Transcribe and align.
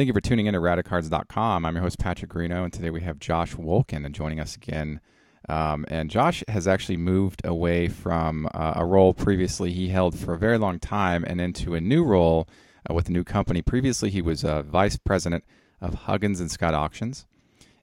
Thank 0.00 0.08
you 0.08 0.14
for 0.14 0.22
tuning 0.22 0.46
in 0.46 0.54
to 0.54 0.60
radicards.com. 0.60 1.66
I'm 1.66 1.74
your 1.74 1.82
host, 1.82 1.98
Patrick 1.98 2.30
Greeno, 2.30 2.64
and 2.64 2.72
today 2.72 2.88
we 2.88 3.02
have 3.02 3.18
Josh 3.18 3.54
Wulkan 3.54 4.10
joining 4.12 4.40
us 4.40 4.56
again. 4.56 4.98
Um, 5.46 5.84
and 5.88 6.08
Josh 6.08 6.42
has 6.48 6.66
actually 6.66 6.96
moved 6.96 7.42
away 7.44 7.88
from 7.88 8.48
uh, 8.54 8.72
a 8.76 8.86
role 8.86 9.12
previously 9.12 9.74
he 9.74 9.88
held 9.88 10.18
for 10.18 10.32
a 10.32 10.38
very 10.38 10.56
long 10.56 10.78
time 10.78 11.22
and 11.26 11.38
into 11.38 11.74
a 11.74 11.82
new 11.82 12.02
role 12.02 12.48
uh, 12.88 12.94
with 12.94 13.10
a 13.10 13.12
new 13.12 13.24
company. 13.24 13.60
Previously, 13.60 14.08
he 14.08 14.22
was 14.22 14.42
uh, 14.42 14.62
vice 14.62 14.96
president 14.96 15.44
of 15.82 15.92
Huggins 15.92 16.40
and 16.40 16.50
Scott 16.50 16.72
Auctions, 16.72 17.26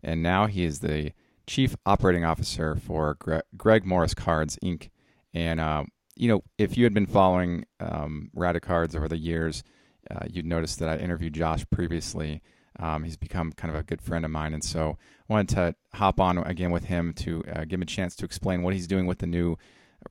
and 0.02 0.24
now 0.24 0.48
he 0.48 0.66
is 0.66 0.80
the 0.80 1.12
chief 1.46 1.76
operating 1.86 2.26
officer 2.26 2.76
for 2.76 3.14
Gre- 3.20 3.46
Greg 3.56 3.86
Morris 3.86 4.16
Cards 4.16 4.58
Inc. 4.64 4.90
And 5.36 5.60
uh, 5.60 5.84
you 6.16 6.30
know, 6.30 6.42
if 6.58 6.78
you 6.78 6.84
had 6.84 6.96
been 6.96 7.06
following 7.06 7.68
um, 7.80 8.32
Radicards 8.36 8.96
over 8.96 9.08
the 9.08 9.18
years, 9.18 9.64
uh, 10.10 10.26
you'd 10.30 10.46
noticed 10.46 10.80
that 10.80 10.90
I 10.90 10.98
interviewed 10.98 11.34
Josh 11.34 11.66
previously. 11.70 12.42
Um, 12.80 13.04
he's 13.04 13.18
become 13.18 13.52
kind 13.54 13.74
of 13.74 13.80
a 13.80 13.84
good 13.84 14.02
friend 14.02 14.24
of 14.24 14.32
mine, 14.32 14.54
and 14.54 14.64
so 14.64 14.98
I 15.30 15.34
wanted 15.34 15.50
to 15.56 15.76
hop 15.98 16.20
on 16.20 16.38
again 16.38 16.72
with 16.72 16.86
him 16.86 17.14
to 17.16 17.44
uh, 17.52 17.62
give 17.62 17.80
him 17.80 17.82
a 17.82 17.86
chance 17.86 18.16
to 18.18 18.26
explain 18.26 18.62
what 18.62 18.74
he's 18.74 18.88
doing 18.88 19.08
with 19.08 19.20
the 19.20 19.28
new 19.28 19.58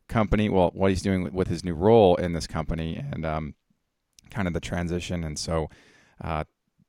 company. 0.09 0.49
Well, 0.49 0.71
what 0.75 0.91
he's 0.91 1.03
doing 1.03 1.33
with 1.33 1.49
his 1.49 1.65
new 1.65 1.75
role 1.75 2.17
in 2.17 2.33
this 2.33 2.47
company, 2.47 2.97
and 2.97 3.25
um, 3.25 3.55
kind 4.31 4.49
of 4.49 4.55
the 4.55 4.61
transition. 4.61 5.23
And 5.23 5.39
so, 5.39 5.71
uh, 6.23 6.45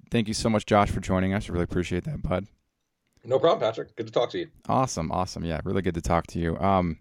thank 0.09 0.27
you 0.27 0.33
so 0.33 0.49
much, 0.49 0.65
Josh, 0.65 0.89
for 0.89 0.99
joining 0.99 1.33
us. 1.33 1.49
I 1.49 1.53
really 1.53 1.63
appreciate 1.63 2.05
that, 2.05 2.23
bud. 2.23 2.47
No 3.23 3.39
problem, 3.39 3.59
Patrick. 3.59 3.95
Good 3.95 4.07
to 4.07 4.11
talk 4.11 4.29
to 4.31 4.39
you. 4.39 4.47
Awesome, 4.67 5.11
awesome. 5.11 5.43
Yeah, 5.43 5.59
really 5.63 5.81
good 5.81 5.95
to 5.95 6.01
talk 6.01 6.27
to 6.27 6.39
you. 6.39 6.57
Um, 6.57 6.99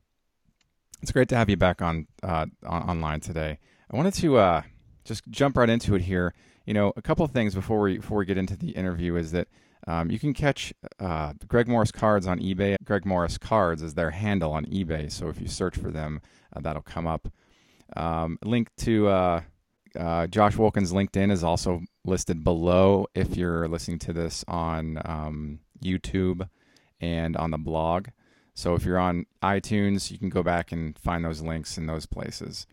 it's 1.01 1.13
great 1.13 1.29
to 1.29 1.37
have 1.37 1.49
you 1.49 1.57
back 1.57 1.81
on, 1.81 2.09
uh, 2.23 2.47
on 2.65 2.83
online 2.83 3.21
today. 3.21 3.59
I 3.91 3.97
wanted 3.97 4.15
to 4.15 4.39
uh, 4.39 4.63
just 5.09 5.27
jump 5.29 5.57
right 5.57 5.69
into 5.69 5.95
it 5.95 6.03
here. 6.03 6.35
You 6.65 6.75
know, 6.75 6.93
a 6.97 7.03
couple 7.03 7.25
of 7.25 7.31
things 7.31 7.55
before 7.55 7.81
we 7.81 7.99
before 7.99 8.19
we 8.19 8.27
get 8.27 8.39
into 8.39 8.57
the 8.57 8.71
interview 8.71 9.17
is 9.17 9.33
that 9.33 9.49
um, 9.87 10.11
you 10.11 10.19
can 10.19 10.35
catch 10.35 10.73
uh, 10.99 11.33
Greg 11.47 11.69
Morris 11.69 11.93
cards 11.93 12.27
on 12.27 12.41
eBay. 12.41 12.77
Greg 12.85 13.07
Morris 13.07 13.39
cards 13.39 13.83
is 13.83 13.95
their 13.95 14.11
handle 14.11 14.53
on 14.53 14.65
eBay, 14.67 15.11
so 15.11 15.29
if 15.29 15.41
you 15.41 15.47
search 15.47 15.77
for 15.77 15.91
them, 15.91 16.21
uh, 16.55 16.61
that'll 16.61 16.83
come 16.83 17.07
up. 17.07 17.29
Um, 17.97 18.39
link 18.45 18.69
to 18.79 19.09
uh, 19.09 19.41
uh 19.99 20.27
Josh 20.27 20.57
Wilkins' 20.57 20.93
LinkedIn 20.93 21.31
is 21.31 21.45
also 21.45 21.83
listed 22.05 22.43
below 22.43 23.07
if 23.15 23.37
you're 23.37 23.69
listening 23.69 24.01
to 24.01 24.13
this 24.13 24.45
on 24.49 25.01
um, 25.05 25.61
YouTube 25.83 26.49
and 27.01 27.37
on 27.37 27.51
the 27.51 27.59
blog. 27.59 28.09
So 28.55 28.75
if 28.75 28.85
you're 28.85 28.99
on 28.99 29.27
iTunes, 29.43 30.11
you 30.11 30.19
can 30.19 30.31
go 30.31 30.43
back 30.43 30.73
and 30.73 30.99
find 30.99 31.25
those 31.25 31.43
links 31.43 31.77
in 31.77 31.87
those 31.87 32.07
places. 32.07 32.67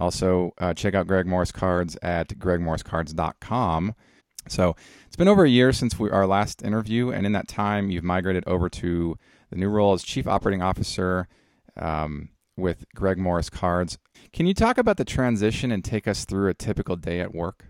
Also, 0.00 0.52
uh, 0.58 0.72
check 0.74 0.94
out 0.94 1.06
Greg 1.06 1.26
Morris 1.26 1.52
Cards 1.52 1.96
at 2.02 2.28
gregmorriscards.com. 2.30 3.94
So 4.48 4.74
it's 5.06 5.16
been 5.16 5.28
over 5.28 5.44
a 5.44 5.50
year 5.50 5.72
since 5.72 5.98
we, 5.98 6.10
our 6.10 6.26
last 6.26 6.62
interview, 6.62 7.10
and 7.10 7.26
in 7.26 7.32
that 7.32 7.46
time, 7.46 7.90
you've 7.90 8.02
migrated 8.02 8.42
over 8.46 8.70
to 8.70 9.16
the 9.50 9.56
new 9.56 9.68
role 9.68 9.92
as 9.92 10.02
Chief 10.02 10.26
Operating 10.26 10.62
Officer 10.62 11.28
um, 11.76 12.30
with 12.56 12.86
Greg 12.94 13.18
Morris 13.18 13.50
Cards. 13.50 13.98
Can 14.32 14.46
you 14.46 14.54
talk 14.54 14.78
about 14.78 14.96
the 14.96 15.04
transition 15.04 15.70
and 15.70 15.84
take 15.84 16.08
us 16.08 16.24
through 16.24 16.48
a 16.48 16.54
typical 16.54 16.96
day 16.96 17.20
at 17.20 17.34
work? 17.34 17.66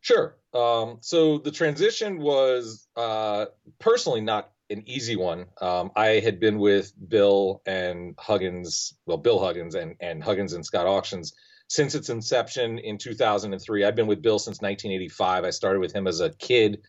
Sure. 0.00 0.36
Um, 0.54 0.98
so 1.00 1.38
the 1.38 1.50
transition 1.50 2.18
was 2.20 2.86
uh, 2.96 3.46
personally 3.80 4.20
not 4.20 4.52
an 4.70 4.82
easy 4.86 5.16
one. 5.16 5.46
Um, 5.60 5.90
I 5.96 6.20
had 6.20 6.40
been 6.40 6.58
with 6.58 6.92
Bill 7.08 7.62
and 7.66 8.14
Huggins, 8.18 8.94
well, 9.06 9.16
Bill 9.16 9.38
Huggins 9.38 9.74
and, 9.74 9.96
and 10.00 10.22
Huggins 10.22 10.52
and 10.52 10.64
Scott 10.64 10.86
Auctions 10.86 11.34
since 11.68 11.94
its 11.94 12.10
inception 12.10 12.78
in 12.78 12.98
2003. 12.98 13.84
I've 13.84 13.96
been 13.96 14.06
with 14.06 14.22
Bill 14.22 14.38
since 14.38 14.60
1985. 14.60 15.44
I 15.44 15.50
started 15.50 15.80
with 15.80 15.92
him 15.92 16.06
as 16.06 16.20
a 16.20 16.30
kid 16.30 16.82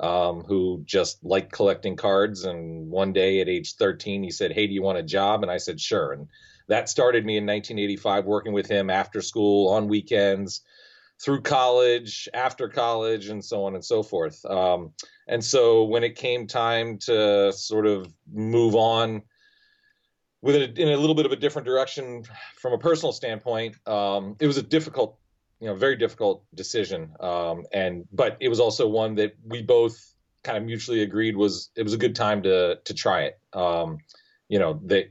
um, 0.00 0.42
who 0.42 0.82
just 0.84 1.22
liked 1.24 1.52
collecting 1.52 1.96
cards. 1.96 2.44
And 2.44 2.90
one 2.90 3.12
day 3.12 3.40
at 3.40 3.48
age 3.48 3.76
13, 3.76 4.22
he 4.22 4.30
said, 4.30 4.52
Hey, 4.52 4.66
do 4.66 4.72
you 4.72 4.82
want 4.82 4.98
a 4.98 5.02
job? 5.02 5.42
And 5.42 5.50
I 5.50 5.58
said, 5.58 5.80
Sure. 5.80 6.12
And 6.12 6.28
that 6.68 6.88
started 6.88 7.24
me 7.26 7.36
in 7.36 7.44
1985 7.44 8.24
working 8.24 8.52
with 8.52 8.68
him 8.68 8.88
after 8.88 9.20
school 9.20 9.70
on 9.70 9.88
weekends 9.88 10.62
through 11.20 11.40
college, 11.42 12.28
after 12.34 12.68
college, 12.68 13.28
and 13.28 13.44
so 13.44 13.64
on 13.64 13.74
and 13.74 13.84
so 13.84 14.02
forth. 14.02 14.44
Um, 14.44 14.92
and 15.28 15.44
so 15.44 15.84
when 15.84 16.04
it 16.04 16.16
came 16.16 16.46
time 16.46 16.98
to 16.98 17.52
sort 17.52 17.86
of 17.86 18.12
move 18.32 18.74
on 18.74 19.22
with 20.40 20.56
it 20.56 20.78
in 20.78 20.88
a 20.88 20.96
little 20.96 21.14
bit 21.14 21.26
of 21.26 21.32
a 21.32 21.36
different 21.36 21.66
direction 21.66 22.24
from 22.56 22.72
a 22.72 22.78
personal 22.78 23.12
standpoint, 23.12 23.76
um, 23.86 24.36
it 24.40 24.46
was 24.46 24.56
a 24.56 24.62
difficult, 24.62 25.18
you 25.60 25.68
know, 25.68 25.74
very 25.74 25.96
difficult 25.96 26.44
decision. 26.54 27.14
Um, 27.20 27.64
and 27.72 28.06
but 28.12 28.36
it 28.40 28.48
was 28.48 28.58
also 28.58 28.88
one 28.88 29.14
that 29.16 29.34
we 29.46 29.62
both 29.62 30.12
kind 30.42 30.58
of 30.58 30.64
mutually 30.64 31.02
agreed 31.02 31.36
was 31.36 31.70
it 31.76 31.84
was 31.84 31.92
a 31.92 31.98
good 31.98 32.16
time 32.16 32.42
to 32.42 32.80
to 32.84 32.94
try 32.94 33.22
it. 33.22 33.38
Um, 33.52 33.98
you 34.48 34.58
know, 34.58 34.80
they 34.84 35.10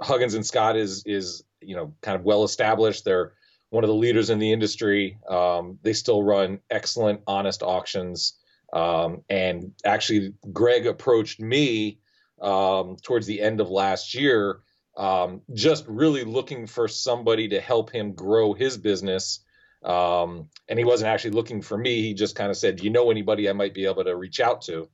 Huggins 0.00 0.34
and 0.34 0.46
Scott 0.46 0.76
is 0.76 1.02
is 1.06 1.42
you 1.60 1.76
know 1.76 1.92
kind 2.02 2.16
of 2.16 2.24
well 2.24 2.44
established. 2.44 3.04
They're 3.04 3.32
one 3.74 3.82
of 3.82 3.88
the 3.88 3.94
leaders 3.94 4.30
in 4.30 4.38
the 4.38 4.52
industry. 4.52 5.18
Um, 5.28 5.80
they 5.82 5.94
still 5.94 6.22
run 6.22 6.60
excellent, 6.70 7.22
honest 7.26 7.60
auctions. 7.64 8.34
Um, 8.72 9.22
and 9.28 9.72
actually, 9.84 10.34
Greg 10.52 10.86
approached 10.86 11.40
me 11.40 11.98
um, 12.40 12.96
towards 13.02 13.26
the 13.26 13.40
end 13.40 13.60
of 13.60 13.70
last 13.70 14.14
year, 14.14 14.60
um, 14.96 15.40
just 15.52 15.84
really 15.88 16.22
looking 16.22 16.68
for 16.68 16.86
somebody 16.86 17.48
to 17.48 17.60
help 17.60 17.90
him 17.90 18.12
grow 18.12 18.54
his 18.54 18.78
business. 18.78 19.40
Um, 19.84 20.50
and 20.68 20.78
he 20.78 20.84
wasn't 20.84 21.10
actually 21.10 21.32
looking 21.32 21.60
for 21.60 21.76
me. 21.76 22.00
He 22.00 22.14
just 22.14 22.36
kind 22.36 22.50
of 22.50 22.56
said, 22.56 22.76
"Do 22.76 22.84
you 22.84 22.90
know 22.90 23.10
anybody 23.10 23.50
I 23.50 23.54
might 23.54 23.74
be 23.74 23.86
able 23.86 24.04
to 24.04 24.14
reach 24.14 24.38
out 24.38 24.62
to?" 24.62 24.88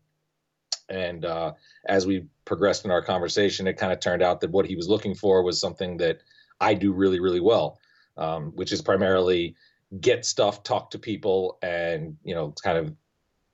And 0.89 1.27
uh, 1.27 1.53
as 1.87 2.07
we 2.07 2.27
progressed 2.47 2.87
in 2.87 2.91
our 2.91 3.03
conversation, 3.03 3.67
it 3.67 3.75
kind 3.75 3.93
of 3.93 4.01
turned 4.01 4.23
out 4.23 4.41
that 4.41 4.51
what 4.51 4.67
he 4.67 4.75
was 4.75 4.89
looking 4.89 5.15
for 5.15 5.43
was 5.43 5.61
something 5.61 5.99
that 5.99 6.23
I 6.61 6.73
do 6.73 6.93
really, 6.93 7.21
really 7.21 7.41
well 7.41 7.79
um, 8.17 8.53
which 8.55 8.73
is 8.73 8.83
primarily 8.83 9.55
get 10.01 10.25
stuff, 10.25 10.63
talk 10.63 10.91
to 10.91 10.99
people, 10.99 11.59
and 11.63 12.17
you 12.23 12.35
know, 12.35 12.55
kind 12.63 12.79
of 12.79 12.95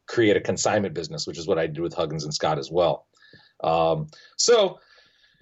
create 0.07 0.37
a 0.37 0.41
consignment 0.41 0.95
business, 0.95 1.27
which 1.27 1.39
is 1.39 1.47
what 1.47 1.59
I 1.59 1.67
did 1.67 1.81
with 1.81 1.95
Huggins 1.95 2.25
and 2.25 2.35
Scott 2.35 2.59
as 2.59 2.71
well. 2.71 3.07
Um, 3.63 4.09
so 4.37 4.79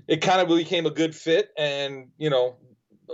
it 0.07 0.21
kind 0.23 0.41
of 0.41 0.49
became 0.49 0.87
a 0.87 0.91
good 0.91 1.15
fit, 1.15 1.51
and 1.59 2.09
you 2.19 2.31
know, 2.31 2.57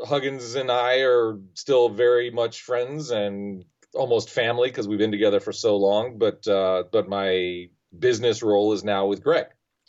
Huggins 0.04 0.54
and 0.54 0.70
I 0.70 1.00
are 1.00 1.38
still 1.54 1.88
very 1.88 2.30
much 2.30 2.62
friends 2.62 3.10
and 3.10 3.64
almost 3.94 4.30
family 4.30 4.68
because 4.68 4.86
we've 4.86 4.98
been 4.98 5.10
together 5.10 5.40
for 5.40 5.52
so 5.52 5.76
long. 5.76 6.18
But 6.18 6.46
uh, 6.46 6.84
but 6.92 7.08
my 7.08 7.68
business 7.98 8.42
role 8.42 8.72
is 8.72 8.84
now 8.84 9.06
with 9.06 9.22
Greg, 9.22 9.46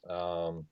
um, 0.10 0.66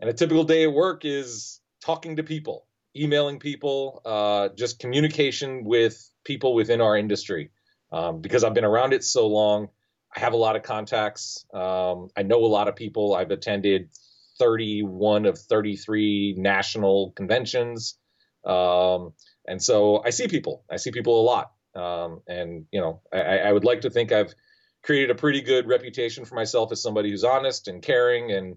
and 0.00 0.10
a 0.10 0.12
typical 0.12 0.44
day 0.44 0.64
at 0.64 0.72
work 0.72 1.04
is 1.04 1.60
talking 1.80 2.16
to 2.16 2.22
people 2.22 2.66
emailing 2.96 3.38
people, 3.38 4.00
uh, 4.04 4.48
just 4.56 4.78
communication 4.78 5.64
with 5.64 6.10
people 6.24 6.54
within 6.54 6.80
our 6.80 6.96
industry. 6.96 7.50
Um, 7.92 8.20
because 8.20 8.42
I've 8.42 8.54
been 8.54 8.64
around 8.64 8.92
it 8.92 9.04
so 9.04 9.28
long, 9.28 9.68
I 10.16 10.20
have 10.20 10.32
a 10.32 10.36
lot 10.36 10.56
of 10.56 10.62
contacts. 10.62 11.44
Um, 11.52 12.08
I 12.16 12.22
know 12.22 12.44
a 12.44 12.46
lot 12.46 12.68
of 12.68 12.76
people. 12.76 13.14
I've 13.14 13.30
attended 13.30 13.90
31 14.38 15.26
of 15.26 15.38
33 15.38 16.34
national 16.38 17.12
conventions. 17.12 17.98
Um, 18.44 19.12
and 19.46 19.62
so 19.62 20.02
I 20.04 20.10
see 20.10 20.28
people. 20.28 20.64
I 20.70 20.76
see 20.76 20.90
people 20.90 21.20
a 21.20 21.24
lot. 21.24 21.52
Um, 21.74 22.20
and, 22.28 22.66
you 22.70 22.80
know, 22.80 23.00
I, 23.12 23.38
I 23.38 23.52
would 23.52 23.64
like 23.64 23.82
to 23.82 23.90
think 23.90 24.12
I've 24.12 24.34
created 24.82 25.10
a 25.10 25.14
pretty 25.14 25.40
good 25.40 25.66
reputation 25.66 26.24
for 26.24 26.34
myself 26.34 26.70
as 26.70 26.82
somebody 26.82 27.10
who's 27.10 27.24
honest 27.24 27.68
and 27.68 27.82
caring 27.82 28.30
and, 28.32 28.56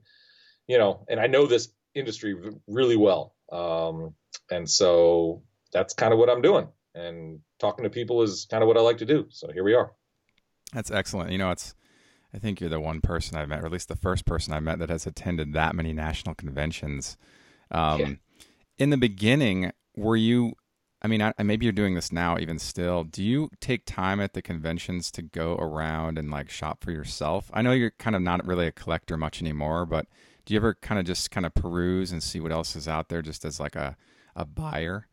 you 0.68 0.78
know, 0.78 1.06
and 1.10 1.20
I 1.20 1.28
know 1.28 1.48
this 1.48 1.70
industry 1.96 2.36
really 2.68 2.98
well. 2.98 3.34
Um, 3.52 4.14
and 4.50 4.70
so 4.70 5.44
that's 5.72 5.94
kind 5.94 6.14
of 6.14 6.20
what 6.20 6.30
I'm 6.30 6.42
doing. 6.42 6.68
And 6.96 7.40
talking 7.60 7.84
to 7.84 7.90
people 7.90 8.24
is 8.24 8.48
kind 8.50 8.64
of 8.64 8.68
what 8.68 8.78
I 8.78 8.82
like 8.82 8.98
to 8.98 9.06
do. 9.06 9.28
So 9.30 9.52
here 9.52 9.64
we 9.64 9.74
are. 9.74 9.92
That's 10.74 10.92
excellent. 10.92 11.32
You 11.32 11.38
know, 11.38 11.52
it's 11.52 11.76
I 12.34 12.40
think 12.40 12.60
you're 12.60 12.70
the 12.70 12.80
one 12.80 13.02
person 13.02 13.38
I've 13.38 13.50
met, 13.50 13.62
or 13.62 13.66
at 13.66 13.72
least 13.72 13.88
the 13.88 13.96
first 13.96 14.26
person 14.26 14.54
I've 14.54 14.64
met 14.64 14.80
that 14.80 14.90
has 14.90 15.08
attended 15.08 15.54
that 15.54 15.76
many 15.76 15.94
national 15.94 16.36
conventions. 16.36 17.18
Um, 17.72 18.00
yeah. 18.00 18.14
In 18.78 18.90
the 18.90 18.98
beginning, 18.98 19.72
were 19.96 20.16
you? 20.16 20.54
I 21.02 21.08
mean, 21.08 21.22
I, 21.22 21.32
maybe 21.44 21.66
you're 21.66 21.74
doing 21.74 21.94
this 21.94 22.12
now, 22.12 22.38
even 22.40 22.58
still. 22.58 23.04
Do 23.04 23.24
you 23.24 23.50
take 23.62 23.86
time 23.86 24.20
at 24.20 24.34
the 24.34 24.42
conventions 24.42 25.12
to 25.12 25.22
go 25.22 25.56
around 25.56 26.18
and 26.18 26.32
like 26.32 26.50
shop 26.50 26.84
for 26.84 26.92
yourself? 26.92 27.52
I 27.54 27.62
know 27.62 27.72
you're 27.72 27.92
kind 27.92 28.16
of 28.16 28.22
not 28.22 28.46
really 28.46 28.66
a 28.68 28.72
collector 28.72 29.16
much 29.16 29.42
anymore, 29.42 29.86
but 29.86 30.08
do 30.46 30.54
you 30.54 30.60
ever 30.60 30.76
kind 30.76 31.00
of 31.00 31.06
just 31.06 31.30
kind 31.30 31.46
of 31.46 31.54
peruse 31.54 32.12
and 32.12 32.24
see 32.24 32.40
what 32.40 32.52
else 32.52 32.76
is 32.76 32.88
out 32.88 33.10
there, 33.10 33.22
just 33.22 33.46
as 33.46 33.60
like 33.60 33.76
a 33.76 33.96
a 34.38 34.46
buyer? 34.46 35.08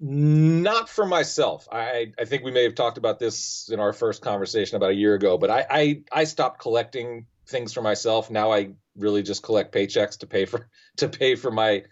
Not 0.00 0.88
for 0.88 1.06
myself. 1.06 1.68
I 1.70 2.12
I 2.18 2.24
think 2.24 2.42
we 2.42 2.50
may 2.50 2.64
have 2.64 2.74
talked 2.74 2.98
about 2.98 3.20
this 3.20 3.70
in 3.72 3.78
our 3.78 3.92
first 3.92 4.22
conversation 4.22 4.76
about 4.76 4.90
a 4.90 4.94
year 4.94 5.14
ago, 5.14 5.38
but 5.38 5.50
I 5.50 5.66
I, 5.70 6.02
I 6.10 6.24
stopped 6.24 6.60
collecting 6.60 7.26
things 7.46 7.72
for 7.72 7.82
myself. 7.82 8.30
Now 8.30 8.52
I 8.52 8.70
really 8.96 9.22
just 9.22 9.42
collect 9.42 9.72
paychecks 9.72 10.18
to 10.18 10.26
pay 10.26 10.46
for 10.46 10.68
to 10.96 11.08
pay 11.08 11.36
for 11.36 11.52
my 11.52 11.84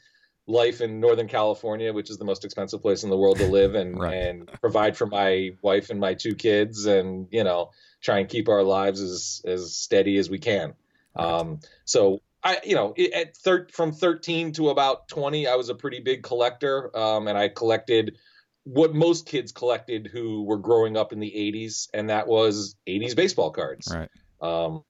life 0.48 0.80
in 0.80 0.98
Northern 0.98 1.28
California, 1.28 1.92
which 1.92 2.10
is 2.10 2.18
the 2.18 2.24
most 2.24 2.44
expensive 2.44 2.82
place 2.82 3.04
in 3.04 3.10
the 3.10 3.16
world 3.16 3.38
to 3.38 3.46
live, 3.46 3.76
and 3.76 3.98
right. 3.98 4.14
and 4.14 4.50
provide 4.60 4.96
for 4.96 5.06
my 5.06 5.50
wife 5.62 5.90
and 5.90 6.00
my 6.00 6.14
two 6.14 6.34
kids, 6.34 6.86
and 6.86 7.28
you 7.30 7.44
know 7.44 7.70
try 8.00 8.18
and 8.18 8.28
keep 8.28 8.48
our 8.48 8.64
lives 8.64 9.00
as 9.00 9.42
as 9.44 9.76
steady 9.76 10.16
as 10.18 10.28
we 10.28 10.38
can. 10.38 10.74
Right. 11.16 11.24
Um, 11.24 11.60
so 11.84 12.20
I, 12.44 12.58
you 12.64 12.74
know, 12.74 12.94
at 13.14 13.36
thir- 13.36 13.68
from 13.72 13.92
13 13.92 14.52
to 14.54 14.70
about 14.70 15.08
20, 15.08 15.46
I 15.46 15.54
was 15.54 15.68
a 15.68 15.74
pretty 15.74 16.00
big 16.00 16.22
collector, 16.22 16.96
um, 16.96 17.28
and 17.28 17.38
I 17.38 17.48
collected 17.48 18.18
what 18.64 18.94
most 18.94 19.26
kids 19.26 19.52
collected 19.52 20.08
who 20.12 20.42
were 20.44 20.58
growing 20.58 20.96
up 20.96 21.12
in 21.12 21.20
the 21.20 21.30
80s, 21.30 21.88
and 21.94 22.10
that 22.10 22.26
was 22.26 22.76
80s 22.88 23.14
baseball 23.14 23.50
cards, 23.50 23.92
right? 23.92 24.08
Um, 24.40 24.82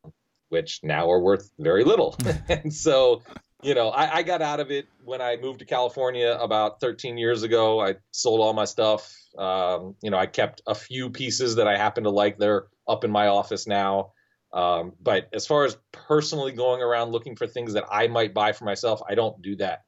which 0.49 0.81
now 0.83 1.11
are 1.11 1.21
worth 1.21 1.51
very 1.59 1.85
little. 1.85 2.17
and 2.49 2.73
so, 2.73 3.23
you 3.63 3.75
know, 3.75 3.89
I, 3.89 4.17
I, 4.17 4.23
got 4.23 4.43
out 4.43 4.61
of 4.61 4.71
it 4.71 4.87
when 5.05 5.21
I 5.21 5.37
moved 5.37 5.61
to 5.61 5.65
California 5.65 6.37
about 6.39 6.81
13 6.81 7.17
years 7.17 7.43
ago. 7.43 7.81
I 7.81 7.97
sold 8.11 8.41
all 8.41 8.53
my 8.53 8.65
stuff. 8.65 9.15
Um, 9.37 9.95
you 10.03 10.11
know, 10.11 10.19
I 10.19 10.27
kept 10.27 10.63
a 10.67 10.75
few 10.75 11.11
pieces 11.11 11.57
that 11.57 11.67
I 11.67 11.77
happen 11.77 12.05
to 12.05 12.11
like. 12.11 12.39
They're 12.39 12.67
up 12.87 13.05
in 13.05 13.11
my 13.11 13.29
office 13.29 13.67
now. 13.67 14.13
Um, 14.53 14.93
but 15.01 15.29
as 15.33 15.47
far 15.47 15.65
as 15.65 15.77
personally 15.93 16.53
going 16.53 16.83
around 16.83 17.11
looking 17.11 17.37
for 17.37 17.47
things 17.47 17.73
that 17.73 17.85
I 17.91 18.09
might 18.09 18.35
buy 18.35 18.53
for 18.53 18.65
myself, 18.65 19.01
I 19.09 19.15
don't 19.15 19.41
do 19.41 19.57
that. 19.57 19.85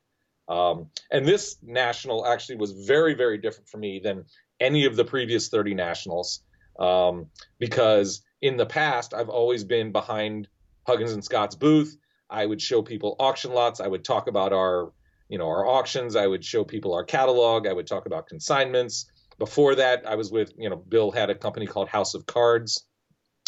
Um, 0.49 0.89
and 1.11 1.27
this 1.27 1.57
national 1.63 2.27
actually 2.27 2.57
was 2.57 2.73
very, 2.73 3.15
very 3.15 3.39
different 3.39 3.69
for 3.69 3.79
me 3.79 4.01
than 4.03 4.25
any 4.61 4.85
of 4.87 4.97
the 4.97 5.05
previous 5.05 5.49
30 5.49 5.75
nationals 5.75 6.43
um, 6.79 7.27
because 7.59 8.23
in 8.43 8.57
the 8.57 8.67
past 8.67 9.15
I've 9.15 9.29
always 9.29 9.65
been 9.65 9.93
behind 9.93 10.49
Huggins 10.87 11.13
and 11.13 11.25
Scott's 11.25 11.55
booth. 11.55 11.97
I 12.29 12.45
would 12.45 12.61
show 12.61 12.83
people 12.83 13.17
auction 13.19 13.53
lots. 13.53 13.81
I 13.81 13.87
would 13.87 14.05
talk 14.05 14.29
about 14.29 14.53
our, 14.53 14.93
you 15.29 15.39
know, 15.39 15.49
our 15.49 15.67
auctions. 15.67 16.17
I 16.17 16.27
would 16.27 16.45
show 16.45 16.65
people 16.65 16.95
our 16.95 17.05
catalog. 17.05 17.67
I 17.67 17.73
would 17.73 17.87
talk 17.87 18.07
about 18.07 18.27
consignments. 18.27 19.07
Before 19.39 19.75
that, 19.75 20.07
I 20.07 20.15
was 20.15 20.31
with, 20.31 20.53
you 20.57 20.71
know, 20.71 20.77
Bill 20.77 21.11
had 21.11 21.31
a 21.31 21.35
company 21.35 21.67
called 21.67 21.89
House 21.89 22.15
of 22.15 22.27
Cards, 22.27 22.87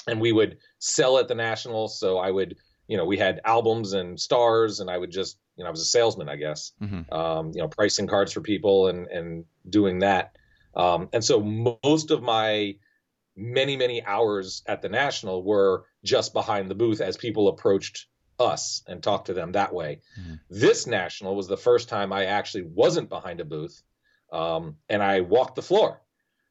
and 0.06 0.20
we 0.20 0.32
would 0.32 0.58
sell 0.78 1.18
at 1.18 1.28
the 1.28 1.34
Nationals. 1.34 1.98
So 1.98 2.18
I 2.18 2.30
would, 2.30 2.56
you 2.86 2.96
know, 2.96 3.04
we 3.04 3.18
had 3.18 3.40
albums 3.44 3.92
and 3.92 4.18
stars, 4.18 4.80
and 4.80 4.90
I 4.90 4.96
would 4.96 5.10
just, 5.10 5.38
you 5.56 5.64
know, 5.64 5.68
I 5.68 5.70
was 5.70 5.80
a 5.80 5.86
salesman, 5.86 6.28
I 6.28 6.36
guess, 6.36 6.72
mm-hmm. 6.80 7.12
um, 7.12 7.52
you 7.54 7.62
know, 7.62 7.68
pricing 7.68 8.06
cards 8.06 8.32
for 8.32 8.40
people 8.40 8.88
and 8.88 9.06
and 9.08 9.44
doing 9.68 10.00
that. 10.00 10.36
Um, 10.74 11.08
and 11.12 11.24
so 11.24 11.40
most 11.40 12.10
of 12.10 12.22
my 12.22 12.76
many 13.36 13.76
many 13.76 14.04
hours 14.04 14.62
at 14.66 14.82
the 14.82 14.88
National 14.88 15.42
were 15.42 15.84
just 16.04 16.32
behind 16.32 16.70
the 16.70 16.74
booth 16.74 17.00
as 17.00 17.16
people 17.16 17.48
approached 17.48 18.06
us 18.38 18.82
and 18.86 19.02
talked 19.02 19.26
to 19.26 19.34
them 19.34 19.52
that 19.52 19.72
way. 19.72 20.00
Mm-hmm. 20.20 20.34
This 20.50 20.86
National 20.86 21.34
was 21.34 21.48
the 21.48 21.56
first 21.56 21.88
time 21.88 22.12
I 22.12 22.26
actually 22.26 22.64
wasn't 22.64 23.08
behind 23.08 23.40
a 23.40 23.44
booth, 23.44 23.82
um, 24.32 24.76
and 24.88 25.02
I 25.02 25.20
walked 25.20 25.56
the 25.56 25.62
floor. 25.62 26.00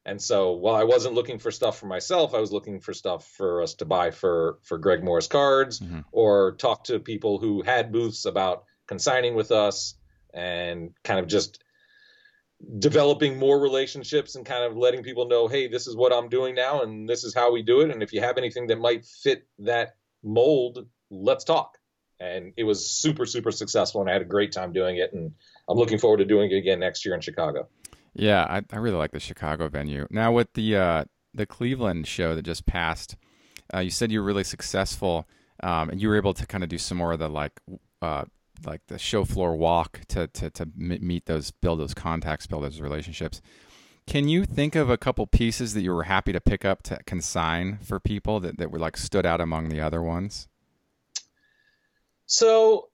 And 0.05 0.21
so 0.21 0.51
while 0.51 0.75
I 0.75 0.83
wasn't 0.83 1.15
looking 1.15 1.39
for 1.39 1.49
stuff 1.49 1.79
for 1.79 1.87
myself, 1.87 2.35
I 2.35 2.39
was 2.39 2.51
looking 2.51 2.79
for 2.79 2.93
stuff 2.93 3.27
for 3.27 3.63
us 3.63 3.73
to 3.75 3.85
buy 3.85 4.11
for 4.11 4.59
for 4.63 4.77
Greg 4.77 5.03
Morris 5.03 5.27
cards 5.27 5.79
mm-hmm. 5.79 6.01
or 6.11 6.55
talk 6.57 6.83
to 6.85 6.99
people 6.99 7.39
who 7.39 7.63
had 7.63 7.91
booths 7.91 8.25
about 8.25 8.65
consigning 8.87 9.33
with 9.33 9.51
us 9.51 9.95
and 10.31 10.91
kind 11.03 11.19
of 11.19 11.27
just 11.27 11.63
developing 12.79 13.37
more 13.37 13.59
relationships 13.59 14.35
and 14.35 14.45
kind 14.45 14.63
of 14.63 14.77
letting 14.77 15.03
people 15.03 15.27
know, 15.27 15.47
hey, 15.47 15.67
this 15.67 15.87
is 15.87 15.95
what 15.95 16.13
I'm 16.13 16.29
doing 16.29 16.55
now 16.55 16.83
and 16.83 17.09
this 17.09 17.23
is 17.23 17.33
how 17.33 17.51
we 17.51 17.63
do 17.63 17.81
it. 17.81 17.89
And 17.89 18.03
if 18.03 18.13
you 18.13 18.21
have 18.21 18.37
anything 18.37 18.67
that 18.67 18.79
might 18.79 19.05
fit 19.05 19.47
that 19.59 19.95
mold, 20.23 20.87
let's 21.09 21.43
talk. 21.43 21.77
And 22.19 22.53
it 22.57 22.63
was 22.63 22.89
super, 22.89 23.25
super 23.25 23.51
successful 23.51 24.01
and 24.01 24.09
I 24.09 24.13
had 24.13 24.21
a 24.21 24.25
great 24.25 24.51
time 24.51 24.71
doing 24.71 24.97
it. 24.97 25.13
And 25.13 25.33
I'm 25.67 25.77
looking 25.77 25.97
forward 25.97 26.17
to 26.17 26.25
doing 26.25 26.51
it 26.51 26.57
again 26.57 26.79
next 26.79 27.05
year 27.05 27.15
in 27.15 27.21
Chicago. 27.21 27.67
Yeah, 28.15 28.45
I, 28.49 28.61
I 28.71 28.77
really 28.77 28.97
like 28.97 29.11
the 29.11 29.19
Chicago 29.19 29.67
venue. 29.67 30.07
Now 30.09 30.31
with 30.31 30.53
the 30.53 30.77
uh, 30.77 31.03
the 31.33 31.45
Cleveland 31.45 32.07
show 32.07 32.33
that 32.33 32.43
just 32.43 32.65
passed, 32.65 33.17
uh, 33.73 33.79
you 33.79 33.89
said 33.89 34.11
you 34.11 34.21
were 34.21 34.25
really 34.25 34.43
successful, 34.43 35.27
um, 35.61 35.89
and 35.89 36.01
you 36.01 36.07
were 36.07 36.15
able 36.15 36.33
to 36.33 36.45
kind 36.47 36.63
of 36.63 36.69
do 36.69 36.77
some 36.77 36.97
more 36.97 37.11
of 37.11 37.19
the 37.19 37.27
like 37.27 37.59
uh, 38.01 38.23
like 38.65 38.81
the 38.87 38.97
show 38.97 39.25
floor 39.25 39.55
walk 39.55 40.01
to 40.07 40.27
to 40.27 40.49
to 40.51 40.69
meet 40.75 41.25
those, 41.25 41.51
build 41.51 41.79
those 41.79 41.93
contacts, 41.93 42.47
build 42.47 42.63
those 42.63 42.79
relationships. 42.79 43.41
Can 44.07 44.27
you 44.27 44.45
think 44.45 44.75
of 44.75 44.89
a 44.89 44.97
couple 44.97 45.25
pieces 45.25 45.73
that 45.73 45.81
you 45.81 45.91
were 45.91 46.03
happy 46.03 46.31
to 46.31 46.39
pick 46.39 46.63
up 46.63 46.83
to 46.83 46.99
consign 47.07 47.79
for 47.81 47.99
people 47.99 48.39
that, 48.39 48.59
that 48.59 48.69
were 48.69 48.77
like 48.77 48.97
stood 48.97 49.25
out 49.25 49.41
among 49.41 49.69
the 49.69 49.81
other 49.81 50.01
ones? 50.01 50.47
So 52.27 52.89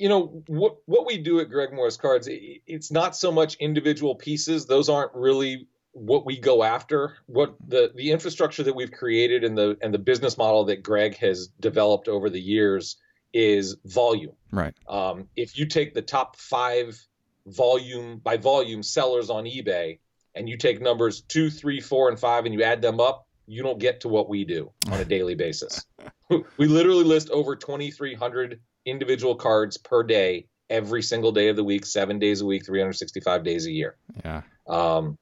you 0.00 0.08
know 0.08 0.42
what 0.46 0.78
what 0.86 1.06
we 1.06 1.18
do 1.18 1.40
at 1.40 1.50
Greg 1.50 1.72
Morris 1.72 1.96
Cards. 1.96 2.26
It's 2.30 2.90
not 2.90 3.14
so 3.14 3.30
much 3.30 3.56
individual 3.56 4.14
pieces; 4.14 4.66
those 4.66 4.88
aren't 4.88 5.14
really 5.14 5.68
what 5.92 6.24
we 6.24 6.38
go 6.38 6.62
after. 6.62 7.16
What 7.26 7.54
the 7.66 7.92
the 7.94 8.10
infrastructure 8.10 8.62
that 8.62 8.74
we've 8.74 8.90
created 8.90 9.44
and 9.44 9.56
the 9.56 9.76
and 9.82 9.92
the 9.92 9.98
business 9.98 10.38
model 10.38 10.64
that 10.64 10.82
Greg 10.82 11.16
has 11.18 11.48
developed 11.60 12.08
over 12.08 12.30
the 12.30 12.40
years 12.40 12.96
is 13.32 13.76
volume. 13.84 14.32
Right. 14.50 14.74
Um, 14.88 15.28
if 15.36 15.58
you 15.58 15.66
take 15.66 15.92
the 15.94 16.02
top 16.02 16.36
five 16.36 16.98
volume 17.46 18.18
by 18.18 18.38
volume 18.38 18.82
sellers 18.82 19.28
on 19.30 19.44
eBay 19.44 19.98
and 20.34 20.48
you 20.48 20.56
take 20.56 20.80
numbers 20.80 21.20
two, 21.20 21.50
three, 21.50 21.80
four, 21.80 22.08
and 22.08 22.18
five 22.18 22.46
and 22.46 22.54
you 22.54 22.62
add 22.62 22.80
them 22.80 23.00
up, 23.00 23.26
you 23.46 23.62
don't 23.62 23.78
get 23.78 24.00
to 24.00 24.08
what 24.08 24.28
we 24.28 24.44
do 24.44 24.72
on 24.90 25.00
a 25.00 25.04
daily 25.16 25.34
basis. 25.34 25.84
we 26.28 26.66
literally 26.66 27.04
list 27.04 27.30
over 27.30 27.54
2,300 27.54 28.60
individual 28.84 29.34
cards 29.34 29.76
per 29.76 30.02
day 30.02 30.46
every 30.68 31.02
single 31.02 31.32
day 31.32 31.48
of 31.48 31.56
the 31.56 31.64
week, 31.64 31.84
seven 31.84 32.18
days 32.18 32.40
a 32.40 32.46
week, 32.46 32.64
365 32.64 33.44
days 33.44 33.66
a 33.66 33.70
year. 33.70 33.96
Yeah. 34.24 34.42
Um, 34.68 35.18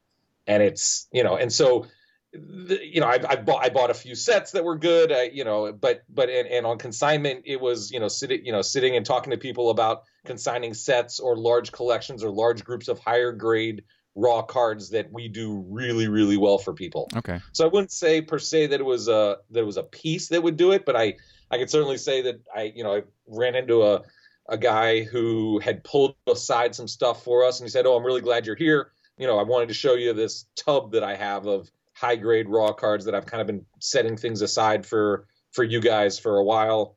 and 0.47 0.63
it's, 0.63 1.09
you 1.13 1.25
know, 1.25 1.37
and 1.37 1.53
so, 1.53 1.87
the, 2.33 2.79
you 2.83 3.01
know, 3.01 3.07
I, 3.07 3.19
I 3.27 3.37
bought, 3.37 3.65
I 3.65 3.71
bought 3.71 3.91
a 3.91 3.95
few 3.95 4.15
sets 4.15 4.53
that 4.53 4.63
were 4.63 4.77
good, 4.77 5.11
I, 5.11 5.25
you 5.25 5.45
know, 5.45 5.73
but, 5.73 6.03
but, 6.11 6.29
and, 6.29 6.47
and 6.47 6.67
on 6.67 6.79
consignment, 6.79 7.45
it 7.47 7.59
was, 7.59 7.91
you 7.91 8.01
know, 8.01 8.09
sitting, 8.09 8.45
you 8.45 8.53
know, 8.53 8.61
sitting 8.61 8.97
and 8.97 9.07
talking 9.07 9.31
to 9.31 9.39
people 9.39 9.71
about 9.71 10.03
consigning 10.27 10.75
sets 10.75 11.21
or 11.21 11.37
large 11.37 11.73
collections 11.73 12.23
or 12.23 12.31
large 12.31 12.65
groups 12.65 12.89
of 12.89 12.99
higher 12.99 13.33
grade 13.33 13.83
raw 14.19 14.43
cards 14.43 14.91
that 14.91 15.13
we 15.13 15.29
do 15.29 15.65
really 15.69 16.09
really 16.09 16.37
well 16.37 16.59
for 16.59 16.75
people. 16.75 17.09
Okay. 17.17 17.41
So 17.53 17.65
I 17.65 17.69
wouldn't 17.69 17.93
say 17.93 18.21
per 18.21 18.39
se 18.39 18.67
that 18.69 18.81
it 18.81 18.85
was 18.85 19.09
a 19.09 19.39
that 19.51 19.61
it 19.61 19.67
was 19.67 19.77
a 19.77 19.85
piece 19.85 20.29
that 20.29 20.43
would 20.43 20.57
do 20.57 20.73
it, 20.73 20.85
but 20.85 20.97
I 20.97 21.15
I 21.51 21.59
could 21.59 21.71
certainly 21.71 21.97
say 21.97 22.23
that 22.23 22.41
I, 22.55 22.73
you 22.75 22.85
know, 22.85 22.97
I 22.97 23.03
ran 23.27 23.55
into 23.55 23.83
a 23.83 24.03
a 24.51 24.57
guy 24.57 25.03
who 25.03 25.59
had 25.59 25.85
pulled 25.85 26.15
aside 26.27 26.75
some 26.75 26.89
stuff 26.89 27.23
for 27.23 27.45
us, 27.45 27.61
and 27.61 27.67
he 27.67 27.71
said, 27.71 27.87
"Oh, 27.87 27.97
I'm 27.97 28.05
really 28.05 28.23
glad 28.23 28.47
you're 28.47 28.57
here. 28.57 28.93
You 29.19 29.27
know, 29.27 29.39
I 29.39 29.43
wanted 29.43 29.69
to 29.69 29.75
show 29.75 29.95
you 29.95 30.13
this 30.13 30.47
tub 30.57 30.93
that 30.93 31.05
I 31.05 31.15
have 31.17 31.47
of 31.47 31.71
high 31.93 32.17
grade 32.17 32.49
raw 32.49 32.73
cards 32.73 33.05
that 33.05 33.15
I've 33.15 33.27
kind 33.27 33.41
of 33.41 33.47
been 33.47 33.67
setting 33.81 34.17
things 34.17 34.43
aside 34.43 34.87
for 34.87 35.27
for 35.53 35.65
you 35.65 35.81
guys 35.81 36.19
for 36.19 36.39
a 36.39 36.45
while, 36.45 36.97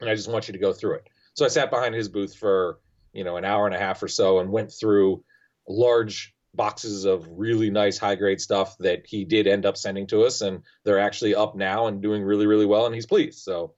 and 0.00 0.08
I 0.08 0.14
just 0.14 0.30
want 0.30 0.48
you 0.48 0.52
to 0.52 0.58
go 0.58 0.72
through 0.72 0.96
it." 0.96 1.08
So 1.34 1.44
I 1.44 1.48
sat 1.48 1.70
behind 1.70 1.94
his 1.94 2.08
booth 2.08 2.34
for 2.34 2.80
you 3.12 3.24
know 3.24 3.36
an 3.36 3.44
hour 3.44 3.66
and 3.66 3.74
a 3.74 3.78
half 3.78 4.02
or 4.02 4.08
so 4.08 4.40
and 4.40 4.50
went 4.50 4.72
through 4.72 5.22
large 5.68 6.33
boxes 6.54 7.04
of 7.04 7.26
really 7.28 7.70
nice 7.70 7.98
high 7.98 8.14
grade 8.14 8.40
stuff 8.40 8.76
that 8.78 9.06
he 9.06 9.24
did 9.24 9.46
end 9.46 9.66
up 9.66 9.76
sending 9.76 10.06
to 10.06 10.22
us 10.24 10.40
and 10.40 10.62
they're 10.84 10.98
actually 10.98 11.34
up 11.34 11.54
now 11.54 11.86
and 11.86 12.02
doing 12.02 12.22
really 12.22 12.46
really 12.46 12.66
well 12.66 12.86
and 12.86 12.94
he's 12.94 13.06
pleased. 13.06 13.40
So 13.40 13.74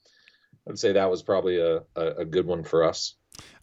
i'd 0.68 0.78
say 0.78 0.92
that 0.92 1.10
was 1.10 1.22
probably 1.22 1.60
a, 1.60 1.78
a, 1.94 2.06
a 2.18 2.24
good 2.24 2.46
one 2.46 2.64
for 2.64 2.84
us. 2.84 3.14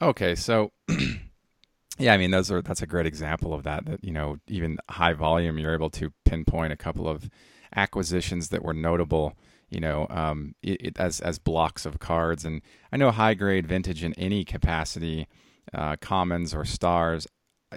Okay 0.02 0.36
so 0.36 0.72
yeah 2.00 2.14
i 2.14 2.18
mean 2.18 2.32
those 2.32 2.52
are 2.52 2.62
that's 2.62 2.82
a 2.82 2.88
great 2.88 3.06
example 3.06 3.54
of 3.54 3.64
that 3.64 3.86
that 3.86 4.04
you 4.04 4.12
know 4.12 4.38
even 4.48 4.78
high 4.90 5.14
volume 5.14 5.60
you're 5.60 5.74
able 5.74 5.92
to 5.92 6.12
pinpoint 6.26 6.74
a 6.74 6.78
couple 6.78 7.08
of 7.08 7.30
acquisitions 7.76 8.50
that 8.50 8.64
were 8.64 8.74
notable 8.74 9.38
you 9.70 9.80
know 9.80 10.08
um, 10.10 10.56
it, 10.62 10.82
it, 10.82 11.00
as 11.00 11.20
as 11.22 11.40
blocks 11.40 11.86
of 11.86 12.00
cards. 12.00 12.46
And 12.46 12.62
i 12.92 12.98
know 12.98 13.12
high 13.12 13.34
grade 13.34 13.68
vintage 13.68 14.04
in 14.04 14.14
any 14.14 14.46
capacity 14.46 15.28
uh, 15.74 15.96
commons 15.98 16.54
or 16.54 16.66
stars 16.66 17.28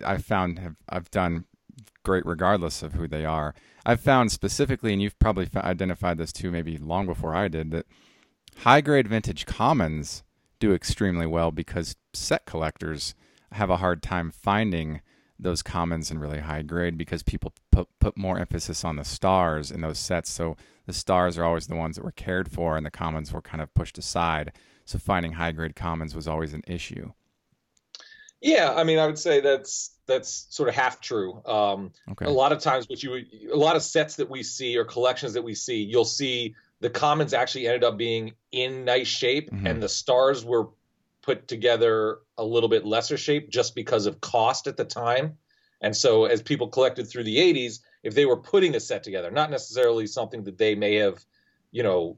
I've 0.04 0.24
found 0.24 0.58
have 0.58 0.76
I've 0.88 1.10
done 1.10 1.44
great 2.02 2.24
regardless 2.24 2.82
of 2.82 2.94
who 2.94 3.08
they 3.08 3.24
are. 3.24 3.54
I've 3.84 4.00
found 4.00 4.32
specifically, 4.32 4.92
and 4.92 5.02
you've 5.02 5.18
probably 5.18 5.48
identified 5.54 6.18
this 6.18 6.32
too, 6.32 6.50
maybe 6.50 6.78
long 6.78 7.06
before 7.06 7.34
I 7.34 7.48
did, 7.48 7.70
that 7.72 7.86
high 8.58 8.80
grade 8.80 9.08
vintage 9.08 9.46
commons 9.46 10.22
do 10.58 10.72
extremely 10.72 11.26
well 11.26 11.50
because 11.50 11.96
set 12.14 12.46
collectors 12.46 13.14
have 13.52 13.70
a 13.70 13.76
hard 13.78 14.02
time 14.02 14.30
finding 14.30 15.00
those 15.38 15.62
commons 15.62 16.10
in 16.10 16.18
really 16.18 16.40
high 16.40 16.62
grade 16.62 16.96
because 16.96 17.22
people 17.22 17.52
put, 17.70 17.88
put 18.00 18.16
more 18.16 18.38
emphasis 18.38 18.84
on 18.84 18.96
the 18.96 19.04
stars 19.04 19.70
in 19.70 19.82
those 19.82 19.98
sets. 19.98 20.30
So 20.30 20.56
the 20.86 20.92
stars 20.92 21.36
are 21.36 21.44
always 21.44 21.66
the 21.66 21.76
ones 21.76 21.96
that 21.96 22.04
were 22.04 22.12
cared 22.12 22.50
for, 22.50 22.76
and 22.76 22.86
the 22.86 22.90
commons 22.90 23.32
were 23.32 23.42
kind 23.42 23.60
of 23.60 23.74
pushed 23.74 23.98
aside. 23.98 24.52
So 24.84 24.98
finding 24.98 25.32
high 25.32 25.52
grade 25.52 25.76
commons 25.76 26.14
was 26.14 26.26
always 26.26 26.54
an 26.54 26.62
issue. 26.66 27.12
Yeah, 28.40 28.72
I 28.74 28.84
mean, 28.84 28.98
I 28.98 29.06
would 29.06 29.18
say 29.18 29.40
that's 29.40 29.90
that's 30.06 30.46
sort 30.50 30.68
of 30.68 30.74
half 30.74 31.00
true. 31.00 31.42
Um, 31.44 31.92
okay. 32.12 32.26
A 32.26 32.30
lot 32.30 32.52
of 32.52 32.60
times, 32.60 32.88
what 32.88 33.02
you 33.02 33.24
a 33.52 33.56
lot 33.56 33.76
of 33.76 33.82
sets 33.82 34.16
that 34.16 34.30
we 34.30 34.42
see 34.42 34.76
or 34.76 34.84
collections 34.84 35.34
that 35.34 35.42
we 35.42 35.54
see, 35.54 35.82
you'll 35.82 36.04
see 36.04 36.54
the 36.80 36.90
commons 36.90 37.32
actually 37.32 37.66
ended 37.66 37.84
up 37.84 37.96
being 37.96 38.34
in 38.52 38.84
nice 38.84 39.08
shape, 39.08 39.50
mm-hmm. 39.50 39.66
and 39.66 39.82
the 39.82 39.88
stars 39.88 40.44
were 40.44 40.68
put 41.22 41.48
together 41.48 42.18
a 42.38 42.44
little 42.44 42.68
bit 42.68 42.84
lesser 42.84 43.16
shape 43.16 43.50
just 43.50 43.74
because 43.74 44.06
of 44.06 44.20
cost 44.20 44.66
at 44.66 44.76
the 44.76 44.84
time. 44.84 45.38
And 45.80 45.94
so 45.94 46.26
as 46.26 46.40
people 46.40 46.68
collected 46.68 47.08
through 47.08 47.24
the 47.24 47.36
80s, 47.36 47.80
if 48.02 48.14
they 48.14 48.24
were 48.24 48.36
putting 48.36 48.76
a 48.76 48.80
set 48.80 49.02
together, 49.02 49.30
not 49.30 49.50
necessarily 49.50 50.06
something 50.06 50.44
that 50.44 50.56
they 50.56 50.74
may 50.74 50.94
have, 50.96 51.22
you 51.72 51.82
know, 51.82 52.16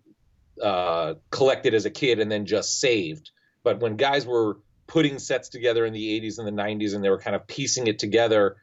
uh, 0.62 1.14
collected 1.30 1.72
as 1.72 1.86
a 1.86 1.90
kid 1.90 2.20
and 2.20 2.30
then 2.30 2.44
just 2.44 2.80
saved, 2.80 3.30
but 3.62 3.80
when 3.80 3.96
guys 3.96 4.26
were 4.26 4.58
putting 4.88 5.20
sets 5.20 5.48
together 5.48 5.86
in 5.86 5.92
the 5.92 6.20
80s 6.20 6.38
and 6.38 6.46
the 6.46 6.62
90s 6.62 6.94
and 6.94 7.04
they 7.04 7.10
were 7.10 7.20
kind 7.20 7.36
of 7.36 7.46
piecing 7.46 7.86
it 7.86 8.00
together, 8.00 8.56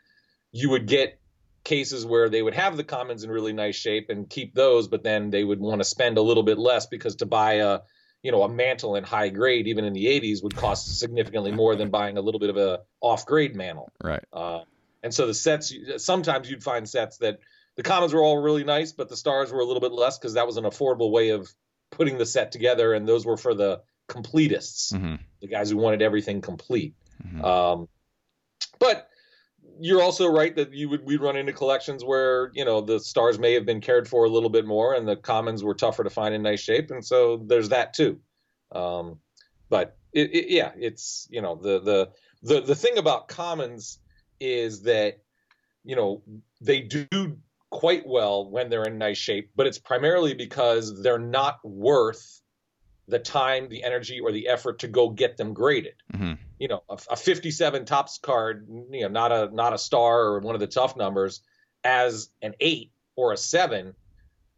you 0.52 0.72
would 0.72 0.88
get 0.88 1.20
cases 1.64 2.06
where 2.06 2.30
they 2.30 2.42
would 2.42 2.54
have 2.54 2.76
the 2.76 2.84
commons 2.84 3.24
in 3.24 3.30
really 3.30 3.54
nice 3.54 3.76
shape 3.76 4.10
and 4.10 4.30
keep 4.30 4.54
those, 4.54 4.88
but 4.88 5.04
then 5.04 5.30
they 5.30 5.44
would 5.44 5.60
want 5.60 5.80
to 5.80 5.86
spend 5.86 6.18
a 6.18 6.22
little 6.22 6.44
bit 6.44 6.58
less 6.58 6.88
because 6.88 7.16
to 7.18 7.26
buy 7.26 7.54
a 7.54 7.80
you 8.22 8.32
know 8.32 8.42
a 8.42 8.50
Mantle 8.50 8.96
in 8.96 9.04
high 9.04 9.30
grade 9.30 9.68
even 9.68 9.86
in 9.86 9.94
the 9.94 10.06
80s 10.06 10.44
would 10.44 10.56
cost 10.56 11.00
significantly 11.00 11.52
more 11.52 11.76
than 11.76 11.92
buying 11.92 12.18
a 12.18 12.22
little 12.22 12.40
bit 12.40 12.50
of 12.50 12.58
a 12.58 12.82
off 13.00 13.26
grade 13.26 13.56
Mantle. 13.56 13.92
Right. 14.04 14.24
Uh, 14.34 14.62
and 15.04 15.14
so 15.14 15.28
the 15.28 15.34
sets 15.34 15.74
sometimes 15.98 16.50
you'd 16.50 16.64
find 16.64 16.90
sets 16.90 17.18
that 17.20 17.40
the 17.76 17.84
commons 17.84 18.14
were 18.14 18.24
all 18.24 18.42
really 18.42 18.64
nice, 18.64 18.94
but 18.94 19.10
the 19.10 19.18
stars 19.18 19.52
were 19.52 19.60
a 19.60 19.66
little 19.66 19.82
bit 19.82 19.92
less 19.92 20.18
because 20.18 20.34
that 20.34 20.48
was 20.48 20.58
an 20.58 20.64
affordable 20.64 21.12
way 21.12 21.30
of 21.30 21.48
putting 21.92 22.18
the 22.18 22.26
set 22.26 22.52
together, 22.52 22.94
and 22.94 23.08
those 23.08 23.26
were 23.26 23.38
for 23.38 23.54
the 23.54 23.82
completists, 24.08 24.94
mm-hmm. 24.94 25.16
the 25.42 25.48
guys 25.48 25.70
who 25.70 25.78
wanted 25.78 26.02
everything 26.02 26.42
complete. 26.42 26.96
Mm-hmm. 27.26 27.44
Um, 27.44 27.88
but 28.80 29.10
you're 29.80 30.02
also 30.02 30.28
right 30.28 30.56
that 30.56 30.74
you 30.74 30.90
would 30.90 31.06
we 31.06 31.18
run 31.18 31.36
into 31.36 31.54
collections 31.54 32.04
where 32.04 32.52
you 32.54 32.64
know 32.66 32.82
the 32.82 33.00
stars 33.00 33.38
may 33.40 33.54
have 33.54 33.66
been 33.66 33.82
cared 33.82 34.08
for 34.08 34.26
a 34.26 34.30
little 34.30 34.50
bit 34.50 34.66
more 34.66 34.94
and 34.94 35.08
the 35.08 35.16
commons 35.16 35.64
were 35.64 35.74
tougher 35.74 36.04
to 36.04 36.10
find 36.10 36.34
in 36.34 36.42
nice 36.42 36.62
shape 36.62 36.92
and 36.92 37.06
so 37.06 37.38
there's 37.48 37.70
that 37.70 37.94
too 37.94 38.20
um, 38.72 39.20
but 39.70 39.98
it, 40.14 40.34
it, 40.34 40.50
yeah 40.50 40.72
it's 40.78 41.28
you 41.30 41.42
know 41.42 41.56
the 41.56 41.80
the 41.82 42.10
the 42.44 42.62
the 42.62 42.76
thing 42.76 42.98
about 42.98 43.28
commons 43.28 44.00
is 44.40 44.84
that 44.84 45.20
you 45.84 45.96
know 45.96 46.22
they 46.62 46.82
do 46.82 47.08
quite 47.70 48.08
well 48.08 48.50
when 48.50 48.70
they're 48.70 48.84
in 48.84 48.98
nice 48.98 49.18
shape 49.18 49.52
but 49.56 49.68
it's 49.68 49.80
primarily 49.80 50.34
because 50.34 51.02
they're 51.02 51.20
not 51.20 51.60
worth 51.64 52.42
the 53.08 53.20
time, 53.20 53.70
the 53.70 53.84
energy, 53.84 54.20
or 54.20 54.32
the 54.32 54.48
effort 54.48 54.80
to 54.80 54.88
go 54.88 55.10
get 55.10 55.38
them 55.38 55.54
graded. 55.54 55.96
Mm-hmm. 56.14 56.34
You 56.60 56.68
know, 56.68 56.84
a, 56.90 56.98
a, 57.12 57.16
57 57.16 57.86
Topps 57.86 58.18
card, 58.18 58.68
you 58.92 59.02
know, 59.02 59.10
not 59.10 59.32
a 59.32 59.54
not 59.54 59.74
a 59.74 59.78
star 59.78 60.22
or 60.22 60.40
one 60.40 60.56
of 60.56 60.62
the 60.62 60.68
tough 60.68 60.96
numbers, 60.96 61.42
as 61.84 62.30
an 62.42 62.56
eight 62.60 62.92
or 63.16 63.32
a 63.32 63.38
seven, 63.38 63.94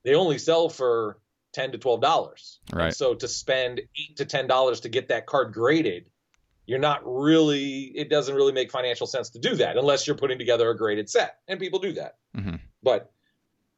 they 0.03 0.15
only 0.15 0.37
sell 0.37 0.69
for 0.69 1.19
ten 1.51 1.71
to 1.71 1.77
twelve 1.77 2.01
dollars. 2.01 2.59
Right. 2.71 2.87
And 2.87 2.95
so 2.95 3.15
to 3.15 3.27
spend 3.27 3.81
eight 3.95 4.17
to 4.17 4.25
ten 4.25 4.47
dollars 4.47 4.81
to 4.81 4.89
get 4.89 5.09
that 5.09 5.25
card 5.25 5.53
graded, 5.53 6.05
you're 6.65 6.79
not 6.79 7.01
really. 7.03 7.91
It 7.95 8.09
doesn't 8.09 8.33
really 8.33 8.53
make 8.53 8.71
financial 8.71 9.07
sense 9.07 9.31
to 9.31 9.39
do 9.39 9.55
that 9.55 9.77
unless 9.77 10.07
you're 10.07 10.15
putting 10.15 10.37
together 10.37 10.69
a 10.69 10.77
graded 10.77 11.09
set, 11.09 11.37
and 11.47 11.59
people 11.59 11.79
do 11.79 11.93
that. 11.93 12.15
Mm-hmm. 12.35 12.55
But 12.83 13.11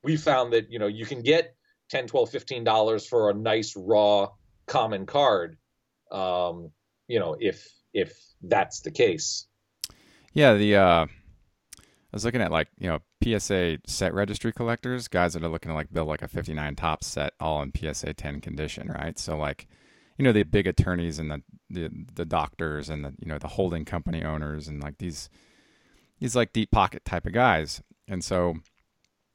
we 0.03 0.17
found 0.17 0.53
that 0.53 0.71
you 0.71 0.79
know 0.79 0.87
you 0.87 1.05
can 1.05 1.21
get 1.21 1.55
10 1.89 2.07
12 2.07 2.29
15 2.29 2.63
dollars 2.63 3.07
for 3.07 3.29
a 3.29 3.33
nice 3.33 3.75
raw 3.75 4.29
common 4.69 5.05
card. 5.05 5.57
Um, 6.11 6.71
you 7.07 7.19
know, 7.19 7.35
if 7.39 7.69
if 7.93 8.17
that's 8.41 8.79
the 8.81 8.91
case. 8.91 9.47
Yeah, 10.33 10.53
the 10.53 10.75
uh, 10.77 11.05
I 11.05 12.15
was 12.15 12.23
looking 12.23 12.41
at 12.41 12.51
like 12.51 12.69
you 12.77 12.87
know 12.87 12.99
PSA 13.23 13.79
set 13.85 14.13
registry 14.13 14.53
collectors, 14.53 15.07
guys 15.07 15.33
that 15.33 15.43
are 15.43 15.49
looking 15.49 15.69
to 15.69 15.75
like 15.75 15.91
build 15.91 16.07
like 16.07 16.21
a 16.21 16.27
59 16.27 16.75
Topps 16.75 17.07
set 17.07 17.33
all 17.39 17.61
in 17.61 17.71
PSA 17.75 18.13
10 18.13 18.39
condition, 18.39 18.87
right? 18.87 19.19
So 19.19 19.37
like, 19.37 19.67
you 20.17 20.23
know, 20.23 20.31
the 20.31 20.43
big 20.43 20.67
attorneys 20.67 21.19
and 21.19 21.29
the 21.29 21.41
the, 21.69 21.89
the 22.15 22.25
doctors 22.25 22.89
and 22.89 23.03
the 23.03 23.13
you 23.19 23.27
know 23.27 23.39
the 23.39 23.47
holding 23.47 23.85
company 23.85 24.23
owners 24.23 24.67
and 24.67 24.81
like 24.81 24.97
these 24.99 25.29
these 26.19 26.35
like 26.35 26.53
deep 26.53 26.71
pocket 26.71 27.03
type 27.05 27.25
of 27.25 27.33
guys. 27.33 27.81
And 28.07 28.23
so 28.23 28.55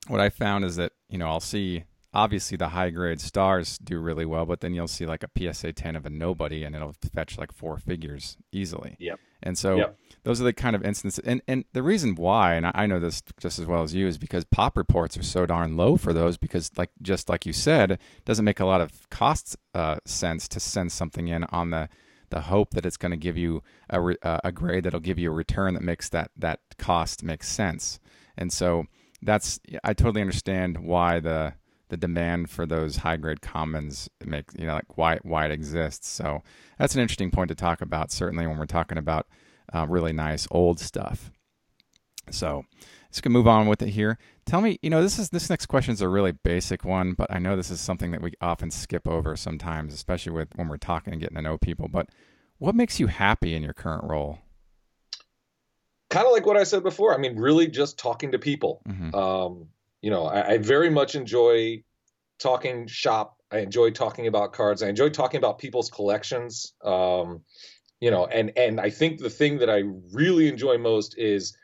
what 0.08 0.20
I 0.20 0.30
found 0.30 0.64
is 0.64 0.76
that 0.76 0.92
you 1.08 1.18
know 1.18 1.28
I'll 1.28 1.40
see 1.40 1.84
obviously 2.14 2.56
the 2.56 2.68
high 2.68 2.90
grade 2.90 3.20
stars 3.20 3.76
do 3.78 3.98
really 3.98 4.24
well, 4.24 4.46
but 4.46 4.60
then 4.60 4.72
you'll 4.72 4.88
see 4.88 5.04
like 5.04 5.24
a 5.24 5.52
PSA 5.52 5.72
10 5.72 5.96
of 5.96 6.06
a 6.06 6.10
nobody 6.10 6.62
and 6.62 6.74
it'll 6.74 6.94
fetch 7.12 7.36
like 7.36 7.52
four 7.52 7.76
figures 7.76 8.36
easily. 8.52 8.96
Yep. 9.00 9.18
And 9.42 9.58
so 9.58 9.76
yep. 9.76 9.98
those 10.22 10.40
are 10.40 10.44
the 10.44 10.52
kind 10.52 10.76
of 10.76 10.84
instances. 10.84 11.22
And, 11.26 11.42
and 11.48 11.64
the 11.72 11.82
reason 11.82 12.14
why, 12.14 12.54
and 12.54 12.70
I 12.72 12.86
know 12.86 13.00
this 13.00 13.22
just 13.38 13.58
as 13.58 13.66
well 13.66 13.82
as 13.82 13.94
you, 13.94 14.06
is 14.06 14.16
because 14.16 14.44
pop 14.44 14.76
reports 14.76 15.18
are 15.18 15.22
so 15.24 15.44
darn 15.44 15.76
low 15.76 15.96
for 15.96 16.12
those 16.12 16.38
because, 16.38 16.70
like 16.76 16.90
just 17.02 17.28
like 17.28 17.44
you 17.44 17.52
said, 17.52 17.90
it 17.90 18.00
doesn't 18.24 18.44
make 18.44 18.60
a 18.60 18.64
lot 18.64 18.80
of 18.80 19.10
cost 19.10 19.56
uh, 19.74 19.96
sense 20.06 20.48
to 20.48 20.60
send 20.60 20.92
something 20.92 21.28
in 21.28 21.44
on 21.44 21.70
the 21.70 21.88
the 22.30 22.40
hope 22.40 22.70
that 22.70 22.86
it's 22.86 22.96
going 22.96 23.10
to 23.10 23.18
give 23.18 23.36
you 23.36 23.62
a, 23.90 24.00
re, 24.00 24.16
uh, 24.22 24.40
a 24.42 24.50
grade 24.50 24.82
that'll 24.84 24.98
give 24.98 25.18
you 25.18 25.30
a 25.30 25.34
return 25.34 25.74
that 25.74 25.82
makes 25.82 26.08
that 26.08 26.30
that 26.36 26.60
cost 26.78 27.22
make 27.22 27.44
sense. 27.44 28.00
And 28.36 28.52
so 28.52 28.86
that's 29.20 29.60
I 29.82 29.92
totally 29.92 30.22
understand 30.22 30.78
why 30.78 31.20
the 31.20 31.54
the 31.88 31.96
demand 31.96 32.50
for 32.50 32.66
those 32.66 32.96
high 32.96 33.16
grade 33.16 33.40
commons 33.40 34.08
make 34.24 34.46
you 34.58 34.66
know 34.66 34.74
like 34.74 34.96
why 34.96 35.18
why 35.22 35.44
it 35.44 35.50
exists. 35.50 36.08
So 36.08 36.42
that's 36.78 36.94
an 36.94 37.00
interesting 37.00 37.30
point 37.30 37.48
to 37.48 37.54
talk 37.54 37.80
about. 37.80 38.10
Certainly 38.10 38.46
when 38.46 38.58
we're 38.58 38.66
talking 38.66 38.98
about 38.98 39.26
uh, 39.74 39.86
really 39.88 40.12
nice 40.12 40.46
old 40.50 40.80
stuff. 40.80 41.30
So 42.30 42.64
let's 43.04 43.20
go 43.20 43.30
move 43.30 43.46
on 43.46 43.66
with 43.66 43.82
it 43.82 43.90
here. 43.90 44.18
Tell 44.46 44.60
me, 44.60 44.78
you 44.82 44.90
know, 44.90 45.02
this 45.02 45.18
is 45.18 45.30
this 45.30 45.48
next 45.50 45.66
question 45.66 45.94
is 45.94 46.00
a 46.00 46.08
really 46.08 46.32
basic 46.32 46.84
one, 46.84 47.12
but 47.12 47.32
I 47.32 47.38
know 47.38 47.56
this 47.56 47.70
is 47.70 47.80
something 47.80 48.10
that 48.10 48.22
we 48.22 48.32
often 48.40 48.70
skip 48.70 49.06
over 49.06 49.36
sometimes, 49.36 49.94
especially 49.94 50.32
with 50.32 50.48
when 50.56 50.68
we're 50.68 50.76
talking 50.76 51.12
and 51.12 51.20
getting 51.20 51.36
to 51.36 51.42
know 51.42 51.58
people. 51.58 51.88
But 51.88 52.08
what 52.58 52.74
makes 52.74 53.00
you 53.00 53.06
happy 53.06 53.54
in 53.54 53.62
your 53.62 53.72
current 53.72 54.04
role? 54.04 54.38
Kind 56.10 56.26
of 56.26 56.32
like 56.32 56.46
what 56.46 56.56
I 56.56 56.64
said 56.64 56.82
before. 56.82 57.14
I 57.14 57.18
mean, 57.18 57.36
really 57.36 57.66
just 57.66 57.98
talking 57.98 58.32
to 58.32 58.38
people. 58.38 58.82
Mm-hmm. 58.88 59.14
Um, 59.14 59.68
you 60.04 60.10
know, 60.10 60.26
I, 60.26 60.50
I 60.50 60.58
very 60.58 60.90
much 60.90 61.14
enjoy 61.14 61.82
talking 62.38 62.86
shop. 62.86 63.38
I 63.50 63.60
enjoy 63.60 63.90
talking 63.90 64.26
about 64.26 64.52
cards. 64.52 64.82
I 64.82 64.88
enjoy 64.88 65.08
talking 65.08 65.38
about 65.38 65.58
people's 65.58 65.90
collections. 65.90 66.74
Um, 66.84 67.40
you 68.00 68.10
know, 68.10 68.26
and 68.26 68.52
and 68.54 68.78
I 68.78 68.90
think 68.90 69.18
the 69.18 69.30
thing 69.30 69.56
that 69.60 69.70
I 69.70 69.82
really 70.12 70.48
enjoy 70.48 70.76
most 70.76 71.16
is 71.16 71.56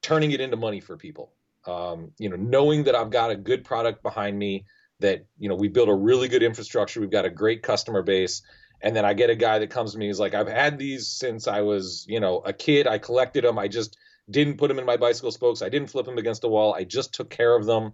turning 0.00 0.30
it 0.30 0.40
into 0.40 0.56
money 0.56 0.80
for 0.80 0.96
people. 0.96 1.34
Um, 1.66 2.12
you 2.16 2.30
know, 2.30 2.36
knowing 2.36 2.84
that 2.84 2.94
I've 2.94 3.10
got 3.10 3.30
a 3.30 3.36
good 3.36 3.62
product 3.62 4.02
behind 4.02 4.38
me, 4.38 4.64
that 5.00 5.26
you 5.38 5.50
know 5.50 5.54
we 5.54 5.68
built 5.68 5.90
a 5.90 5.94
really 5.94 6.28
good 6.28 6.42
infrastructure, 6.42 6.98
we've 6.98 7.10
got 7.10 7.26
a 7.26 7.30
great 7.30 7.62
customer 7.62 8.02
base, 8.02 8.40
and 8.80 8.96
then 8.96 9.04
I 9.04 9.12
get 9.12 9.28
a 9.28 9.36
guy 9.36 9.58
that 9.58 9.68
comes 9.68 9.92
to 9.92 9.98
me, 9.98 10.06
he's 10.06 10.18
like, 10.18 10.32
I've 10.32 10.48
had 10.48 10.78
these 10.78 11.08
since 11.08 11.46
I 11.46 11.60
was, 11.60 12.06
you 12.08 12.20
know, 12.20 12.38
a 12.38 12.54
kid. 12.54 12.86
I 12.86 12.96
collected 12.96 13.44
them. 13.44 13.58
I 13.58 13.68
just 13.68 13.98
didn't 14.30 14.58
put 14.58 14.68
them 14.68 14.78
in 14.78 14.86
my 14.86 14.96
bicycle 14.96 15.30
spokes. 15.30 15.62
I 15.62 15.68
didn't 15.68 15.90
flip 15.90 16.06
them 16.06 16.18
against 16.18 16.44
a 16.44 16.48
wall. 16.48 16.74
I 16.74 16.84
just 16.84 17.12
took 17.14 17.30
care 17.30 17.54
of 17.54 17.66
them, 17.66 17.92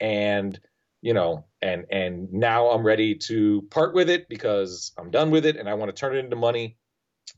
and 0.00 0.58
you 1.02 1.14
know, 1.14 1.44
and 1.62 1.84
and 1.90 2.32
now 2.32 2.70
I'm 2.70 2.84
ready 2.84 3.16
to 3.26 3.62
part 3.70 3.94
with 3.94 4.10
it 4.10 4.28
because 4.28 4.92
I'm 4.98 5.10
done 5.10 5.30
with 5.30 5.46
it 5.46 5.56
and 5.56 5.68
I 5.68 5.74
want 5.74 5.94
to 5.94 5.98
turn 5.98 6.16
it 6.16 6.24
into 6.24 6.36
money. 6.36 6.78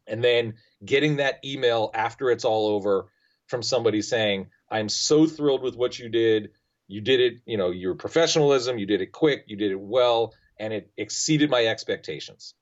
And 0.06 0.22
then 0.22 0.54
getting 0.84 1.16
that 1.16 1.40
email 1.44 1.90
after 1.94 2.30
it's 2.30 2.44
all 2.44 2.68
over 2.68 3.10
from 3.46 3.62
somebody 3.62 4.02
saying, 4.02 4.48
"I'm 4.70 4.88
so 4.88 5.26
thrilled 5.26 5.62
with 5.62 5.76
what 5.76 5.98
you 5.98 6.08
did. 6.08 6.50
You 6.86 7.00
did 7.00 7.20
it. 7.20 7.34
You 7.46 7.56
know, 7.56 7.70
your 7.70 7.94
professionalism. 7.94 8.78
You 8.78 8.86
did 8.86 9.02
it 9.02 9.12
quick. 9.12 9.44
You 9.46 9.56
did 9.56 9.72
it 9.72 9.80
well, 9.80 10.34
and 10.58 10.72
it 10.72 10.90
exceeded 10.96 11.50
my 11.50 11.66
expectations." 11.66 12.54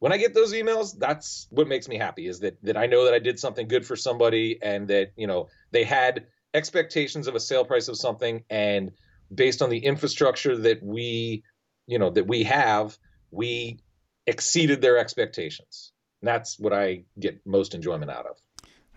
When 0.00 0.12
I 0.12 0.16
get 0.16 0.34
those 0.34 0.52
emails, 0.52 0.96
that's 0.96 1.48
what 1.50 1.66
makes 1.66 1.88
me 1.88 1.96
happy 1.96 2.26
is 2.26 2.40
that 2.40 2.62
that 2.62 2.76
I 2.76 2.86
know 2.86 3.04
that 3.04 3.14
I 3.14 3.18
did 3.18 3.38
something 3.38 3.66
good 3.66 3.84
for 3.84 3.96
somebody 3.96 4.58
and 4.62 4.88
that, 4.88 5.12
you 5.16 5.26
know, 5.26 5.48
they 5.72 5.84
had 5.84 6.26
expectations 6.54 7.26
of 7.26 7.34
a 7.34 7.40
sale 7.40 7.64
price 7.64 7.88
of 7.88 7.96
something 7.96 8.44
and 8.48 8.92
based 9.34 9.60
on 9.60 9.70
the 9.70 9.78
infrastructure 9.78 10.56
that 10.56 10.82
we, 10.82 11.42
you 11.86 11.98
know, 11.98 12.10
that 12.10 12.26
we 12.26 12.44
have, 12.44 12.96
we 13.30 13.80
exceeded 14.26 14.80
their 14.80 14.98
expectations. 14.98 15.92
And 16.22 16.28
that's 16.28 16.58
what 16.58 16.72
I 16.72 17.04
get 17.18 17.40
most 17.44 17.74
enjoyment 17.74 18.10
out 18.10 18.26
of. 18.26 18.36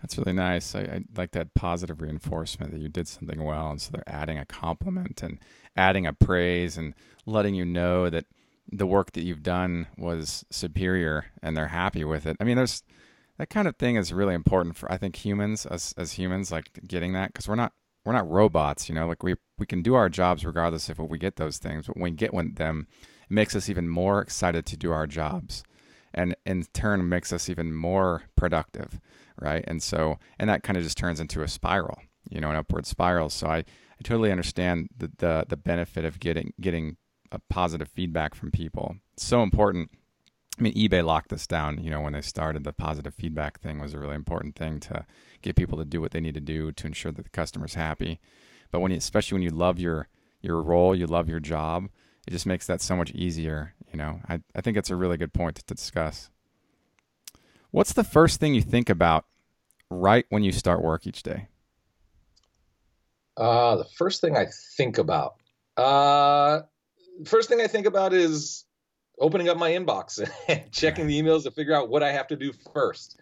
That's 0.00 0.18
really 0.18 0.32
nice. 0.32 0.74
I, 0.74 0.80
I, 0.80 1.00
like 1.16 1.32
that 1.32 1.54
positive 1.54 2.00
reinforcement 2.00 2.72
that 2.72 2.80
you 2.80 2.88
did 2.88 3.06
something 3.06 3.42
well. 3.42 3.70
And 3.70 3.80
so 3.80 3.90
they're 3.92 4.08
adding 4.08 4.38
a 4.38 4.46
compliment 4.46 5.22
and 5.22 5.38
adding 5.76 6.06
a 6.06 6.12
praise 6.12 6.76
and 6.76 6.94
letting 7.26 7.54
you 7.54 7.64
know 7.64 8.08
that– 8.08 8.26
the 8.72 8.86
work 8.86 9.12
that 9.12 9.22
you've 9.22 9.42
done 9.42 9.86
was 9.98 10.44
superior 10.50 11.26
and 11.42 11.56
they're 11.56 11.68
happy 11.68 12.04
with 12.04 12.26
it. 12.26 12.36
I 12.40 12.44
mean, 12.44 12.56
there's 12.56 12.82
that 13.38 13.50
kind 13.50 13.68
of 13.68 13.76
thing 13.76 13.96
is 13.96 14.12
really 14.12 14.34
important 14.34 14.76
for 14.76 14.90
I 14.90 14.96
think 14.96 15.16
humans 15.16 15.66
as 15.66 15.94
as 15.96 16.12
humans 16.12 16.50
like 16.50 16.80
getting 16.86 17.12
that 17.12 17.32
because 17.32 17.48
we're 17.48 17.54
not 17.54 17.72
we're 18.04 18.12
not 18.12 18.28
robots, 18.28 18.88
you 18.88 18.94
know. 18.94 19.06
Like 19.06 19.22
we 19.22 19.36
we 19.58 19.66
can 19.66 19.82
do 19.82 19.94
our 19.94 20.08
jobs 20.08 20.44
regardless 20.44 20.88
if 20.88 20.98
we 20.98 21.18
get 21.18 21.36
those 21.36 21.58
things, 21.58 21.86
but 21.86 21.96
when 21.96 22.04
we 22.04 22.10
get 22.16 22.32
them, 22.56 22.86
it 23.28 23.30
makes 23.30 23.54
us 23.54 23.68
even 23.68 23.88
more 23.88 24.20
excited 24.20 24.66
to 24.66 24.76
do 24.76 24.90
our 24.90 25.06
jobs, 25.06 25.62
and 26.14 26.34
in 26.46 26.64
turn 26.72 27.08
makes 27.08 27.32
us 27.32 27.48
even 27.48 27.74
more 27.74 28.22
productive, 28.36 29.00
right? 29.40 29.64
And 29.66 29.82
so 29.82 30.18
and 30.38 30.48
that 30.48 30.62
kind 30.62 30.76
of 30.76 30.82
just 30.82 30.98
turns 30.98 31.20
into 31.20 31.42
a 31.42 31.48
spiral, 31.48 31.98
you 32.28 32.40
know, 32.40 32.50
an 32.50 32.56
upward 32.56 32.86
spiral. 32.86 33.28
So 33.28 33.46
I 33.46 33.58
I 33.58 34.02
totally 34.02 34.32
understand 34.32 34.88
the 34.96 35.10
the 35.18 35.46
the 35.48 35.56
benefit 35.56 36.04
of 36.04 36.18
getting 36.18 36.54
getting 36.60 36.96
a 37.32 37.40
positive 37.48 37.88
feedback 37.88 38.34
from 38.34 38.50
people. 38.50 38.96
It's 39.14 39.24
so 39.24 39.42
important. 39.42 39.90
I 40.58 40.62
mean, 40.62 40.74
eBay 40.74 41.04
locked 41.04 41.30
this 41.30 41.46
down. 41.46 41.82
You 41.82 41.90
know, 41.90 42.00
when 42.00 42.12
they 42.12 42.20
started, 42.20 42.62
the 42.62 42.72
positive 42.72 43.14
feedback 43.14 43.58
thing 43.58 43.80
was 43.80 43.94
a 43.94 43.98
really 43.98 44.14
important 44.14 44.54
thing 44.54 44.78
to 44.80 45.06
get 45.40 45.56
people 45.56 45.78
to 45.78 45.84
do 45.84 46.00
what 46.00 46.12
they 46.12 46.20
need 46.20 46.34
to 46.34 46.40
do 46.40 46.72
to 46.72 46.86
ensure 46.86 47.10
that 47.10 47.22
the 47.22 47.30
customer's 47.30 47.74
happy. 47.74 48.20
But 48.70 48.80
when 48.80 48.92
you, 48.92 48.98
especially 48.98 49.36
when 49.36 49.42
you 49.42 49.50
love 49.50 49.78
your 49.78 50.08
your 50.40 50.62
role, 50.62 50.94
you 50.94 51.06
love 51.06 51.28
your 51.28 51.40
job, 51.40 51.88
it 52.26 52.32
just 52.32 52.46
makes 52.46 52.66
that 52.66 52.80
so 52.80 52.96
much 52.96 53.10
easier. 53.12 53.74
You 53.90 53.98
know, 53.98 54.20
I 54.28 54.40
I 54.54 54.60
think 54.60 54.76
it's 54.76 54.90
a 54.90 54.96
really 54.96 55.16
good 55.16 55.32
point 55.32 55.56
to 55.56 55.74
discuss. 55.74 56.30
What's 57.70 57.94
the 57.94 58.04
first 58.04 58.38
thing 58.38 58.54
you 58.54 58.62
think 58.62 58.90
about 58.90 59.24
right 59.90 60.26
when 60.28 60.42
you 60.42 60.52
start 60.52 60.82
work 60.82 61.06
each 61.06 61.22
day? 61.22 61.48
Uh, 63.36 63.76
the 63.76 63.86
first 63.96 64.20
thing 64.20 64.36
I 64.36 64.46
think 64.76 64.98
about, 64.98 65.36
uh, 65.78 66.60
first 67.24 67.48
thing 67.48 67.60
I 67.60 67.66
think 67.66 67.86
about 67.86 68.12
is 68.12 68.64
opening 69.18 69.48
up 69.48 69.56
my 69.56 69.70
inbox 69.70 70.26
and 70.48 70.70
checking 70.72 71.06
the 71.06 71.20
emails 71.20 71.44
to 71.44 71.50
figure 71.50 71.74
out 71.74 71.88
what 71.88 72.02
I 72.02 72.12
have 72.12 72.28
to 72.28 72.36
do 72.36 72.52
first. 72.72 73.18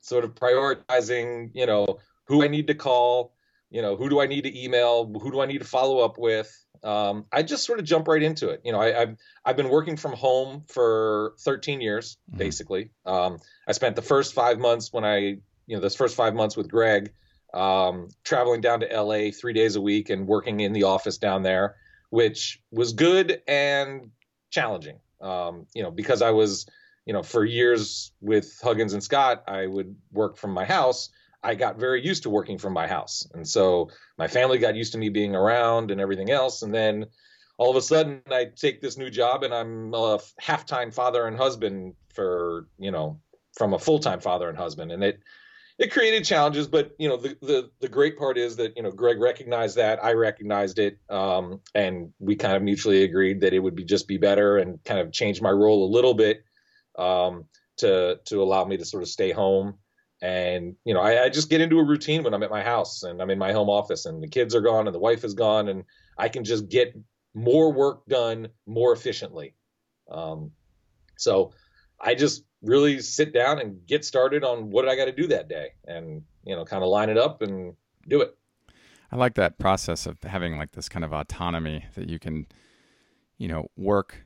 Sort 0.00 0.24
of 0.24 0.34
prioritizing, 0.34 1.50
you 1.54 1.66
know, 1.66 1.98
who 2.24 2.44
I 2.44 2.48
need 2.48 2.68
to 2.68 2.74
call, 2.74 3.34
you 3.70 3.82
know, 3.82 3.96
who 3.96 4.08
do 4.08 4.20
I 4.20 4.26
need 4.26 4.42
to 4.42 4.62
email, 4.64 5.06
who 5.06 5.30
do 5.30 5.40
I 5.40 5.46
need 5.46 5.58
to 5.58 5.64
follow 5.66 5.98
up 5.98 6.18
with. 6.18 6.54
Um, 6.84 7.24
I 7.32 7.42
just 7.42 7.64
sort 7.64 7.80
of 7.80 7.84
jump 7.84 8.06
right 8.06 8.22
into 8.22 8.50
it. 8.50 8.60
You 8.64 8.72
know, 8.72 8.80
I, 8.80 8.92
have 8.92 9.16
I've 9.44 9.56
been 9.56 9.68
working 9.68 9.96
from 9.96 10.12
home 10.12 10.64
for 10.68 11.34
13 11.40 11.80
years, 11.80 12.18
mm-hmm. 12.30 12.38
basically. 12.38 12.90
Um, 13.04 13.38
I 13.66 13.72
spent 13.72 13.96
the 13.96 14.02
first 14.02 14.32
five 14.32 14.58
months 14.58 14.92
when 14.92 15.04
I, 15.04 15.18
you 15.18 15.76
know, 15.76 15.80
those 15.80 15.96
first 15.96 16.14
five 16.14 16.34
months 16.34 16.56
with 16.56 16.70
Greg, 16.70 17.12
um, 17.52 18.08
traveling 18.22 18.60
down 18.60 18.80
to 18.80 18.86
LA 18.86 19.30
three 19.32 19.52
days 19.52 19.74
a 19.76 19.80
week 19.80 20.10
and 20.10 20.26
working 20.26 20.60
in 20.60 20.72
the 20.72 20.84
office 20.84 21.18
down 21.18 21.42
there, 21.42 21.76
which 22.10 22.60
was 22.70 22.92
good 22.92 23.42
and 23.46 24.10
challenging. 24.50 24.98
Um, 25.20 25.66
you 25.74 25.82
know, 25.82 25.90
because 25.90 26.22
I 26.22 26.30
was, 26.30 26.66
you 27.06 27.12
know, 27.12 27.22
for 27.22 27.44
years 27.44 28.12
with 28.20 28.58
Huggins 28.62 28.92
and 28.92 29.02
Scott, 29.02 29.44
I 29.48 29.66
would 29.66 29.94
work 30.12 30.36
from 30.36 30.52
my 30.52 30.64
house. 30.64 31.10
I 31.42 31.54
got 31.54 31.78
very 31.78 32.04
used 32.04 32.24
to 32.24 32.30
working 32.30 32.58
from 32.58 32.72
my 32.72 32.86
house. 32.86 33.26
And 33.34 33.46
so 33.46 33.90
my 34.16 34.28
family 34.28 34.58
got 34.58 34.74
used 34.74 34.92
to 34.92 34.98
me 34.98 35.08
being 35.08 35.34
around 35.34 35.90
and 35.90 36.00
everything 36.00 36.30
else. 36.30 36.62
And 36.62 36.74
then 36.74 37.06
all 37.56 37.70
of 37.70 37.76
a 37.76 37.82
sudden 37.82 38.22
I 38.30 38.46
take 38.56 38.80
this 38.80 38.96
new 38.96 39.10
job 39.10 39.42
and 39.42 39.54
I'm 39.54 39.94
a 39.94 40.18
half-time 40.38 40.90
father 40.90 41.26
and 41.26 41.36
husband 41.36 41.94
for, 42.12 42.68
you 42.78 42.90
know, 42.90 43.20
from 43.56 43.74
a 43.74 43.78
full-time 43.78 44.20
father 44.20 44.48
and 44.48 44.58
husband. 44.58 44.92
And 44.92 45.02
it, 45.02 45.20
it 45.78 45.92
created 45.92 46.24
challenges, 46.24 46.66
but 46.66 46.94
you 46.98 47.08
know 47.08 47.16
the, 47.16 47.36
the 47.40 47.70
the 47.80 47.88
great 47.88 48.18
part 48.18 48.36
is 48.36 48.56
that 48.56 48.76
you 48.76 48.82
know 48.82 48.90
Greg 48.90 49.20
recognized 49.20 49.76
that 49.76 50.04
I 50.04 50.12
recognized 50.12 50.80
it, 50.80 50.98
um, 51.08 51.60
and 51.74 52.12
we 52.18 52.34
kind 52.34 52.56
of 52.56 52.62
mutually 52.62 53.04
agreed 53.04 53.40
that 53.42 53.54
it 53.54 53.60
would 53.60 53.76
be 53.76 53.84
just 53.84 54.08
be 54.08 54.18
better 54.18 54.58
and 54.58 54.82
kind 54.84 55.00
of 55.00 55.12
change 55.12 55.40
my 55.40 55.50
role 55.50 55.84
a 55.84 55.94
little 55.94 56.14
bit 56.14 56.42
um, 56.98 57.44
to 57.76 58.18
to 58.26 58.42
allow 58.42 58.64
me 58.64 58.76
to 58.76 58.84
sort 58.84 59.04
of 59.04 59.08
stay 59.08 59.30
home. 59.30 59.74
And 60.20 60.74
you 60.84 60.94
know 60.94 61.00
I, 61.00 61.24
I 61.24 61.28
just 61.28 61.48
get 61.48 61.60
into 61.60 61.78
a 61.78 61.84
routine 61.84 62.24
when 62.24 62.34
I'm 62.34 62.42
at 62.42 62.50
my 62.50 62.62
house 62.62 63.04
and 63.04 63.22
I'm 63.22 63.30
in 63.30 63.38
my 63.38 63.52
home 63.52 63.70
office 63.70 64.04
and 64.04 64.20
the 64.20 64.28
kids 64.28 64.56
are 64.56 64.60
gone 64.60 64.88
and 64.88 64.94
the 64.94 64.98
wife 64.98 65.22
is 65.22 65.34
gone 65.34 65.68
and 65.68 65.84
I 66.18 66.28
can 66.28 66.42
just 66.42 66.68
get 66.68 66.92
more 67.34 67.72
work 67.72 68.04
done 68.06 68.48
more 68.66 68.92
efficiently. 68.92 69.54
Um, 70.10 70.50
so 71.16 71.52
I 72.00 72.14
just 72.14 72.44
really 72.62 73.00
sit 73.00 73.32
down 73.32 73.58
and 73.58 73.86
get 73.86 74.04
started 74.04 74.44
on 74.44 74.70
what 74.70 74.88
I 74.88 74.96
got 74.96 75.06
to 75.06 75.12
do 75.12 75.26
that 75.28 75.48
day 75.48 75.70
and, 75.86 76.22
you 76.44 76.54
know, 76.54 76.64
kind 76.64 76.82
of 76.82 76.88
line 76.88 77.08
it 77.08 77.18
up 77.18 77.42
and 77.42 77.74
do 78.06 78.20
it. 78.20 78.36
I 79.10 79.16
like 79.16 79.34
that 79.34 79.58
process 79.58 80.06
of 80.06 80.22
having 80.22 80.58
like 80.58 80.72
this 80.72 80.88
kind 80.88 81.04
of 81.04 81.12
autonomy 81.12 81.86
that 81.94 82.08
you 82.08 82.18
can, 82.18 82.46
you 83.38 83.48
know, 83.48 83.68
work 83.76 84.24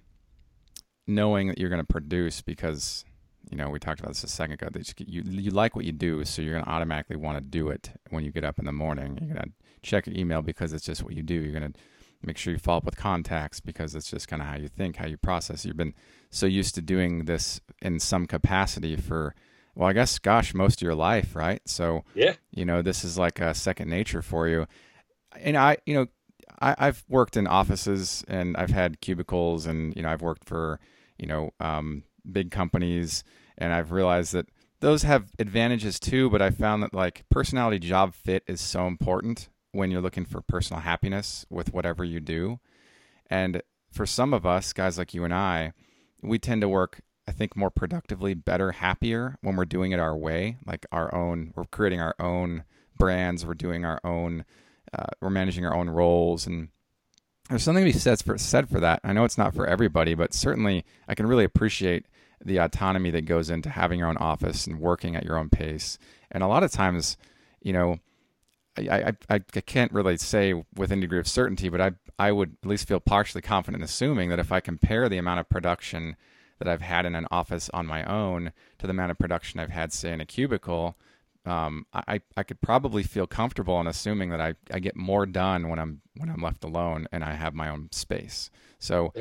knowing 1.07 1.49
that 1.49 1.59
you're 1.59 1.69
going 1.69 1.81
to 1.81 1.87
produce 1.87 2.41
because, 2.43 3.05
you 3.51 3.57
know, 3.57 3.69
we 3.69 3.79
talked 3.79 4.01
about 4.01 4.11
this 4.11 4.25
a 4.25 4.29
second 4.29 4.55
ago. 4.55 4.69
That 4.73 4.93
you, 5.01 5.23
you 5.25 5.51
like 5.51 5.77
what 5.77 5.85
you 5.85 5.93
do, 5.93 6.25
so 6.25 6.43
you're 6.43 6.55
going 6.55 6.65
to 6.65 6.71
automatically 6.71 7.17
want 7.17 7.39
to 7.39 7.43
do 7.43 7.69
it 7.69 7.91
when 8.11 8.25
you 8.25 8.31
get 8.33 8.45
up 8.45 8.59
in 8.59 8.65
the 8.65 8.73
morning. 8.73 9.19
You're 9.21 9.35
going 9.35 9.47
to 9.47 9.53
check 9.83 10.07
your 10.07 10.17
email 10.17 10.43
because 10.43 10.73
it's 10.73 10.85
just 10.85 11.03
what 11.03 11.15
you 11.15 11.23
do. 11.23 11.35
You're 11.35 11.59
going 11.59 11.73
to 11.73 11.79
make 12.23 12.37
sure 12.37 12.53
you 12.53 12.59
follow 12.59 12.79
up 12.79 12.85
with 12.85 12.97
contacts 12.97 13.61
because 13.61 13.95
it's 13.95 14.11
just 14.11 14.29
kind 14.29 14.43
of 14.43 14.49
how 14.49 14.57
you 14.57 14.69
think, 14.69 14.97
how 14.97 15.07
you 15.07 15.17
process. 15.17 15.65
You've 15.65 15.77
been 15.77 15.95
so 16.31 16.47
used 16.47 16.75
to 16.77 16.83
doing 16.83 17.25
this 17.25 17.61
in 17.81 17.99
some 17.99 18.27
capacity 18.27 18.97
for, 18.97 19.35
well, 19.75 19.89
I 19.89 19.93
guess, 19.93 20.19
gosh, 20.19 20.55
most 20.55 20.79
of 20.81 20.83
your 20.83 20.95
life, 20.95 21.35
right? 21.35 21.61
So, 21.67 22.05
yeah, 22.15 22.35
you 22.51 22.65
know, 22.65 22.83
this 22.83 23.05
is 23.05 23.19
like 23.19 23.41
a 23.41 23.55
second 23.55 23.89
nature 23.89 24.23
for 24.23 24.49
you. 24.49 24.67
And 25.37 25.57
I, 25.57 25.79
you 25.87 25.95
know, 25.95 26.07
I, 26.61 26.75
I've 26.79 27.05
worked 27.09 27.37
in 27.37 27.47
offices 27.47 28.25
and 28.29 28.57
I've 28.57 28.71
had 28.71 29.01
cubicles 29.01 29.67
and, 29.67 29.95
you 29.97 30.03
know, 30.03 30.11
I've 30.11 30.23
worked 30.23 30.45
for, 30.45 30.79
you 31.19 31.27
know, 31.27 31.51
um, 31.61 32.05
big 32.31 32.51
companies 32.51 33.25
and 33.59 33.73
I've 33.73 33.93
realized 33.93 34.33
that 34.33 34.47
those 34.81 35.05
have 35.05 35.31
advantages 35.39 36.01
too, 36.01 36.29
but 36.29 36.43
I 36.43 36.51
found 36.51 36.83
that 36.83 36.93
like 36.93 37.25
personality 37.31 37.79
job 37.79 38.15
fit 38.15 38.43
is 38.47 38.61
so 38.61 38.87
important 38.87 39.49
when 39.73 39.91
you're 39.91 40.01
looking 40.01 40.25
for 40.25 40.41
personal 40.43 40.83
happiness 40.83 41.45
with 41.51 41.73
whatever 41.73 42.05
you 42.05 42.21
do. 42.21 42.61
And 43.29 43.63
for 43.91 44.07
some 44.07 44.33
of 44.33 44.47
us, 44.47 44.73
guys 44.73 44.99
like 44.99 45.15
you 45.15 45.25
and 45.25 45.35
I, 45.35 45.73
we 46.23 46.39
tend 46.39 46.61
to 46.61 46.69
work, 46.69 47.01
I 47.27 47.33
think, 47.33 47.57
more 47.57 47.71
productively, 47.71 48.35
better, 48.35 48.73
happier 48.73 49.39
when 49.41 49.57
we're 49.57 49.65
doing 49.65 49.93
it 49.93 49.99
our 49.99 50.17
way, 50.17 50.59
like 50.67 50.87
our 50.93 51.15
own, 51.15 51.53
we're 51.57 51.65
creating 51.65 52.01
our 52.01 52.15
own 52.19 52.65
brands, 52.99 53.45
we're 53.45 53.55
doing 53.55 53.85
our 53.85 54.01
own, 54.05 54.45
uh, 54.93 55.07
we're 55.21 55.31
managing 55.31 55.67
our 55.67 55.75
own 55.75 55.91
roles. 55.91 56.47
And 56.47 56.69
there's 57.49 57.63
something 57.63 57.85
to 57.85 57.93
be 57.93 57.99
said 57.99 58.23
for, 58.23 58.39
said 58.39 58.69
for 58.69 58.81
that. 58.81 59.01
I 59.03 59.13
know 59.13 59.25
it's 59.25 59.39
not 59.39 59.55
for 59.55 59.67
everybody, 59.67 60.15
but 60.15 60.35
certainly 60.35 60.85
I 61.09 61.15
can 61.15 61.27
really 61.27 61.45
appreciate 61.45 62.07
the 62.45 62.59
autonomy 62.59 63.11
that 63.11 63.25
goes 63.25 63.51
into 63.51 63.71
having 63.71 63.99
your 63.99 64.09
own 64.09 64.17
office 64.17 64.67
and 64.67 64.81
working 64.81 65.17
at 65.17 65.25
your 65.25 65.39
own 65.39 65.49
pace. 65.49 65.99
And 66.31 66.43
a 66.43 66.49
lot 66.49 66.63
of 66.63 66.73
times, 66.73 67.17
you 67.63 67.73
know, 67.73 67.99
I, 68.77 69.13
I, 69.29 69.35
I 69.35 69.39
can't 69.39 69.93
really 69.93 70.17
say 70.17 70.55
with 70.75 70.93
any 70.93 71.03
degree 71.03 71.19
of 71.19 71.29
certainty, 71.29 71.69
but 71.69 71.81
I, 71.81 71.93
I 72.19 72.33
would 72.33 72.57
at 72.63 72.69
least 72.69 72.89
feel 72.89 73.01
partially 73.01 73.43
confident 73.43 73.83
assuming 73.83 74.31
that 74.31 74.39
if 74.39 74.51
I 74.51 74.61
compare 74.61 75.09
the 75.09 75.19
amount 75.19 75.41
of 75.41 75.49
production 75.49 76.17
that 76.59 76.69
I've 76.69 76.81
had 76.81 77.05
in 77.05 77.15
an 77.15 77.27
office 77.31 77.69
on 77.75 77.87
my 77.87 78.05
own 78.05 78.53
to 78.79 78.87
the 78.87 78.93
amount 78.93 79.11
of 79.11 79.19
production 79.19 79.61
I've 79.61 79.71
had, 79.71 79.93
say, 79.93 80.13
in 80.13 80.21
a 80.21 80.27
cubicle, 80.27 80.97
um, 81.45 81.87
I, 81.93 82.21
I 82.37 82.43
could 82.45 82.61
probably 82.61 83.03
feel 83.03 83.27
comfortable 83.27 83.81
in 83.81 83.87
assuming 83.87 84.31
that 84.31 84.41
I, 84.41 84.55
I 84.71 84.79
get 84.79 84.95
more 84.95 85.27
done 85.27 85.69
when 85.69 85.79
I'm 85.79 86.01
when 86.17 86.31
I'm 86.31 86.41
left 86.41 86.63
alone 86.63 87.09
and 87.11 87.25
I 87.25 87.33
have 87.33 87.53
my 87.53 87.69
own 87.69 87.89
space. 87.91 88.51
So 88.79 89.13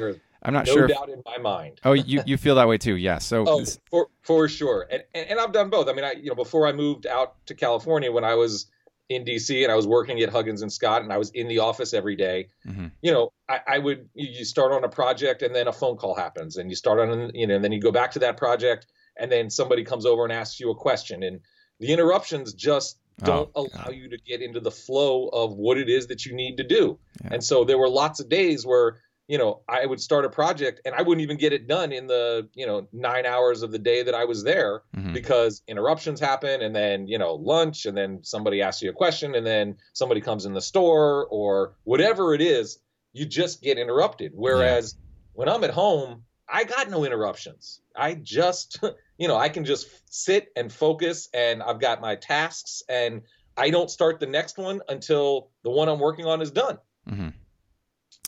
I'm 0.44 0.54
not 0.54 0.68
no 0.68 0.74
sure. 0.74 0.82
No 0.88 0.88
doubt 0.94 1.10
if, 1.10 1.16
in 1.16 1.24
my 1.26 1.38
mind. 1.38 1.82
oh, 1.84 1.94
you, 1.94 2.22
you 2.26 2.38
feel 2.38 2.56
that 2.56 2.68
way 2.68 2.78
too? 2.78 2.96
Yeah. 2.96 3.18
So 3.18 3.46
oh, 3.48 3.66
for 3.90 4.08
for 4.22 4.48
sure. 4.48 4.88
And, 4.92 5.04
and 5.16 5.30
and 5.32 5.40
I've 5.40 5.52
done 5.52 5.72
both. 5.72 5.90
I 5.90 5.94
mean, 5.94 6.06
I 6.06 6.12
you 6.14 6.30
know 6.30 6.36
before 6.36 6.68
I 6.68 6.74
moved 6.74 7.08
out 7.08 7.44
to 7.48 7.56
California 7.56 8.12
when 8.12 8.24
I 8.24 8.36
was 8.36 8.68
in 9.16 9.26
DC 9.26 9.64
and 9.64 9.72
I 9.72 9.76
was 9.76 9.86
working 9.86 10.22
at 10.22 10.30
Huggins 10.30 10.62
and 10.62 10.72
Scott 10.72 11.02
and 11.02 11.12
I 11.12 11.18
was 11.18 11.30
in 11.32 11.48
the 11.48 11.60
office 11.60 11.94
every 11.94 12.16
day, 12.16 12.48
mm-hmm. 12.68 12.88
you 13.02 13.12
know, 13.12 13.32
I, 13.50 13.60
I, 13.68 13.78
would 13.80 14.10
you 14.14 14.46
start 14.46 14.72
on 14.72 14.84
a 14.84 14.90
project 14.90 15.42
and 15.42 15.54
then 15.54 15.68
a 15.68 15.74
phone 15.74 15.98
call 15.98 16.16
happens 16.16 16.58
and 16.58 16.70
you 16.70 16.76
start 16.76 17.00
on 17.00 17.32
you 17.34 17.48
know 17.48 17.56
and 17.56 17.64
then 17.64 17.72
you 17.72 17.82
go 17.82 17.92
back 17.92 18.12
to 18.12 18.20
that 18.20 18.38
project 18.38 18.88
and 19.18 19.32
then 19.32 19.50
somebody 19.50 19.84
comes 19.84 20.06
over 20.06 20.24
and 20.24 20.32
asks 20.32 20.60
you 20.60 20.72
a 20.72 20.76
question 20.76 21.24
and 21.24 21.42
the 21.80 21.92
interruptions 21.92 22.54
just 22.54 22.98
oh, 23.24 23.26
don't 23.26 23.50
oh, 23.56 23.68
allow 23.74 23.86
God. 23.86 23.96
you 23.96 24.10
to 24.10 24.18
get 24.18 24.42
into 24.42 24.60
the 24.60 24.72
flow 24.72 25.28
of 25.28 25.54
what 25.54 25.78
it 25.78 25.90
is 25.90 26.08
that 26.08 26.26
you 26.26 26.34
need 26.34 26.58
to 26.58 26.64
do. 26.64 26.98
Yeah. 27.24 27.34
And 27.34 27.44
so 27.44 27.66
there 27.66 27.78
were 27.78 27.90
lots 27.90 28.20
of 28.20 28.30
days 28.30 28.66
where 28.66 28.98
you 29.32 29.38
know, 29.38 29.62
I 29.70 29.86
would 29.86 30.02
start 30.02 30.26
a 30.26 30.30
project 30.30 30.82
and 30.84 30.94
I 30.94 31.04
wouldn't 31.04 31.22
even 31.22 31.38
get 31.38 31.54
it 31.54 31.66
done 31.66 31.94
in 31.94 32.06
the, 32.06 32.50
you 32.54 32.68
know, 32.68 32.90
nine 32.92 33.26
hours 33.26 33.64
of 33.64 33.72
the 33.72 33.80
day 33.80 34.04
that 34.04 34.14
I 34.14 34.26
was 34.26 34.44
there 34.44 34.84
mm-hmm. 34.94 35.14
because 35.14 35.64
interruptions 35.70 36.20
happen 36.20 36.62
and 36.62 36.76
then, 36.76 37.08
you 37.08 37.18
know, 37.18 37.36
lunch 37.36 37.86
and 37.86 37.98
then 37.98 38.20
somebody 38.24 38.62
asks 38.62 38.82
you 38.82 38.90
a 38.90 38.94
question 38.94 39.36
and 39.36 39.48
then 39.48 39.78
somebody 39.94 40.20
comes 40.20 40.46
in 40.46 40.54
the 40.54 40.60
store 40.60 41.28
or 41.28 41.76
whatever 41.86 42.34
it 42.34 42.42
is, 42.42 42.80
you 43.14 43.26
just 43.26 43.62
get 43.62 43.78
interrupted. 43.78 44.34
Whereas 44.36 44.98
yeah. 44.98 45.06
when 45.32 45.48
I'm 45.48 45.64
at 45.64 45.72
home, 45.72 46.24
I 46.50 46.66
got 46.66 46.90
no 46.90 47.06
interruptions. 47.06 47.80
I 47.96 48.16
just, 48.16 48.84
you 49.18 49.30
know, 49.30 49.38
I 49.38 49.48
can 49.48 49.64
just 49.64 49.88
sit 50.14 50.52
and 50.58 50.70
focus 50.70 51.30
and 51.34 51.64
I've 51.64 51.80
got 51.80 52.02
my 52.02 52.18
tasks 52.18 52.84
and 52.90 53.22
I 53.56 53.70
don't 53.70 53.90
start 53.90 54.20
the 54.20 54.28
next 54.28 54.58
one 54.58 54.82
until 54.90 55.52
the 55.64 55.70
one 55.70 55.88
I'm 55.88 56.00
working 56.00 56.26
on 56.26 56.42
is 56.42 56.52
done. 56.52 56.80
Mm-hmm. 57.10 57.30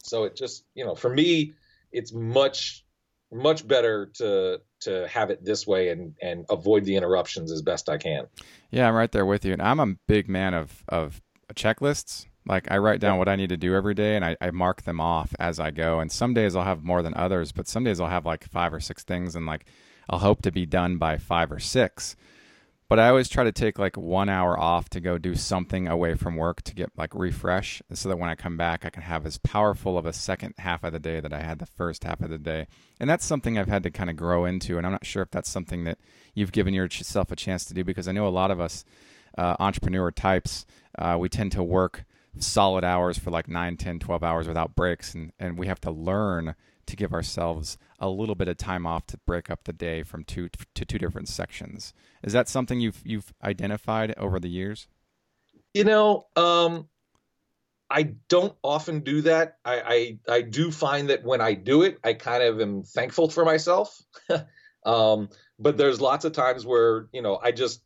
So 0.04 0.26
it 0.26 0.36
just, 0.36 0.66
you 0.76 0.86
know, 0.86 0.96
for 0.96 1.10
me, 1.10 1.54
it's 1.92 2.14
much, 2.14 2.86
much 3.32 3.68
better 3.68 4.08
to 4.16 4.60
to 4.82 5.08
have 5.08 5.30
it 5.32 5.44
this 5.44 5.66
way 5.66 5.90
and 5.90 6.14
and 6.22 6.46
avoid 6.50 6.86
the 6.86 6.96
interruptions 6.96 7.52
as 7.52 7.62
best 7.62 7.90
I 7.90 7.98
can. 7.98 8.28
Yeah, 8.70 8.88
I'm 8.88 8.96
right 8.96 9.12
there 9.12 9.26
with 9.26 9.46
you. 9.46 9.54
And 9.54 9.62
I'm 9.62 9.80
a 9.80 9.96
big 10.08 10.30
man 10.30 10.54
of 10.54 10.84
of 10.88 11.22
checklists. 11.56 12.26
Like 12.46 12.70
I 12.70 12.78
write 12.78 13.00
down 13.00 13.18
what 13.18 13.30
I 13.30 13.38
need 13.38 13.50
to 13.50 13.58
do 13.58 13.74
every 13.74 13.94
day 13.94 14.18
and 14.18 14.26
I, 14.26 14.36
I 14.42 14.52
mark 14.52 14.84
them 14.84 15.00
off 15.00 15.34
as 15.40 15.60
I 15.60 15.72
go. 15.72 16.00
And 16.00 16.12
some 16.12 16.34
days 16.34 16.56
I'll 16.56 16.66
have 16.66 16.84
more 16.84 17.02
than 17.02 17.14
others, 17.16 17.54
but 17.54 17.68
some 17.70 17.86
days 17.86 18.02
I'll 18.02 18.10
have 18.10 18.26
like 18.26 18.50
five 18.50 18.74
or 18.74 18.82
six 18.82 19.04
things 19.04 19.36
and 19.36 19.46
like 19.46 19.66
I'll 20.10 20.20
hope 20.20 20.42
to 20.42 20.52
be 20.52 20.66
done 20.66 20.98
by 20.98 21.18
five 21.18 21.52
or 21.52 21.60
six. 21.60 22.18
But 22.90 23.00
I 23.00 23.10
always 23.10 23.30
try 23.30 23.44
to 23.44 23.52
take 23.52 23.80
like 23.80 23.98
one 23.98 24.30
hour 24.30 24.60
off 24.60 24.90
to 24.90 25.00
go 25.00 25.18
do 25.18 25.36
something 25.36 25.88
away 25.88 26.16
from 26.16 26.36
work 26.36 26.62
to 26.64 26.76
get 26.76 26.92
like 26.98 27.16
refresh, 27.16 27.82
so 27.94 28.10
that 28.10 28.18
when 28.18 28.30
I 28.30 28.36
come 28.36 28.58
back, 28.58 28.86
I 28.86 28.90
can 28.90 29.04
have 29.04 29.26
as 29.26 29.38
powerful 29.38 29.98
of 29.98 30.06
a 30.06 30.14
second 30.14 30.56
half 30.58 30.84
of 30.84 30.94
the 30.94 31.00
day 31.00 31.20
that 31.20 31.34
I 31.34 31.42
had 31.42 31.60
the 31.60 31.66
first 31.66 32.04
half 32.04 32.22
of 32.22 32.30
the 32.30 32.38
day. 32.38 32.68
And 33.00 33.10
that's 33.10 33.26
something 33.26 33.58
I've 33.58 33.68
had 33.68 33.84
to 33.84 33.92
kind 33.92 34.10
of 34.10 34.16
grow 34.16 34.46
into. 34.46 34.78
And 34.78 34.86
I'm 34.86 34.92
not 34.92 35.06
sure 35.06 35.24
if 35.24 35.32
that's 35.32 35.50
something 35.50 35.84
that 35.86 35.98
you've 36.34 36.52
given 36.52 36.74
yourself 36.74 37.32
a 37.32 37.36
chance 37.36 37.66
to 37.66 37.74
do 37.74 37.84
because 37.84 38.08
I 38.08 38.12
know 38.12 38.28
a 38.28 38.30
lot 38.30 38.52
of 38.52 38.60
us 38.60 38.86
uh, 39.38 39.56
entrepreneur 39.60 40.12
types, 40.12 40.66
uh, 40.98 41.18
we 41.20 41.30
tend 41.30 41.52
to 41.54 41.64
work 41.64 42.06
solid 42.38 42.84
hours 42.84 43.18
for 43.18 43.32
like 43.32 43.48
9, 43.48 43.78
10, 43.78 44.00
12 44.00 44.24
hours 44.24 44.48
without 44.48 44.76
breaks. 44.76 45.14
And, 45.14 45.32
and 45.40 45.58
we 45.58 45.68
have 45.68 45.82
to 45.82 45.92
learn 45.92 46.56
to 46.86 46.96
give 46.96 47.14
ourselves 47.14 47.78
a 48.00 48.10
little 48.10 48.36
bit 48.36 48.48
of 48.48 48.58
time 48.58 48.86
off 48.86 49.06
to 49.08 49.18
break 49.26 49.50
up 49.50 49.64
the 49.64 49.74
day 49.74 50.04
from 50.04 50.24
two 50.24 50.50
to 50.76 50.86
two 50.86 50.98
different 50.98 51.30
sections. 51.30 51.94
Is 52.24 52.34
that 52.34 52.48
something 52.48 52.80
you've 52.80 53.02
you've 53.06 53.34
identified 53.44 54.14
over 54.18 54.40
the 54.40 54.50
years? 54.50 54.88
You 55.74 55.86
know, 55.86 56.28
um, 56.36 56.88
I 57.90 58.14
don't 58.28 58.56
often 58.64 59.02
do 59.02 59.22
that. 59.22 59.58
I, 59.64 60.18
I, 60.28 60.34
I 60.34 60.42
do 60.42 60.72
find 60.72 61.10
that 61.10 61.24
when 61.24 61.42
I 61.42 61.54
do 61.54 61.84
it, 61.84 62.00
I 62.04 62.14
kind 62.14 62.42
of 62.42 62.60
am 62.60 62.84
thankful 62.84 63.30
for 63.30 63.46
myself. 63.46 64.02
um, 64.86 65.30
but 65.60 65.78
there's 65.78 66.02
lots 66.02 66.26
of 66.26 66.34
times 66.34 66.66
where 66.66 67.08
you 67.14 67.22
know 67.22 67.40
I 67.42 67.52
just 67.52 67.82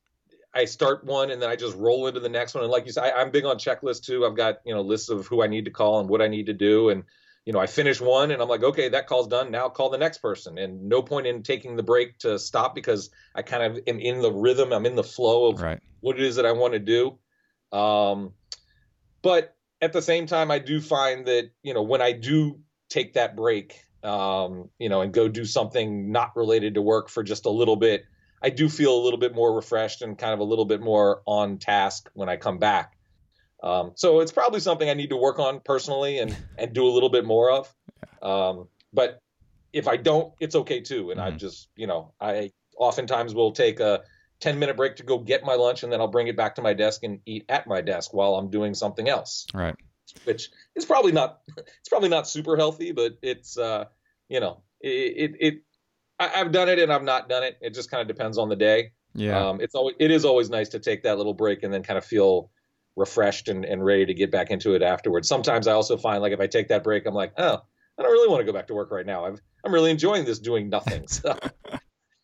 I 0.54 0.66
start 0.66 1.04
one 1.04 1.30
and 1.30 1.42
then 1.42 1.50
I 1.50 1.56
just 1.56 1.76
roll 1.76 2.08
into 2.08 2.20
the 2.20 2.30
next 2.30 2.56
one. 2.56 2.64
And 2.64 2.72
like 2.72 2.86
you 2.86 2.92
said, 2.92 3.04
I, 3.04 3.22
am 3.22 3.32
big 3.32 3.46
on 3.46 3.58
checklists 3.58 4.02
too. 4.02 4.26
I've 4.26 4.38
got 4.38 4.60
you 4.66 4.74
know 4.74 4.82
lists 4.82 5.10
of 5.10 5.28
who 5.28 5.44
I 5.44 5.48
need 5.48 5.66
to 5.66 5.72
call 5.72 6.00
and 6.00 6.10
what 6.10 6.22
I 6.22 6.28
need 6.28 6.46
to 6.46 6.54
do, 6.54 6.90
and 6.90 7.04
you 7.48 7.54
know, 7.54 7.60
I 7.60 7.66
finish 7.66 8.02
one 8.02 8.32
and 8.32 8.42
I'm 8.42 8.50
like, 8.50 8.62
okay, 8.62 8.90
that 8.90 9.08
call's 9.08 9.30
done. 9.30 9.52
Now 9.52 9.70
call 9.70 9.90
the 9.90 9.98
next 9.98 10.18
person. 10.18 10.58
And 10.58 10.90
no 10.90 11.02
point 11.02 11.28
in 11.28 11.44
taking 11.44 11.78
the 11.78 11.82
break 11.82 12.20
to 12.20 12.38
stop 12.38 12.76
because 12.76 13.10
I 13.34 13.42
kind 13.42 13.64
of 13.64 13.80
am 13.88 14.00
in 14.00 14.22
the 14.22 14.34
rhythm. 14.34 14.74
I'm 14.74 14.86
in 14.86 14.96
the 14.96 15.04
flow 15.04 15.52
of 15.52 15.62
right. 15.62 15.80
what 16.02 16.20
it 16.20 16.24
is 16.24 16.36
that 16.36 16.46
I 16.46 16.52
want 16.52 16.74
to 16.74 16.80
do. 16.80 17.18
Um, 17.72 18.34
but 19.22 19.56
at 19.82 19.94
the 19.94 20.02
same 20.02 20.26
time, 20.26 20.52
I 20.52 20.60
do 20.60 20.82
find 20.82 21.26
that, 21.28 21.52
you 21.64 21.74
know, 21.74 21.84
when 21.84 22.02
I 22.02 22.12
do 22.12 22.60
take 22.90 23.14
that 23.14 23.38
break, 23.38 23.82
um, 24.04 24.70
you 24.78 24.90
know, 24.90 25.00
and 25.00 25.14
go 25.14 25.30
do 25.30 25.46
something 25.46 26.12
not 26.12 26.36
related 26.36 26.74
to 26.74 26.82
work 26.82 27.08
for 27.08 27.24
just 27.24 27.46
a 27.46 27.50
little 27.50 27.78
bit, 27.78 28.04
I 28.44 28.50
do 28.50 28.68
feel 28.68 28.94
a 28.94 29.02
little 29.02 29.20
bit 29.20 29.34
more 29.34 29.56
refreshed 29.56 30.02
and 30.02 30.18
kind 30.18 30.34
of 30.34 30.42
a 30.42 30.44
little 30.44 30.66
bit 30.66 30.82
more 30.82 31.22
on 31.26 31.60
task 31.60 32.10
when 32.14 32.28
I 32.28 32.36
come 32.36 32.58
back. 32.58 32.97
Um, 33.64 33.94
so 33.96 34.20
it's 34.20 34.32
probably 34.32 34.60
something 34.60 34.90
I 34.90 34.94
need 34.94 35.10
to 35.10 35.18
work 35.18 35.40
on 35.40 35.62
personally 35.64 36.20
and 36.20 36.36
and 36.58 36.74
do 36.74 36.86
a 36.86 36.92
little 36.92 37.10
bit 37.10 37.26
more 37.26 37.52
of. 37.52 37.74
Um, 38.22 38.68
but 38.94 39.22
if 39.74 39.88
I 39.88 39.98
don't, 39.98 40.34
it's 40.40 40.56
okay 40.56 40.82
too. 40.82 41.12
And 41.12 41.20
mm-hmm. 41.20 41.36
I 41.36 41.38
just, 41.38 41.70
you 41.76 41.88
know, 41.88 42.14
I 42.20 42.52
oftentimes 42.78 43.34
will 43.34 43.52
take 43.52 43.80
a 43.80 44.02
10 44.40 44.60
minute 44.60 44.78
break 44.78 44.96
to 44.98 45.04
go 45.04 45.18
get 45.18 45.44
my 45.44 45.56
lunch 45.56 45.84
and 45.84 45.92
then 45.92 46.00
I'll 46.00 46.08
bring 46.08 46.28
it 46.28 46.38
back 46.38 46.56
to 46.56 46.62
my 46.62 46.74
desk 46.74 47.04
and 47.04 47.20
eat 47.26 47.46
at 47.50 47.68
my 47.68 47.82
desk 47.82 48.14
while 48.14 48.36
I'm 48.36 48.50
doing 48.50 48.74
something 48.74 49.10
else. 49.10 49.46
Right. 49.54 49.76
Which 50.24 50.50
is 50.76 50.86
probably 50.86 51.12
not, 51.12 51.40
it's 51.58 51.90
probably 51.90 52.10
not 52.10 52.28
super 52.28 52.56
healthy, 52.56 52.92
but 52.92 53.18
it's, 53.22 53.58
uh, 53.58 53.86
you 54.30 54.40
know, 54.40 54.62
it, 54.80 54.90
it, 54.90 55.36
it 55.40 55.62
I, 56.20 56.28
have 56.28 56.52
done 56.52 56.70
it 56.70 56.80
and 56.80 56.92
I've 56.92 57.04
not 57.04 57.30
done 57.30 57.44
it. 57.44 57.58
It 57.62 57.74
just 57.74 57.92
kind 57.92 58.02
of 58.02 58.08
depends 58.08 58.38
on 58.38 58.50
the 58.50 58.56
day. 58.56 58.92
Yeah. 59.14 59.50
Um, 59.50 59.62
it's 59.62 59.76
always, 59.76 59.96
it 60.00 60.12
is 60.12 60.26
always 60.26 60.50
nice 60.50 60.70
to 60.70 60.80
take 60.80 61.04
that 61.04 61.18
little 61.18 61.34
break 61.34 61.64
and 61.64 61.74
then 61.74 61.84
kind 61.84 61.98
of 61.98 62.06
feel 62.06 62.52
refreshed 62.98 63.48
and, 63.48 63.64
and 63.64 63.86
ready 63.86 64.06
to 64.06 64.14
get 64.14 64.32
back 64.32 64.52
into 64.52 64.74
it 64.74 64.82
afterwards. 64.82 65.30
Sometimes 65.30 65.68
I 65.68 65.74
also 65.74 65.96
find 65.96 66.22
like 66.22 66.34
if 66.34 66.42
I 66.42 66.48
take 66.48 66.68
that 66.68 66.84
break, 66.84 67.06
I'm 67.06 67.14
like, 67.14 67.32
oh, 67.38 67.62
I 67.98 68.02
don't 68.02 68.12
really 68.12 68.28
want 68.28 68.42
to 68.42 68.46
go 68.46 68.52
back 68.52 68.68
to 68.68 68.74
work 68.74 68.92
right 68.92 69.06
now. 69.06 69.26
I'm 69.26 69.38
I'm 69.64 69.74
really 69.74 69.92
enjoying 69.92 70.26
this 70.26 70.40
doing 70.40 70.70
nothing. 70.70 71.06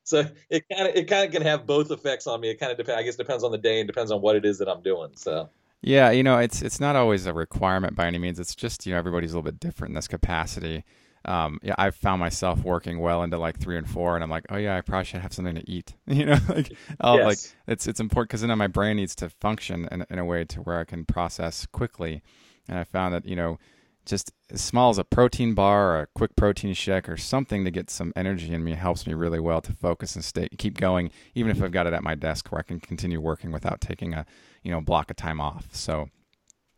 So, 0.06 0.26
so 0.26 0.26
it 0.50 0.66
kind 0.70 0.90
of 0.90 0.96
it 0.96 1.08
kind 1.08 1.26
of 1.26 1.32
can 1.32 1.42
have 1.44 1.66
both 1.66 1.90
effects 1.90 2.28
on 2.28 2.42
me. 2.42 2.50
It 2.50 2.60
kind 2.60 2.72
of 2.72 2.78
depends. 2.78 3.00
I 3.00 3.04
guess 3.04 3.16
depends 3.16 3.44
on 3.46 3.52
the 3.52 3.58
day 3.58 3.80
and 3.80 3.88
depends 3.88 4.12
on 4.12 4.22
what 4.22 4.36
it 4.36 4.44
is 4.44 4.58
that 4.58 4.68
I'm 4.68 4.82
doing. 4.82 5.12
So. 5.16 5.50
Yeah, 5.82 6.12
you 6.12 6.24
know, 6.24 6.38
it's 6.40 6.62
it's 6.62 6.82
not 6.82 6.98
always 6.98 7.26
a 7.26 7.34
requirement 7.34 7.96
by 7.96 8.08
any 8.08 8.18
means. 8.18 8.38
It's 8.40 8.54
just 8.54 8.86
you 8.86 8.92
know 8.92 9.00
everybody's 9.00 9.32
a 9.32 9.38
little 9.38 9.50
bit 9.50 9.62
different 9.62 9.92
in 9.92 9.96
this 9.96 10.10
capacity 10.10 10.84
um, 11.26 11.60
yeah, 11.64 11.76
I've 11.78 11.96
found 11.96 12.20
myself 12.20 12.64
working 12.64 13.00
well 13.00 13.24
into 13.24 13.38
like 13.38 13.60
three 13.60 13.78
and 13.78 13.90
four, 13.90 14.16
and 14.16 14.24
I'm 14.24 14.30
like, 14.30 14.46
oh 14.50 14.58
yeah, 14.58 14.76
I 14.76 14.82
probably 14.82 15.06
should 15.06 15.22
have 15.22 15.34
something 15.34 15.56
to 15.56 15.70
eat. 15.70 15.96
you 16.08 16.26
know, 16.26 16.38
like, 16.50 16.74
I'll, 17.00 17.18
yes. 17.18 17.26
like 17.26 17.38
it's 17.68 17.88
it's 17.88 18.00
important 18.00 18.30
because 18.30 18.42
then 18.42 18.58
my 18.58 18.68
brain 18.68 18.98
needs 18.98 19.16
to 19.18 19.30
function 19.30 19.88
in, 19.92 20.06
in 20.10 20.20
a 20.20 20.26
way 20.26 20.44
to 20.46 20.62
where 20.62 20.80
I 20.80 20.84
can 20.84 21.06
process 21.06 21.66
quickly. 21.68 22.22
And 22.68 22.78
I 22.78 22.84
found 22.84 23.14
that 23.14 23.26
you 23.26 23.36
know, 23.36 23.58
just 24.06 24.34
as 24.52 24.62
small 24.62 24.90
as 24.90 24.98
a 24.98 25.06
protein 25.06 25.54
bar 25.54 25.96
or 25.96 26.02
a 26.02 26.08
quick 26.08 26.36
protein 26.36 26.74
shake 26.74 27.08
or 27.08 27.16
something 27.16 27.64
to 27.64 27.72
get 27.72 27.90
some 27.90 28.12
energy 28.16 28.54
in 28.54 28.64
me 28.64 28.74
helps 28.74 29.08
me 29.08 29.14
really 29.14 29.40
well 29.40 29.62
to 29.62 29.72
focus 29.72 30.16
and 30.16 30.26
stay 30.26 30.50
keep 30.58 30.78
going, 30.78 31.10
even 31.36 31.52
if 31.52 31.64
I've 31.64 31.72
got 31.72 31.88
it 31.88 31.94
at 31.94 32.04
my 32.04 32.16
desk 32.16 32.52
where 32.52 32.60
I 32.60 32.64
can 32.64 32.82
continue 32.82 33.22
working 33.22 33.52
without 33.52 33.80
taking 33.80 34.14
a 34.14 34.26
you 34.62 34.72
know 34.72 34.82
block 34.82 35.10
of 35.10 35.16
time 35.16 35.40
off. 35.40 35.70
So 35.72 36.10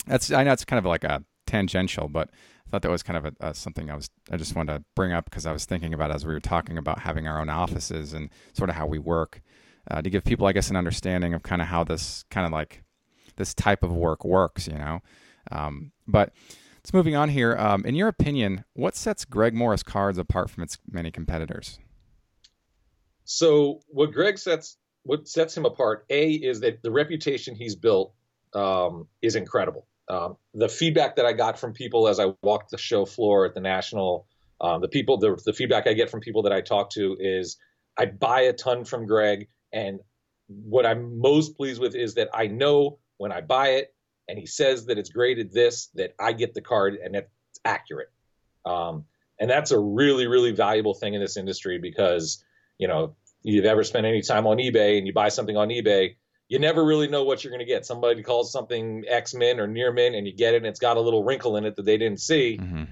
that's 0.05 0.31
I 0.31 0.43
know 0.43 0.51
it's 0.51 0.65
kind 0.65 0.77
of 0.77 0.85
like 0.85 1.03
a 1.03 1.23
tangential, 1.47 2.07
but 2.07 2.29
I 2.65 2.69
thought 2.69 2.81
that 2.81 2.91
was 2.91 3.03
kind 3.03 3.17
of 3.17 3.25
a, 3.25 3.47
a, 3.47 3.53
something 3.53 3.89
I 3.89 3.95
was 3.95 4.09
I 4.31 4.37
just 4.37 4.55
wanted 4.55 4.77
to 4.77 4.83
bring 4.95 5.13
up 5.13 5.25
because 5.25 5.45
I 5.45 5.51
was 5.51 5.65
thinking 5.65 5.93
about 5.93 6.11
as 6.11 6.25
we 6.25 6.33
were 6.33 6.39
talking 6.39 6.77
about 6.77 6.99
having 6.99 7.27
our 7.27 7.39
own 7.39 7.49
offices 7.49 8.13
and 8.13 8.29
sort 8.53 8.69
of 8.69 8.75
how 8.75 8.87
we 8.87 8.99
work 8.99 9.41
uh, 9.89 10.01
to 10.01 10.09
give 10.09 10.23
people 10.23 10.47
I 10.47 10.51
guess 10.51 10.69
an 10.69 10.75
understanding 10.75 11.33
of 11.33 11.43
kind 11.43 11.61
of 11.61 11.67
how 11.67 11.83
this 11.83 12.25
kind 12.29 12.45
of 12.45 12.51
like 12.51 12.83
this 13.35 13.53
type 13.53 13.83
of 13.83 13.91
work 13.91 14.23
works, 14.23 14.67
you 14.67 14.77
know. 14.77 15.01
Um, 15.51 15.91
but 16.07 16.31
let's 16.77 16.93
moving 16.93 17.15
on 17.15 17.29
here. 17.29 17.55
Um, 17.57 17.85
in 17.85 17.95
your 17.95 18.07
opinion, 18.07 18.63
what 18.73 18.95
sets 18.95 19.25
Greg 19.25 19.53
Morris 19.53 19.83
Cards 19.83 20.17
apart 20.17 20.49
from 20.49 20.63
its 20.63 20.77
many 20.89 21.11
competitors? 21.11 21.79
So 23.25 23.81
what 23.87 24.11
Greg 24.11 24.37
sets 24.37 24.77
what 25.05 25.27
sets 25.27 25.55
him 25.55 25.65
apart, 25.65 26.05
a 26.09 26.31
is 26.31 26.59
that 26.61 26.81
the 26.81 26.91
reputation 26.91 27.55
he's 27.55 27.75
built 27.75 28.13
um, 28.53 29.07
is 29.21 29.35
incredible. 29.35 29.85
Um, 30.07 30.37
the 30.53 30.69
feedback 30.69 31.15
that 31.15 31.25
I 31.25 31.33
got 31.33 31.59
from 31.59 31.73
people 31.73 32.07
as 32.07 32.19
I 32.19 32.33
walked 32.43 32.71
the 32.71 32.77
show 32.77 33.05
floor 33.05 33.45
at 33.45 33.53
the 33.53 33.61
national, 33.61 34.27
um, 34.61 34.81
the 34.81 34.87
people, 34.87 35.17
the, 35.17 35.39
the 35.45 35.53
feedback 35.53 35.87
I 35.87 35.93
get 35.93 36.09
from 36.09 36.19
people 36.19 36.43
that 36.43 36.53
I 36.53 36.61
talk 36.61 36.91
to 36.91 37.17
is 37.19 37.57
I 37.97 38.05
buy 38.05 38.41
a 38.41 38.53
ton 38.53 38.85
from 38.85 39.07
Greg, 39.07 39.47
and 39.73 39.99
what 40.47 40.85
I'm 40.85 41.19
most 41.19 41.57
pleased 41.57 41.81
with 41.81 41.95
is 41.95 42.13
that 42.15 42.29
I 42.33 42.47
know 42.47 42.99
when 43.17 43.31
I 43.31 43.41
buy 43.41 43.69
it 43.69 43.93
and 44.27 44.37
he 44.37 44.45
says 44.45 44.85
that 44.87 44.97
it's 44.97 45.09
graded 45.09 45.51
this, 45.51 45.87
that 45.95 46.13
I 46.19 46.33
get 46.33 46.53
the 46.53 46.61
card 46.61 46.95
and 46.95 47.15
it's 47.15 47.59
accurate. 47.63 48.11
Um, 48.65 49.05
and 49.39 49.49
that's 49.49 49.71
a 49.71 49.79
really, 49.79 50.27
really 50.27 50.51
valuable 50.51 50.93
thing 50.93 51.13
in 51.13 51.21
this 51.21 51.37
industry 51.37 51.77
because, 51.77 52.43
you 52.77 52.87
know, 52.87 53.15
you've 53.43 53.65
ever 53.65 53.83
spent 53.83 54.05
any 54.05 54.21
time 54.21 54.47
on 54.47 54.57
eBay 54.57 54.97
and 54.97 55.05
you 55.05 55.13
buy 55.13 55.29
something 55.29 55.57
on 55.57 55.69
eBay, 55.69 56.15
you 56.47 56.59
never 56.59 56.85
really 56.85 57.07
know 57.07 57.23
what 57.23 57.43
you're 57.43 57.51
going 57.51 57.59
to 57.59 57.65
get. 57.65 57.85
Somebody 57.85 58.21
calls 58.21 58.51
something 58.51 59.03
Ex-Mint 59.07 59.59
or 59.59 59.67
Near 59.67 59.91
Mint, 59.91 60.15
and 60.15 60.27
you 60.27 60.33
get 60.33 60.53
it, 60.53 60.57
and 60.57 60.67
it's 60.67 60.79
got 60.79 60.97
a 60.97 61.01
little 61.01 61.23
wrinkle 61.23 61.57
in 61.57 61.65
it 61.65 61.75
that 61.75 61.85
they 61.85 61.97
didn't 61.97 62.19
see. 62.19 62.57
Mm-hmm. 62.61 62.83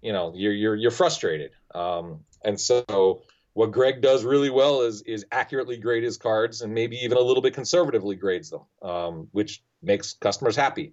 You 0.00 0.12
know, 0.12 0.32
you're 0.34 0.52
you're 0.52 0.74
you're 0.74 0.90
frustrated. 0.90 1.52
Um, 1.74 2.20
and 2.44 2.60
so 2.60 3.22
what 3.54 3.72
Greg 3.72 4.02
does 4.02 4.24
really 4.24 4.50
well 4.50 4.82
is 4.82 5.02
is 5.02 5.24
accurately 5.32 5.76
grade 5.76 6.02
his 6.02 6.16
cards 6.16 6.60
and 6.60 6.74
maybe 6.74 6.96
even 6.96 7.16
a 7.16 7.22
little 7.22 7.42
bit 7.42 7.54
conservatively 7.54 8.16
grades 8.16 8.50
them, 8.50 8.62
um, 8.82 9.28
which 9.32 9.62
makes 9.82 10.14
customers 10.14 10.56
happy. 10.56 10.92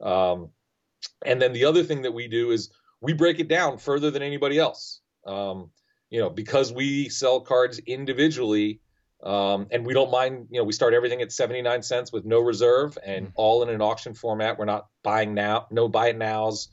Um, 0.00 0.50
and 1.24 1.40
then 1.40 1.52
the 1.52 1.64
other 1.64 1.82
thing 1.82 2.02
that 2.02 2.12
we 2.12 2.28
do 2.28 2.50
is 2.50 2.70
we 3.00 3.12
break 3.12 3.40
it 3.40 3.48
down 3.48 3.78
further 3.78 4.10
than 4.10 4.22
anybody 4.22 4.58
else. 4.58 5.00
Um, 5.26 5.70
you 6.08 6.20
know, 6.20 6.30
because 6.30 6.72
we 6.72 7.08
sell 7.08 7.40
cards 7.40 7.78
individually 7.80 8.80
um, 9.22 9.66
and 9.70 9.86
we 9.86 9.94
don't 9.94 10.10
mind, 10.10 10.48
you 10.50 10.60
know, 10.60 10.64
we 10.64 10.72
start 10.72 10.94
everything 10.94 11.22
at 11.22 11.32
79 11.32 11.82
cents 11.82 12.12
with 12.12 12.24
no 12.24 12.40
reserve 12.40 12.98
and 13.04 13.26
mm-hmm. 13.26 13.32
all 13.36 13.62
in 13.62 13.68
an 13.70 13.80
auction 13.80 14.14
format. 14.14 14.58
We're 14.58 14.66
not 14.66 14.86
buying 15.02 15.34
now, 15.34 15.66
no 15.70 15.88
buy 15.88 16.08
it 16.08 16.18
nows, 16.18 16.68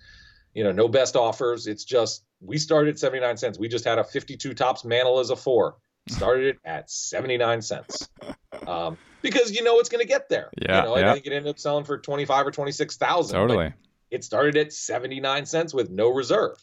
you 0.54 0.64
know, 0.64 0.72
no 0.72 0.88
best 0.88 1.16
offers. 1.16 1.68
It's 1.68 1.84
just, 1.84 2.24
we 2.42 2.58
started 2.58 2.92
at 2.92 3.00
79 3.00 3.38
cents. 3.38 3.58
We 3.58 3.68
just 3.68 3.86
had 3.86 3.98
a 3.98 4.04
52 4.04 4.54
Topps 4.54 4.84
Mantle 4.84 5.20
as 5.20 5.30
a 5.30 5.36
four, 5.36 5.78
started 6.10 6.56
it 6.56 6.60
at 6.66 6.90
79 6.90 7.62
cents. 7.62 8.10
Um, 8.68 8.98
because 9.22 9.52
you 9.52 9.64
know 9.64 9.80
it's 9.80 9.90
going 9.90 10.02
to 10.02 10.08
get 10.08 10.30
there. 10.30 10.50
Yeah. 10.62 10.78
You 10.78 10.84
know, 10.84 10.98
yeah. 10.98 11.10
I 11.10 11.14
think 11.14 11.26
it 11.26 11.34
ended 11.34 11.50
up 11.50 11.60
selling 11.60 11.84
for 11.84 11.98
25 11.98 12.48
or 12.48 12.52
26,000. 12.52 13.36
Totally. 13.36 13.74
It 14.12 14.24
started 14.24 14.56
at 14.56 14.72
79 14.72 15.46
cents 15.48 15.74
with 15.74 15.90
no 15.90 16.10
reserve. 16.10 16.58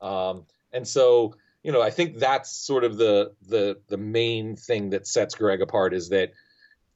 Um, 0.00 0.46
and 0.72 0.88
so, 0.88 1.34
you 1.62 1.72
know, 1.72 1.82
I 1.82 1.90
think 1.90 2.18
that's 2.18 2.50
sort 2.50 2.84
of 2.84 2.96
the 2.96 3.32
the 3.46 3.80
the 3.88 3.96
main 3.96 4.56
thing 4.56 4.90
that 4.90 5.06
sets 5.06 5.34
Greg 5.34 5.60
apart 5.60 5.92
is 5.92 6.10
that 6.10 6.32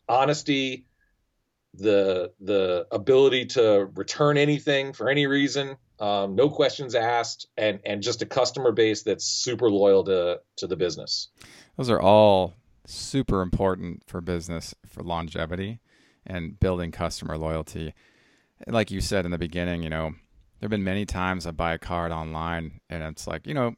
honesty, 0.08 0.86
the 1.74 2.32
the 2.40 2.86
ability 2.90 3.46
to 3.46 3.88
return 3.94 4.38
anything 4.38 4.92
for 4.92 5.08
any 5.08 5.26
reason, 5.26 5.76
um, 5.98 6.34
no 6.34 6.48
questions 6.48 6.94
asked, 6.94 7.48
and 7.56 7.80
and 7.84 8.02
just 8.02 8.22
a 8.22 8.26
customer 8.26 8.72
base 8.72 9.02
that's 9.02 9.24
super 9.24 9.70
loyal 9.70 10.04
to 10.04 10.40
to 10.56 10.66
the 10.66 10.76
business. 10.76 11.28
Those 11.76 11.90
are 11.90 12.00
all 12.00 12.54
super 12.86 13.42
important 13.42 14.02
for 14.06 14.20
business 14.20 14.74
for 14.86 15.02
longevity 15.02 15.80
and 16.26 16.58
building 16.58 16.90
customer 16.90 17.36
loyalty. 17.36 17.94
Like 18.66 18.90
you 18.90 19.00
said 19.00 19.24
in 19.24 19.30
the 19.32 19.38
beginning, 19.38 19.82
you 19.82 19.90
know, 19.90 20.10
there 20.60 20.66
have 20.66 20.70
been 20.70 20.84
many 20.84 21.04
times 21.04 21.46
I 21.46 21.50
buy 21.50 21.72
a 21.72 21.78
card 21.78 22.12
online 22.12 22.80
and 22.88 23.02
it's 23.02 23.26
like, 23.26 23.46
you 23.46 23.54
know, 23.54 23.74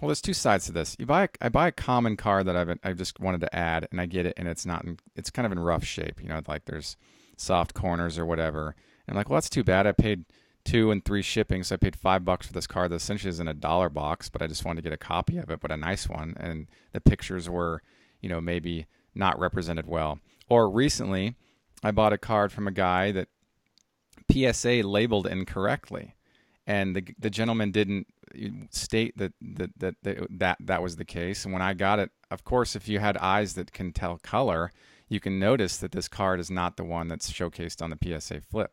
well, 0.00 0.08
there's 0.08 0.20
two 0.20 0.34
sides 0.34 0.66
to 0.66 0.72
this. 0.72 0.96
You 0.98 1.06
buy, 1.06 1.28
I 1.40 1.48
buy 1.48 1.68
a 1.68 1.72
common 1.72 2.16
car 2.16 2.44
that 2.44 2.56
I've 2.56 2.78
I 2.82 2.92
just 2.92 3.20
wanted 3.20 3.40
to 3.42 3.54
add, 3.54 3.88
and 3.90 4.00
I 4.00 4.06
get 4.06 4.26
it, 4.26 4.34
and 4.36 4.48
it's 4.48 4.66
not, 4.66 4.84
in, 4.84 4.98
it's 5.14 5.30
kind 5.30 5.46
of 5.46 5.52
in 5.52 5.58
rough 5.58 5.84
shape. 5.84 6.20
You 6.22 6.28
know, 6.28 6.40
like 6.46 6.64
there's 6.64 6.96
soft 7.36 7.74
corners 7.74 8.18
or 8.18 8.26
whatever. 8.26 8.74
And 9.06 9.14
I'm 9.14 9.16
like, 9.16 9.28
well, 9.28 9.36
that's 9.36 9.50
too 9.50 9.64
bad. 9.64 9.86
I 9.86 9.92
paid 9.92 10.24
two 10.64 10.90
and 10.90 11.04
three 11.04 11.22
shipping, 11.22 11.62
so 11.62 11.74
I 11.74 11.78
paid 11.78 11.96
five 11.96 12.24
bucks 12.24 12.46
for 12.46 12.52
this 12.52 12.66
car 12.66 12.88
that 12.88 12.94
essentially 12.94 13.30
is 13.30 13.40
in 13.40 13.48
a 13.48 13.54
dollar 13.54 13.88
box, 13.88 14.28
but 14.28 14.42
I 14.42 14.46
just 14.46 14.64
wanted 14.64 14.82
to 14.82 14.90
get 14.90 14.92
a 14.92 14.98
copy 14.98 15.38
of 15.38 15.50
it, 15.50 15.60
but 15.60 15.70
a 15.70 15.76
nice 15.76 16.08
one. 16.08 16.36
And 16.38 16.66
the 16.92 17.00
pictures 17.00 17.48
were, 17.48 17.82
you 18.20 18.28
know, 18.28 18.40
maybe 18.40 18.86
not 19.14 19.38
represented 19.38 19.86
well. 19.86 20.18
Or 20.48 20.68
recently, 20.68 21.36
I 21.82 21.92
bought 21.92 22.12
a 22.12 22.18
card 22.18 22.52
from 22.52 22.66
a 22.66 22.72
guy 22.72 23.12
that 23.12 23.28
PSA 24.30 24.82
labeled 24.82 25.26
incorrectly, 25.26 26.14
and 26.66 26.96
the 26.96 27.04
the 27.18 27.30
gentleman 27.30 27.70
didn't 27.70 28.08
state 28.70 29.16
that 29.18 29.32
that 29.40 29.70
that 29.78 29.96
that 30.30 30.56
that 30.60 30.82
was 30.82 30.96
the 30.96 31.04
case. 31.04 31.44
And 31.44 31.52
when 31.52 31.62
I 31.62 31.74
got 31.74 31.98
it, 31.98 32.10
of 32.30 32.44
course, 32.44 32.76
if 32.76 32.88
you 32.88 32.98
had 32.98 33.16
eyes 33.18 33.54
that 33.54 33.72
can 33.72 33.92
tell 33.92 34.18
color, 34.18 34.72
you 35.08 35.20
can 35.20 35.38
notice 35.38 35.76
that 35.78 35.92
this 35.92 36.08
card 36.08 36.40
is 36.40 36.50
not 36.50 36.76
the 36.76 36.84
one 36.84 37.08
that's 37.08 37.32
showcased 37.32 37.82
on 37.82 37.90
the 37.90 38.20
PSA 38.20 38.40
flip. 38.40 38.72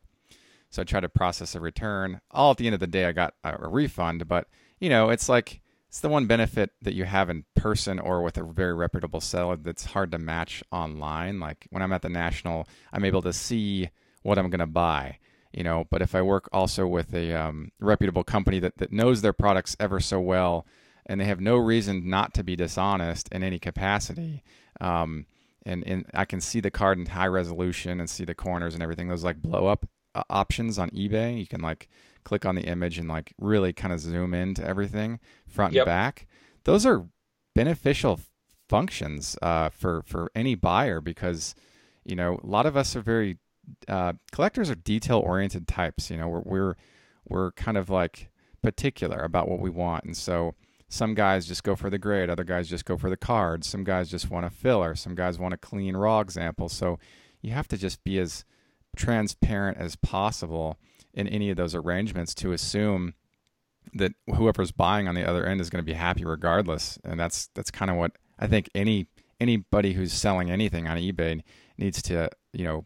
So 0.70 0.82
I 0.82 0.86
tried 0.86 1.02
to 1.02 1.10
process 1.10 1.56
a 1.56 1.60
return. 1.60 2.22
All 2.32 2.52
at 2.52 2.58
the 2.58 2.66
end 2.66 2.74
of 2.74 2.80
the 2.80 2.88
day, 2.88 3.06
I 3.06 3.12
got 3.12 3.36
a 3.44 3.68
refund. 3.68 4.28
But 4.28 4.48
you 4.80 4.90
know, 4.90 5.10
it's 5.10 5.30
like 5.30 5.62
it's 5.88 6.00
the 6.00 6.10
one 6.10 6.26
benefit 6.26 6.72
that 6.82 6.96
you 6.96 7.06
have 7.06 7.30
in 7.30 7.46
person 7.56 8.00
or 8.00 8.24
with 8.24 8.38
a 8.38 8.44
very 8.44 8.74
reputable 8.74 9.22
seller 9.22 9.56
that's 9.56 9.86
hard 9.86 10.12
to 10.12 10.18
match 10.18 10.64
online. 10.72 11.40
Like 11.40 11.68
when 11.70 11.84
I'm 11.84 11.94
at 11.94 12.02
the 12.02 12.10
national, 12.10 12.68
I'm 12.92 13.06
able 13.06 13.22
to 13.22 13.34
see 13.34 13.90
what 14.24 14.40
I'm 14.40 14.50
going 14.50 14.60
to 14.60 14.66
buy 14.66 15.20
you 15.54 15.64
know 15.64 15.86
but 15.90 16.02
if 16.02 16.16
i 16.16 16.22
work 16.22 16.50
also 16.52 16.88
with 16.88 17.14
a 17.14 17.34
um, 17.34 17.72
reputable 17.80 18.24
company 18.24 18.60
that, 18.60 18.78
that 18.78 18.92
knows 18.92 19.22
their 19.22 19.34
products 19.34 19.76
ever 19.80 20.00
so 20.00 20.20
well 20.20 20.66
and 21.06 21.20
they 21.20 21.26
have 21.26 21.42
no 21.42 21.58
reason 21.58 22.10
not 22.10 22.34
to 22.34 22.44
be 22.44 22.56
dishonest 22.56 23.28
in 23.30 23.44
any 23.44 23.60
capacity 23.60 24.44
um, 24.82 25.26
and, 25.66 25.84
and 25.86 26.06
i 26.14 26.26
can 26.26 26.42
see 26.42 26.60
the 26.60 26.72
card 26.72 26.98
in 26.98 27.06
high 27.06 27.28
resolution 27.28 28.00
and 28.00 28.10
see 28.10 28.26
the 28.26 28.36
corners 28.36 28.74
and 28.74 28.84
everything 28.84 29.08
those 29.08 29.24
like 29.24 29.42
blow 29.42 29.68
up 29.68 29.86
uh, 30.16 30.24
options 30.30 30.78
on 30.78 30.90
ebay 30.92 31.40
you 31.40 31.48
can 31.48 31.62
like 31.62 31.90
click 32.24 32.46
on 32.46 32.56
the 32.56 32.64
image 32.64 32.98
and 32.98 33.10
like 33.10 33.34
really 33.40 33.74
kind 33.74 33.94
of 33.94 34.00
zoom 34.00 34.34
into 34.34 34.66
everything 34.66 35.20
front 35.48 35.74
yep. 35.74 35.82
and 35.82 35.88
back 35.88 36.28
those 36.64 36.86
are 36.86 37.06
beneficial 37.56 38.20
functions 38.70 39.38
uh, 39.42 39.70
for 39.70 40.02
for 40.04 40.32
any 40.36 40.56
buyer 40.56 41.02
because 41.02 41.54
you 42.06 42.16
know 42.16 42.40
a 42.44 42.48
lot 42.48 42.66
of 42.66 42.76
us 42.76 42.96
are 42.96 43.02
very 43.02 43.38
uh, 43.88 44.14
collectors 44.32 44.70
are 44.70 44.76
detail 44.76 45.20
oriented 45.20 45.68
types. 45.68 46.10
You 46.10 46.18
know, 46.18 46.28
we're 46.28 46.42
we're 46.42 46.76
we're 47.28 47.52
kind 47.54 47.78
of 47.78 47.90
like 47.90 48.30
particular 48.62 49.20
about 49.20 49.50
what 49.50 49.60
we 49.60 49.70
want, 49.70 50.06
and 50.06 50.16
so 50.16 50.56
some 50.90 51.16
guys 51.16 51.48
just 51.48 51.64
go 51.64 51.76
for 51.76 51.90
the 51.90 51.98
grade, 51.98 52.30
other 52.30 52.44
guys 52.44 52.70
just 52.70 52.86
go 52.86 52.98
for 52.98 53.10
the 53.10 53.18
cards, 53.18 53.68
some 53.68 53.84
guys 53.84 54.10
just 54.10 54.30
want 54.30 54.46
a 54.46 54.50
filler, 54.52 54.94
some 54.94 55.16
guys 55.16 55.40
want 55.40 55.54
a 55.54 55.58
clean 55.58 55.98
raw 55.98 56.20
example. 56.20 56.70
So 56.70 57.00
you 57.42 57.52
have 57.52 57.68
to 57.70 57.78
just 57.78 58.04
be 58.04 58.20
as 58.20 58.46
transparent 58.96 59.80
as 59.80 59.96
possible 59.96 60.78
in 61.12 61.28
any 61.28 61.50
of 61.50 61.58
those 61.58 61.74
arrangements 61.74 62.36
to 62.36 62.52
assume 62.52 63.16
that 63.94 64.14
whoever's 64.36 64.72
buying 64.72 65.08
on 65.08 65.16
the 65.16 65.28
other 65.28 65.46
end 65.46 65.62
is 65.62 65.70
going 65.72 65.84
to 65.84 65.86
be 65.86 65.94
happy 65.98 66.26
regardless. 66.26 67.00
And 67.04 67.20
that's 67.20 67.50
that's 67.56 67.72
kind 67.72 67.90
of 67.90 67.98
what 67.98 68.12
I 68.38 68.46
think 68.46 68.70
any 68.76 69.08
anybody 69.40 69.94
who's 69.94 70.14
selling 70.14 70.52
anything 70.52 70.88
on 70.88 70.98
eBay 70.98 71.42
needs 71.78 72.02
to, 72.04 72.30
you 72.54 72.66
know, 72.66 72.86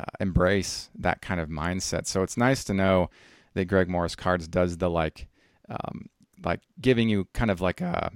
uh, 0.00 0.04
embrace 0.18 0.88
that 0.98 1.20
kind 1.20 1.40
of 1.40 1.48
mindset. 1.48 2.06
So 2.06 2.22
it's 2.22 2.36
nice 2.36 2.64
to 2.64 2.74
know 2.74 3.10
that 3.54 3.66
Greg 3.66 3.88
Morris 3.88 4.14
Cards 4.14 4.48
does 4.48 4.78
the 4.78 4.88
like, 4.88 5.28
um, 5.68 6.06
like 6.42 6.60
giving 6.80 7.08
you 7.08 7.26
kind 7.34 7.50
of 7.50 7.60
like 7.60 7.80
a 7.80 8.12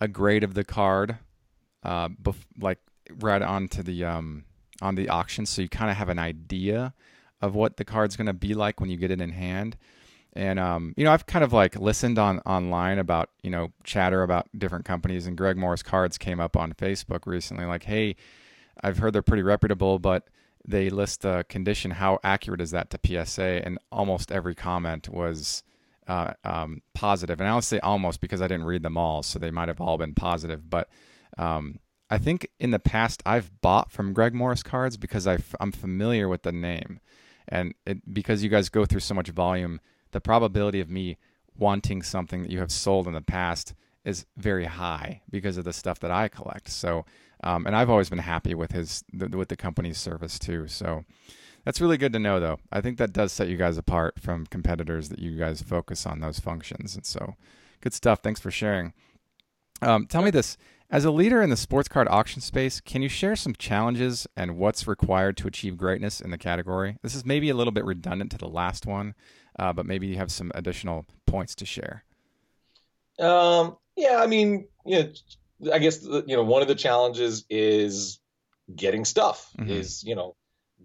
a 0.00 0.08
grade 0.08 0.44
of 0.44 0.52
the 0.54 0.64
card, 0.64 1.16
uh, 1.82 2.08
bef- 2.08 2.44
like 2.60 2.78
right 3.18 3.40
onto 3.40 3.82
the 3.82 4.04
um 4.04 4.44
on 4.82 4.94
the 4.94 5.08
auction, 5.08 5.46
so 5.46 5.62
you 5.62 5.68
kind 5.68 5.90
of 5.90 5.96
have 5.96 6.08
an 6.08 6.18
idea 6.18 6.92
of 7.40 7.54
what 7.54 7.76
the 7.76 7.84
card's 7.84 8.16
going 8.16 8.26
to 8.26 8.32
be 8.34 8.54
like 8.54 8.80
when 8.80 8.90
you 8.90 8.96
get 8.96 9.10
it 9.10 9.20
in 9.20 9.30
hand. 9.30 9.76
And 10.34 10.58
um, 10.58 10.92
you 10.98 11.04
know, 11.04 11.12
I've 11.12 11.24
kind 11.26 11.44
of 11.44 11.52
like 11.54 11.76
listened 11.76 12.18
on 12.18 12.40
online 12.40 12.98
about 12.98 13.30
you 13.42 13.50
know 13.50 13.72
chatter 13.84 14.22
about 14.22 14.48
different 14.56 14.84
companies, 14.84 15.26
and 15.26 15.36
Greg 15.36 15.56
Morris 15.56 15.82
Cards 15.82 16.18
came 16.18 16.40
up 16.40 16.56
on 16.56 16.74
Facebook 16.74 17.26
recently, 17.26 17.64
like, 17.64 17.84
hey, 17.84 18.16
I've 18.82 18.98
heard 18.98 19.14
they're 19.14 19.22
pretty 19.22 19.42
reputable, 19.42 19.98
but 19.98 20.28
they 20.66 20.90
list 20.90 21.22
the 21.22 21.44
condition. 21.48 21.92
How 21.92 22.18
accurate 22.24 22.60
is 22.60 22.72
that 22.72 22.90
to 22.90 23.24
PSA? 23.24 23.62
And 23.64 23.78
almost 23.92 24.32
every 24.32 24.54
comment 24.54 25.08
was 25.08 25.62
uh, 26.08 26.32
um, 26.44 26.82
positive. 26.94 27.40
And 27.40 27.48
I 27.48 27.52
don't 27.52 27.62
say 27.62 27.78
almost 27.80 28.20
because 28.20 28.42
I 28.42 28.48
didn't 28.48 28.66
read 28.66 28.82
them 28.82 28.96
all, 28.96 29.22
so 29.22 29.38
they 29.38 29.50
might 29.50 29.68
have 29.68 29.80
all 29.80 29.98
been 29.98 30.14
positive. 30.14 30.68
But 30.68 30.88
um, 31.38 31.78
I 32.10 32.18
think 32.18 32.48
in 32.58 32.70
the 32.70 32.78
past 32.78 33.22
I've 33.26 33.60
bought 33.60 33.90
from 33.90 34.12
Greg 34.12 34.34
Morris 34.34 34.62
cards 34.62 34.96
because 34.96 35.26
i 35.26 35.38
am 35.60 35.72
familiar 35.72 36.28
with 36.28 36.42
the 36.42 36.52
name, 36.52 37.00
and 37.48 37.74
it, 37.84 38.12
because 38.12 38.42
you 38.42 38.50
guys 38.50 38.68
go 38.68 38.84
through 38.84 39.00
so 39.00 39.14
much 39.14 39.28
volume, 39.28 39.80
the 40.12 40.20
probability 40.20 40.80
of 40.80 40.90
me 40.90 41.16
wanting 41.56 42.02
something 42.02 42.42
that 42.42 42.50
you 42.50 42.58
have 42.58 42.70
sold 42.70 43.06
in 43.06 43.14
the 43.14 43.20
past 43.20 43.74
is 44.04 44.26
very 44.36 44.66
high 44.66 45.22
because 45.30 45.56
of 45.56 45.64
the 45.64 45.72
stuff 45.72 45.98
that 46.00 46.10
I 46.10 46.28
collect. 46.28 46.68
So 46.68 47.04
um, 47.42 47.66
and 47.66 47.76
I've 47.76 47.90
always 47.90 48.08
been 48.08 48.18
happy 48.18 48.54
with 48.54 48.72
his 48.72 49.04
the, 49.12 49.36
with 49.36 49.48
the 49.48 49.56
company's 49.56 49.98
service 49.98 50.38
too. 50.38 50.68
So 50.68 51.04
that's 51.64 51.80
really 51.80 51.98
good 51.98 52.12
to 52.12 52.18
know, 52.18 52.38
though. 52.40 52.58
I 52.70 52.80
think 52.80 52.98
that 52.98 53.12
does 53.12 53.32
set 53.32 53.48
you 53.48 53.56
guys 53.56 53.76
apart 53.76 54.20
from 54.20 54.46
competitors 54.46 55.08
that 55.08 55.18
you 55.18 55.36
guys 55.36 55.62
focus 55.62 56.06
on 56.06 56.20
those 56.20 56.38
functions. 56.38 56.94
And 56.94 57.04
so, 57.04 57.34
good 57.80 57.92
stuff. 57.92 58.20
Thanks 58.22 58.40
for 58.40 58.50
sharing. 58.50 58.92
Um, 59.82 60.06
tell 60.06 60.22
me 60.22 60.30
this: 60.30 60.56
as 60.90 61.04
a 61.04 61.10
leader 61.10 61.42
in 61.42 61.50
the 61.50 61.56
sports 61.56 61.88
card 61.88 62.06
auction 62.08 62.40
space, 62.40 62.80
can 62.80 63.02
you 63.02 63.08
share 63.08 63.34
some 63.34 63.54
challenges 63.56 64.28
and 64.36 64.56
what's 64.56 64.86
required 64.86 65.36
to 65.38 65.48
achieve 65.48 65.76
greatness 65.76 66.20
in 66.20 66.30
the 66.30 66.38
category? 66.38 66.96
This 67.02 67.16
is 67.16 67.26
maybe 67.26 67.50
a 67.50 67.54
little 67.54 67.72
bit 67.72 67.84
redundant 67.84 68.30
to 68.30 68.38
the 68.38 68.48
last 68.48 68.86
one, 68.86 69.14
uh, 69.58 69.72
but 69.72 69.86
maybe 69.86 70.06
you 70.06 70.16
have 70.16 70.30
some 70.30 70.52
additional 70.54 71.04
points 71.26 71.56
to 71.56 71.66
share. 71.66 72.04
Um, 73.18 73.76
yeah, 73.96 74.18
I 74.20 74.28
mean, 74.28 74.68
you 74.84 75.02
know, 75.02 75.12
I 75.72 75.78
guess 75.78 76.02
you 76.02 76.36
know 76.36 76.44
one 76.44 76.62
of 76.62 76.68
the 76.68 76.74
challenges 76.74 77.44
is 77.48 78.20
getting 78.74 79.04
stuff. 79.04 79.50
Mm-hmm. 79.58 79.70
Is 79.70 80.04
you 80.04 80.14
know 80.14 80.36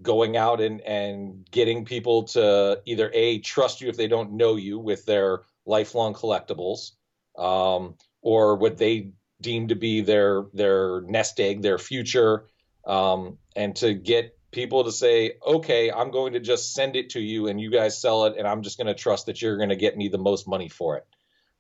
going 0.01 0.37
out 0.37 0.61
and 0.61 0.81
and 0.81 1.45
getting 1.51 1.85
people 1.85 2.23
to 2.23 2.81
either 2.85 3.11
a 3.13 3.39
trust 3.39 3.81
you 3.81 3.89
if 3.89 3.97
they 3.97 4.07
don't 4.07 4.33
know 4.33 4.55
you 4.55 4.79
with 4.79 5.05
their 5.05 5.41
lifelong 5.65 6.13
collectibles, 6.13 6.91
um, 7.37 7.95
or 8.21 8.55
what 8.55 8.77
they 8.77 9.11
deem 9.41 9.67
to 9.69 9.75
be 9.75 10.01
their 10.01 10.45
their 10.53 11.01
nest 11.01 11.39
egg, 11.39 11.61
their 11.61 11.77
future, 11.77 12.45
um, 12.85 13.37
and 13.55 13.75
to 13.77 13.93
get 13.93 14.37
people 14.51 14.83
to 14.83 14.91
say, 14.91 15.33
okay, 15.45 15.91
I'm 15.91 16.11
going 16.11 16.33
to 16.33 16.39
just 16.39 16.73
send 16.73 16.95
it 16.95 17.11
to 17.11 17.21
you 17.21 17.47
and 17.47 17.59
you 17.59 17.71
guys 17.71 17.99
sell 17.99 18.25
it, 18.25 18.35
and 18.37 18.47
I'm 18.47 18.61
just 18.61 18.77
going 18.77 18.87
to 18.87 18.93
trust 18.93 19.25
that 19.25 19.41
you're 19.41 19.57
going 19.57 19.69
to 19.69 19.75
get 19.75 19.97
me 19.97 20.09
the 20.09 20.17
most 20.17 20.47
money 20.47 20.69
for 20.69 20.97
it. 20.97 21.05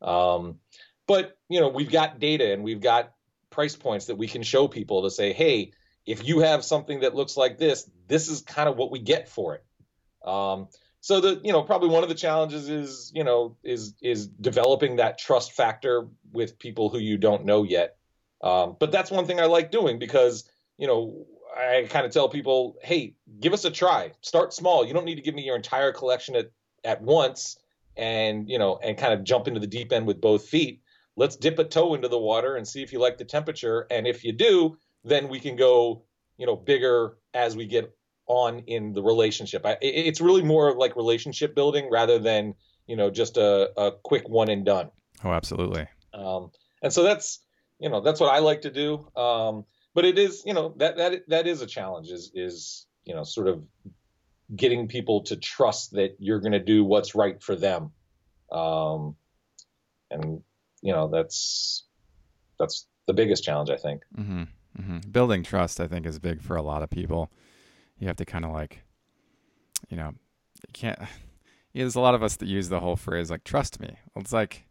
Um, 0.07 0.59
but 1.11 1.37
you 1.49 1.59
know, 1.59 1.67
we've 1.67 1.91
got 1.91 2.19
data 2.19 2.53
and 2.53 2.63
we've 2.63 2.79
got 2.79 3.11
price 3.49 3.75
points 3.75 4.05
that 4.05 4.15
we 4.15 4.27
can 4.27 4.43
show 4.43 4.69
people 4.69 5.03
to 5.03 5.11
say, 5.11 5.33
hey, 5.33 5.73
if 6.05 6.25
you 6.25 6.39
have 6.39 6.63
something 6.63 7.01
that 7.01 7.15
looks 7.15 7.35
like 7.35 7.57
this, 7.57 7.89
this 8.07 8.29
is 8.29 8.41
kind 8.41 8.69
of 8.69 8.77
what 8.77 8.91
we 8.91 8.99
get 8.99 9.27
for 9.27 9.55
it. 9.55 9.65
Um, 10.25 10.69
so 11.01 11.19
the 11.19 11.41
you 11.43 11.51
know 11.51 11.63
probably 11.63 11.89
one 11.89 12.03
of 12.03 12.09
the 12.09 12.15
challenges 12.15 12.69
is 12.69 13.11
you 13.13 13.25
know 13.25 13.57
is 13.61 13.93
is 14.01 14.27
developing 14.27 14.97
that 14.97 15.17
trust 15.17 15.51
factor 15.51 16.07
with 16.31 16.57
people 16.59 16.89
who 16.89 16.99
you 16.99 17.17
don't 17.17 17.43
know 17.43 17.63
yet. 17.63 17.97
Um, 18.41 18.77
but 18.79 18.91
that's 18.91 19.11
one 19.11 19.25
thing 19.25 19.39
I 19.39 19.45
like 19.45 19.69
doing 19.69 19.99
because 19.99 20.49
you 20.77 20.87
know 20.87 21.25
I 21.57 21.87
kind 21.89 22.05
of 22.05 22.13
tell 22.13 22.29
people, 22.29 22.77
hey, 22.83 23.15
give 23.41 23.51
us 23.51 23.65
a 23.65 23.71
try. 23.71 24.13
Start 24.21 24.53
small. 24.53 24.85
You 24.85 24.93
don't 24.93 25.05
need 25.05 25.15
to 25.15 25.21
give 25.21 25.35
me 25.35 25.43
your 25.43 25.57
entire 25.57 25.91
collection 25.91 26.37
at 26.37 26.51
at 26.85 27.01
once 27.01 27.57
and 27.97 28.47
you 28.47 28.57
know 28.57 28.79
and 28.81 28.97
kind 28.97 29.13
of 29.13 29.25
jump 29.25 29.49
into 29.49 29.59
the 29.59 29.67
deep 29.67 29.91
end 29.91 30.07
with 30.07 30.21
both 30.21 30.47
feet 30.47 30.81
let's 31.15 31.35
dip 31.35 31.59
a 31.59 31.63
toe 31.63 31.93
into 31.93 32.07
the 32.07 32.17
water 32.17 32.55
and 32.55 32.67
see 32.67 32.81
if 32.81 32.93
you 32.93 32.99
like 32.99 33.17
the 33.17 33.25
temperature. 33.25 33.85
And 33.91 34.07
if 34.07 34.23
you 34.23 34.31
do, 34.33 34.77
then 35.03 35.29
we 35.29 35.39
can 35.39 35.55
go, 35.55 36.03
you 36.37 36.45
know, 36.45 36.55
bigger 36.55 37.17
as 37.33 37.55
we 37.55 37.65
get 37.65 37.95
on 38.27 38.59
in 38.59 38.93
the 38.93 39.03
relationship. 39.03 39.65
I, 39.65 39.77
it's 39.81 40.21
really 40.21 40.43
more 40.43 40.75
like 40.75 40.95
relationship 40.95 41.53
building 41.53 41.89
rather 41.91 42.17
than, 42.17 42.55
you 42.87 42.95
know, 42.95 43.09
just 43.09 43.37
a, 43.37 43.71
a 43.77 43.91
quick 44.03 44.29
one 44.29 44.49
and 44.49 44.65
done. 44.65 44.89
Oh, 45.23 45.31
absolutely. 45.31 45.87
Um, 46.13 46.51
and 46.81 46.91
so 46.93 47.03
that's, 47.03 47.39
you 47.79 47.89
know, 47.89 48.01
that's 48.01 48.19
what 48.19 48.33
I 48.33 48.39
like 48.39 48.61
to 48.61 48.71
do. 48.71 49.07
Um, 49.15 49.65
but 49.93 50.05
it 50.05 50.17
is, 50.17 50.43
you 50.45 50.53
know, 50.53 50.73
that, 50.77 50.97
that, 50.97 51.27
that 51.27 51.47
is 51.47 51.61
a 51.61 51.67
challenge 51.67 52.09
is, 52.09 52.31
is, 52.33 52.87
you 53.03 53.13
know, 53.13 53.23
sort 53.23 53.47
of 53.47 53.63
getting 54.55 54.87
people 54.87 55.23
to 55.23 55.35
trust 55.35 55.91
that 55.91 56.15
you're 56.19 56.39
going 56.39 56.51
to 56.51 56.59
do 56.59 56.83
what's 56.83 57.15
right 57.15 57.41
for 57.41 57.55
them. 57.55 57.91
Um, 58.51 59.15
and 60.09 60.41
you 60.81 60.91
know 60.91 61.07
that's 61.07 61.83
that's 62.59 62.87
the 63.07 63.13
biggest 63.13 63.43
challenge 63.43 63.69
I 63.69 63.77
think. 63.77 64.03
Mm-hmm. 64.17 64.43
Mm-hmm. 64.79 65.09
Building 65.11 65.43
trust, 65.43 65.79
I 65.79 65.87
think, 65.87 66.05
is 66.05 66.19
big 66.19 66.41
for 66.41 66.55
a 66.55 66.61
lot 66.61 66.83
of 66.83 66.89
people. 66.89 67.31
You 67.99 68.07
have 68.07 68.17
to 68.17 68.25
kind 68.25 68.45
of 68.45 68.51
like, 68.51 68.83
you 69.89 69.97
know, 69.97 70.13
you 70.67 70.73
can't. 70.73 70.99
Yeah, 70.99 71.07
there's 71.83 71.95
a 71.95 72.01
lot 72.01 72.15
of 72.15 72.23
us 72.23 72.37
that 72.37 72.47
use 72.47 72.69
the 72.69 72.79
whole 72.79 72.95
phrase 72.95 73.29
like 73.29 73.43
"trust 73.43 73.79
me." 73.79 73.97
It's 74.15 74.33
like, 74.33 74.67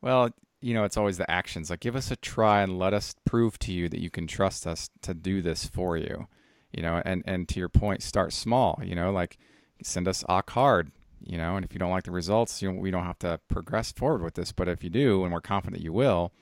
well, 0.00 0.30
you 0.60 0.74
know, 0.74 0.84
it's 0.84 0.96
always 0.96 1.18
the 1.18 1.30
actions. 1.30 1.70
Like, 1.70 1.80
give 1.80 1.96
us 1.96 2.10
a 2.10 2.16
try 2.16 2.62
and 2.62 2.78
let 2.78 2.94
us 2.94 3.14
prove 3.24 3.58
to 3.60 3.72
you 3.72 3.88
that 3.88 4.00
you 4.00 4.10
can 4.10 4.26
trust 4.26 4.66
us 4.66 4.88
to 5.02 5.14
do 5.14 5.42
this 5.42 5.64
for 5.64 5.96
you. 5.96 6.28
You 6.72 6.82
know, 6.82 7.02
and 7.04 7.22
and 7.26 7.48
to 7.50 7.58
your 7.58 7.68
point, 7.68 8.02
start 8.02 8.32
small. 8.32 8.80
You 8.82 8.94
know, 8.94 9.12
like 9.12 9.38
send 9.82 10.08
us 10.08 10.24
a 10.28 10.42
card. 10.42 10.92
You 11.24 11.38
know, 11.38 11.56
and 11.56 11.64
if 11.64 11.72
you 11.72 11.78
don't 11.78 11.90
like 11.90 12.04
the 12.04 12.10
results, 12.10 12.62
you 12.62 12.70
know, 12.70 12.78
we 12.78 12.90
don't 12.90 13.04
have 13.04 13.18
to 13.20 13.40
progress 13.48 13.92
forward 13.92 14.22
with 14.22 14.34
this. 14.34 14.52
But 14.52 14.68
if 14.68 14.82
you 14.82 14.90
do, 14.90 15.24
and 15.24 15.32
we're 15.32 15.40
confident 15.40 15.82
you 15.82 15.92
will, 15.92 16.32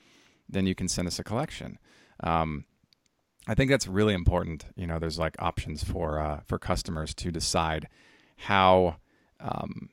then 0.49 0.67
you 0.67 0.75
can 0.75 0.89
send 0.89 1.09
us 1.09 1.19
a 1.19 1.25
collection. 1.25 1.79
Um, 2.23 2.65
I 3.47 3.55
think 3.55 3.71
that's 3.71 3.87
really 3.87 4.15
important. 4.15 4.67
You 4.77 4.87
know, 4.87 4.99
there's 4.99 5.19
like 5.19 5.37
options 5.39 5.83
for 5.83 6.19
uh, 6.19 6.41
for 6.47 6.59
customers 6.59 7.15
to 7.15 7.31
decide 7.31 7.89
how 8.37 8.97
um, 9.41 9.91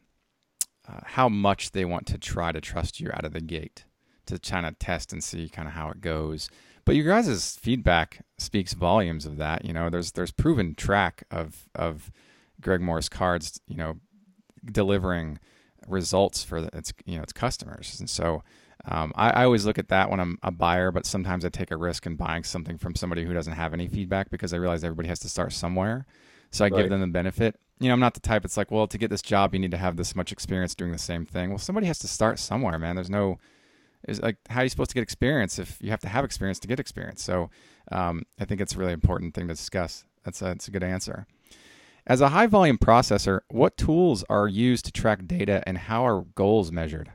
uh, 0.88 1.00
how 1.04 1.30
much 1.30 1.72
they 1.72 1.86
want 1.86 2.06
to 2.08 2.18
try 2.18 2.52
to 2.52 2.62
trust 2.62 3.00
you 3.00 3.10
out 3.14 3.26
of 3.26 3.34
the 3.34 3.42
gate 3.42 3.86
to 4.26 4.40
kind 4.40 4.66
of 4.66 4.78
test 4.80 5.14
and 5.14 5.24
see 5.24 5.50
kind 5.50 5.68
of 5.68 5.74
how 5.74 5.90
it 5.90 6.02
goes. 6.02 6.50
But 6.86 6.96
your 6.96 7.06
guys' 7.06 7.58
feedback 7.60 8.26
speaks 8.38 8.74
volumes 8.74 9.26
of 9.26 9.38
that. 9.38 9.66
You 9.66 9.74
know, 9.74 9.90
there's 9.90 10.14
there's 10.14 10.32
proven 10.32 10.76
track 10.76 11.24
of 11.32 11.68
of 11.76 12.12
Greg 12.62 12.82
Morris 12.82 13.10
cards. 13.10 13.60
You 13.68 13.78
know, 13.78 13.98
delivering 14.66 15.40
results 15.88 16.44
for 16.44 16.70
its 16.74 16.94
you 17.06 17.18
know 17.18 17.24
its 17.24 17.34
customers, 17.34 18.00
and 18.00 18.10
so. 18.10 18.44
Um, 18.90 19.12
I, 19.16 19.32
I, 19.32 19.44
always 19.44 19.66
look 19.66 19.80
at 19.80 19.90
that 19.90 20.10
when 20.10 20.20
I'm 20.22 20.38
a 20.44 20.52
buyer, 20.52 20.92
but 20.92 21.06
sometimes 21.06 21.44
I 21.44 21.50
take 21.50 21.72
a 21.72 21.76
risk 21.76 22.06
in 22.06 22.16
buying 22.16 22.44
something 22.44 22.78
from 22.78 22.96
somebody 22.96 23.26
who 23.26 23.34
doesn't 23.34 23.54
have 23.54 23.74
any 23.74 23.88
feedback 23.88 24.30
because 24.30 24.54
I 24.54 24.58
realize 24.58 24.84
everybody 24.84 25.10
has 25.10 25.20
to 25.22 25.30
start 25.30 25.52
somewhere. 25.52 26.06
So 26.52 26.64
I 26.64 26.70
right. 26.70 26.82
give 26.82 26.90
them 26.90 27.02
the 27.02 27.08
benefit. 27.08 27.60
You 27.80 27.88
know, 27.88 27.94
I'm 27.94 28.00
not 28.00 28.14
the 28.14 28.20
type. 28.20 28.46
It's 28.46 28.56
like, 28.56 28.72
well, 28.72 28.88
to 28.88 28.98
get 28.98 29.10
this 29.10 29.22
job, 29.22 29.54
you 29.54 29.60
need 29.60 29.72
to 29.72 29.78
have 29.78 29.98
this 29.98 30.16
much 30.16 30.32
experience 30.32 30.74
doing 30.74 30.92
the 30.92 30.98
same 30.98 31.26
thing. 31.26 31.50
Well, 31.50 31.58
somebody 31.58 31.88
has 31.88 32.00
to 32.00 32.08
start 32.08 32.40
somewhere, 32.40 32.80
man. 32.80 32.96
There's 32.96 33.10
no, 33.10 33.40
is 34.08 34.22
like, 34.22 34.38
how 34.50 34.62
are 34.62 34.64
you 34.64 34.70
supposed 34.70 34.92
to 34.92 34.96
get 34.96 35.04
experience 35.04 35.60
if 35.60 35.78
you 35.82 35.90
have 35.90 36.00
to 36.02 36.10
have 36.10 36.24
experience 36.24 36.60
to 36.60 36.68
get 36.68 36.80
experience? 36.80 37.22
So 37.22 37.50
um, 37.92 38.24
I 38.40 38.46
think 38.46 38.62
it's 38.62 38.76
a 38.76 38.78
really 38.78 38.94
important 38.94 39.34
thing 39.34 39.48
to 39.48 39.54
discuss. 39.54 40.06
That's 40.24 40.42
a, 40.42 40.46
that's 40.46 40.68
a 40.68 40.72
good 40.72 40.84
answer. 40.84 41.28
As 42.08 42.22
a 42.22 42.30
high 42.30 42.48
volume 42.48 42.78
processor, 42.78 43.42
what 43.50 43.76
tools 43.76 44.24
are 44.30 44.48
used 44.48 44.86
to 44.86 44.94
track 44.94 45.28
data 45.28 45.62
and 45.68 45.78
how 45.78 46.08
are 46.08 46.22
goals 46.36 46.72
measured? 46.72 47.12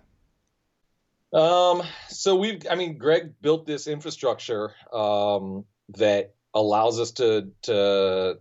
Um, 1.32 1.82
so 2.10 2.36
we've, 2.36 2.66
I 2.70 2.74
mean, 2.74 2.98
Greg 2.98 3.32
built 3.40 3.64
this 3.64 3.86
infrastructure 3.86 4.74
um, 4.92 5.64
that 5.96 6.34
allows 6.52 7.00
us 7.00 7.12
to 7.12 7.48
to 7.62 8.38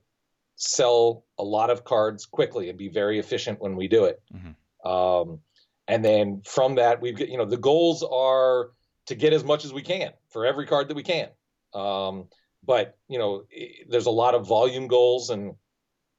sell 0.57 1.23
a 1.39 1.43
lot 1.43 1.69
of 1.69 1.85
cards 1.85 2.25
quickly 2.25 2.67
and 2.67 2.77
be 2.77 2.89
very 2.89 3.17
efficient 3.17 3.61
when 3.61 3.77
we 3.77 3.87
do 3.87 4.03
it. 4.03 4.21
Mm-hmm. 4.35 4.87
Um, 4.87 5.39
and 5.87 6.03
then 6.03 6.41
from 6.45 6.75
that, 6.75 7.01
we've 7.01 7.17
got, 7.17 7.29
you 7.29 7.37
know, 7.37 7.45
the 7.45 7.55
goals 7.55 8.03
are 8.03 8.71
to 9.05 9.15
get 9.15 9.31
as 9.31 9.45
much 9.45 9.63
as 9.63 9.71
we 9.71 9.83
can 9.83 10.11
for 10.29 10.45
every 10.45 10.67
card 10.67 10.89
that 10.89 10.95
we 10.95 11.03
can. 11.03 11.29
Um, 11.73 12.27
but 12.61 12.97
you 13.07 13.19
know, 13.19 13.43
there's 13.87 14.05
a 14.05 14.11
lot 14.11 14.35
of 14.35 14.45
volume 14.45 14.87
goals 14.87 15.29
and 15.29 15.55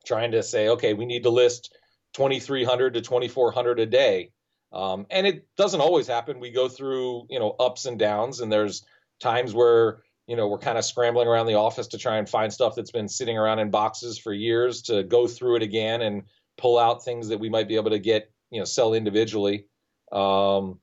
trying 0.03 0.33
to 0.33 0.43
say, 0.43 0.69
okay, 0.69 0.95
we 0.95 1.07
need 1.07 1.23
to 1.25 1.31
list 1.31 1.75
2,300 2.15 2.95
to 2.95 3.01
2,400 3.01 3.81
a 3.81 3.87
day. 3.87 4.31
Um, 4.73 5.07
and 5.11 5.27
it 5.27 5.47
doesn't 5.57 5.81
always 5.81 6.07
happen. 6.07 6.41
We 6.41 6.51
go 6.51 6.69
through, 6.69 7.27
you 7.29 7.39
know, 7.39 7.55
ups 7.59 7.87
and 7.87 7.99
downs, 7.99 8.41
and 8.41 8.51
there's 8.51 8.85
times 9.21 9.55
where, 9.55 10.03
you 10.27 10.37
know, 10.37 10.49
we're 10.49 10.59
kind 10.59 10.79
of 10.79 10.85
scrambling 10.85 11.29
around 11.29 11.47
the 11.47 11.55
office 11.55 11.89
to 11.89 11.99
try 11.99 12.17
and 12.17 12.29
find 12.29 12.53
stuff 12.53 12.75
that's 12.75 12.91
been 12.91 13.09
sitting 13.09 13.37
around 13.37 13.59
in 13.59 13.71
boxes 13.71 14.19
for 14.19 14.33
years 14.33 14.83
to 14.83 15.03
go 15.03 15.27
through 15.27 15.57
it 15.57 15.63
again 15.63 16.01
and 16.03 16.23
pull 16.57 16.79
out 16.79 17.05
things 17.05 17.29
that 17.29 17.41
we 17.41 17.51
might 17.51 17.69
be 17.69 17.77
able 17.77 17.91
to 17.91 17.99
get, 17.99 18.31
you 18.51 18.59
know, 18.59 18.65
sell 18.65 18.95
individually. 18.95 19.67
Um, 20.11 20.79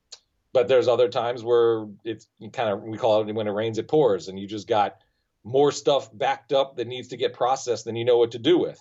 but 0.52 0.68
there's 0.68 0.88
other 0.88 1.08
times 1.08 1.42
where 1.44 1.86
it's 2.04 2.26
kind 2.52 2.70
of 2.70 2.82
we 2.82 2.98
call 2.98 3.22
it 3.22 3.32
when 3.32 3.46
it 3.46 3.52
rains 3.52 3.78
it 3.78 3.88
pours, 3.88 4.28
and 4.28 4.38
you 4.38 4.46
just 4.46 4.66
got 4.66 4.96
more 5.44 5.72
stuff 5.72 6.10
backed 6.16 6.52
up 6.52 6.76
that 6.76 6.88
needs 6.88 7.08
to 7.08 7.16
get 7.16 7.34
processed 7.34 7.84
than 7.84 7.96
you 7.96 8.04
know 8.04 8.18
what 8.18 8.32
to 8.32 8.38
do 8.38 8.58
with. 8.58 8.78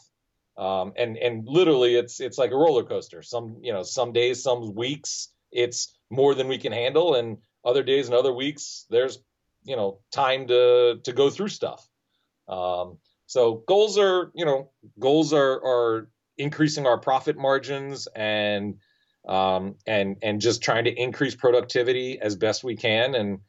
Um, 0.60 0.92
and 0.98 1.18
and 1.18 1.48
literally 1.48 1.96
it's 1.96 2.20
it's 2.20 2.38
like 2.38 2.52
a 2.52 2.56
roller 2.58 2.84
coaster. 2.84 3.22
Some 3.24 3.58
you 3.62 3.72
know 3.72 3.82
some 3.82 4.12
days, 4.12 4.44
some 4.44 4.76
weeks 4.76 5.30
it's 5.52 5.98
more 6.10 6.36
than 6.36 6.50
we 6.50 6.58
can 6.58 6.74
handle, 6.74 7.16
and 7.16 7.38
other 7.64 7.82
days 7.82 8.08
and 8.08 8.16
other 8.16 8.34
weeks 8.34 8.86
there's 8.90 9.20
you 9.64 9.78
know 9.78 10.00
time 10.12 10.48
to 10.48 11.00
to 11.04 11.14
go 11.14 11.30
through 11.30 11.48
stuff. 11.48 11.88
Um, 12.50 12.98
so 13.26 13.64
goals 13.68 13.98
are 13.98 14.32
you 14.36 14.44
know 14.44 14.72
goals 15.00 15.32
are 15.32 15.64
are 15.64 16.10
increasing 16.38 16.86
our 16.86 16.98
profit 16.98 17.38
margins 17.38 18.10
and 18.14 18.80
um, 19.30 19.76
and 19.88 20.18
and 20.22 20.42
just 20.42 20.62
trying 20.62 20.84
to 20.84 20.92
increase 20.92 21.36
productivity 21.36 22.20
as 22.20 22.36
best 22.36 22.66
we 22.66 22.76
can 22.76 23.16
and 23.16 23.40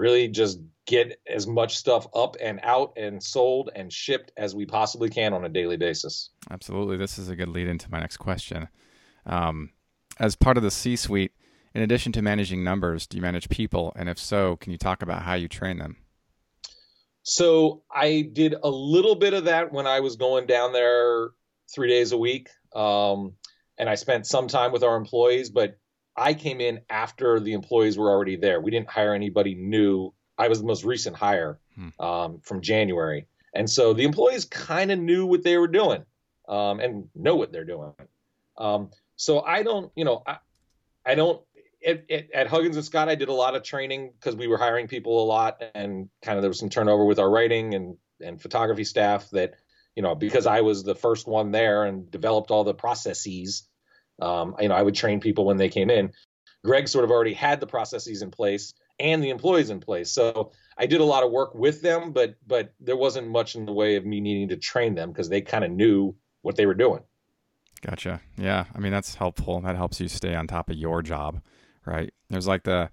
really 0.00 0.28
just 0.28 0.58
get 0.86 1.20
as 1.28 1.46
much 1.46 1.76
stuff 1.76 2.06
up 2.14 2.36
and 2.40 2.58
out 2.62 2.92
and 2.96 3.22
sold 3.22 3.70
and 3.76 3.92
shipped 3.92 4.32
as 4.36 4.54
we 4.54 4.66
possibly 4.66 5.08
can 5.08 5.32
on 5.32 5.44
a 5.44 5.48
daily 5.48 5.76
basis. 5.76 6.30
Absolutely. 6.50 6.96
This 6.96 7.18
is 7.18 7.28
a 7.28 7.36
good 7.36 7.48
lead 7.48 7.68
into 7.68 7.90
my 7.90 8.00
next 8.00 8.16
question. 8.16 8.68
Um, 9.26 9.70
as 10.18 10.34
part 10.34 10.56
of 10.56 10.62
the 10.62 10.70
C 10.70 10.96
suite, 10.96 11.32
in 11.74 11.82
addition 11.82 12.12
to 12.12 12.22
managing 12.22 12.64
numbers, 12.64 13.06
do 13.06 13.18
you 13.18 13.22
manage 13.22 13.48
people? 13.48 13.92
And 13.94 14.08
if 14.08 14.18
so, 14.18 14.56
can 14.56 14.72
you 14.72 14.78
talk 14.78 15.02
about 15.02 15.22
how 15.22 15.34
you 15.34 15.46
train 15.46 15.78
them? 15.78 15.96
So 17.22 17.82
I 17.94 18.28
did 18.32 18.54
a 18.60 18.70
little 18.70 19.14
bit 19.14 19.34
of 19.34 19.44
that 19.44 19.72
when 19.72 19.86
I 19.86 20.00
was 20.00 20.16
going 20.16 20.46
down 20.46 20.72
there 20.72 21.28
three 21.72 21.88
days 21.88 22.12
a 22.12 22.18
week. 22.18 22.48
Um, 22.74 23.34
and 23.78 23.88
I 23.88 23.94
spent 23.94 24.26
some 24.26 24.48
time 24.48 24.72
with 24.72 24.82
our 24.82 24.96
employees, 24.96 25.50
but 25.50 25.78
I 26.16 26.34
came 26.34 26.60
in 26.60 26.80
after 26.90 27.40
the 27.40 27.52
employees 27.52 27.96
were 27.96 28.10
already 28.10 28.36
there. 28.36 28.60
We 28.60 28.70
didn't 28.70 28.90
hire 28.90 29.14
anybody 29.14 29.54
new. 29.54 30.12
I 30.36 30.48
was 30.48 30.60
the 30.60 30.66
most 30.66 30.84
recent 30.84 31.16
hire 31.16 31.58
hmm. 31.74 31.88
um, 32.02 32.40
from 32.40 32.60
January, 32.60 33.26
and 33.54 33.68
so 33.68 33.92
the 33.92 34.04
employees 34.04 34.44
kind 34.44 34.90
of 34.90 34.98
knew 34.98 35.26
what 35.26 35.42
they 35.42 35.56
were 35.56 35.68
doing 35.68 36.04
um, 36.48 36.80
and 36.80 37.08
know 37.14 37.36
what 37.36 37.52
they're 37.52 37.64
doing. 37.64 37.92
Um, 38.58 38.90
so 39.16 39.40
I 39.40 39.62
don't, 39.62 39.90
you 39.94 40.04
know, 40.04 40.22
I, 40.26 40.38
I 41.06 41.14
don't. 41.14 41.40
It, 41.80 42.04
it, 42.08 42.30
at 42.34 42.46
Huggins 42.46 42.76
and 42.76 42.84
Scott, 42.84 43.08
I 43.08 43.14
did 43.14 43.30
a 43.30 43.32
lot 43.32 43.54
of 43.54 43.62
training 43.62 44.12
because 44.18 44.36
we 44.36 44.46
were 44.46 44.58
hiring 44.58 44.86
people 44.86 45.22
a 45.22 45.26
lot, 45.26 45.62
and 45.74 46.10
kind 46.22 46.36
of 46.36 46.42
there 46.42 46.50
was 46.50 46.58
some 46.58 46.68
turnover 46.68 47.06
with 47.06 47.18
our 47.18 47.30
writing 47.30 47.74
and 47.74 47.96
and 48.20 48.40
photography 48.40 48.84
staff. 48.84 49.30
That 49.30 49.54
you 49.96 50.02
know, 50.02 50.14
because 50.14 50.46
I 50.46 50.60
was 50.60 50.82
the 50.82 50.94
first 50.94 51.26
one 51.26 51.52
there 51.52 51.84
and 51.84 52.10
developed 52.10 52.50
all 52.50 52.64
the 52.64 52.74
processes 52.74 53.66
um, 54.20 54.54
you 54.60 54.68
know, 54.68 54.74
I 54.74 54.82
would 54.82 54.94
train 54.94 55.20
people 55.20 55.44
when 55.44 55.56
they 55.56 55.68
came 55.68 55.90
in. 55.90 56.12
Greg 56.64 56.88
sort 56.88 57.04
of 57.04 57.10
already 57.10 57.32
had 57.32 57.60
the 57.60 57.66
processes 57.66 58.22
in 58.22 58.30
place 58.30 58.74
and 58.98 59.22
the 59.22 59.30
employees 59.30 59.70
in 59.70 59.80
place. 59.80 60.10
So 60.10 60.52
I 60.76 60.86
did 60.86 61.00
a 61.00 61.04
lot 61.04 61.24
of 61.24 61.30
work 61.30 61.54
with 61.54 61.82
them, 61.82 62.12
but 62.12 62.36
but 62.46 62.74
there 62.80 62.96
wasn't 62.96 63.28
much 63.28 63.56
in 63.56 63.64
the 63.64 63.72
way 63.72 63.96
of 63.96 64.04
me 64.04 64.20
needing 64.20 64.48
to 64.48 64.56
train 64.56 64.94
them 64.94 65.10
because 65.10 65.28
they 65.28 65.40
kind 65.40 65.64
of 65.64 65.70
knew 65.70 66.14
what 66.42 66.56
they 66.56 66.66
were 66.66 66.74
doing. 66.74 67.00
Gotcha. 67.80 68.20
Yeah, 68.36 68.66
I 68.74 68.78
mean 68.78 68.92
that's 68.92 69.14
helpful. 69.14 69.60
That 69.62 69.76
helps 69.76 70.00
you 70.00 70.08
stay 70.08 70.34
on 70.34 70.46
top 70.46 70.68
of 70.68 70.76
your 70.76 71.02
job, 71.02 71.40
right? 71.86 72.12
There's 72.28 72.46
like 72.46 72.64
the 72.64 72.90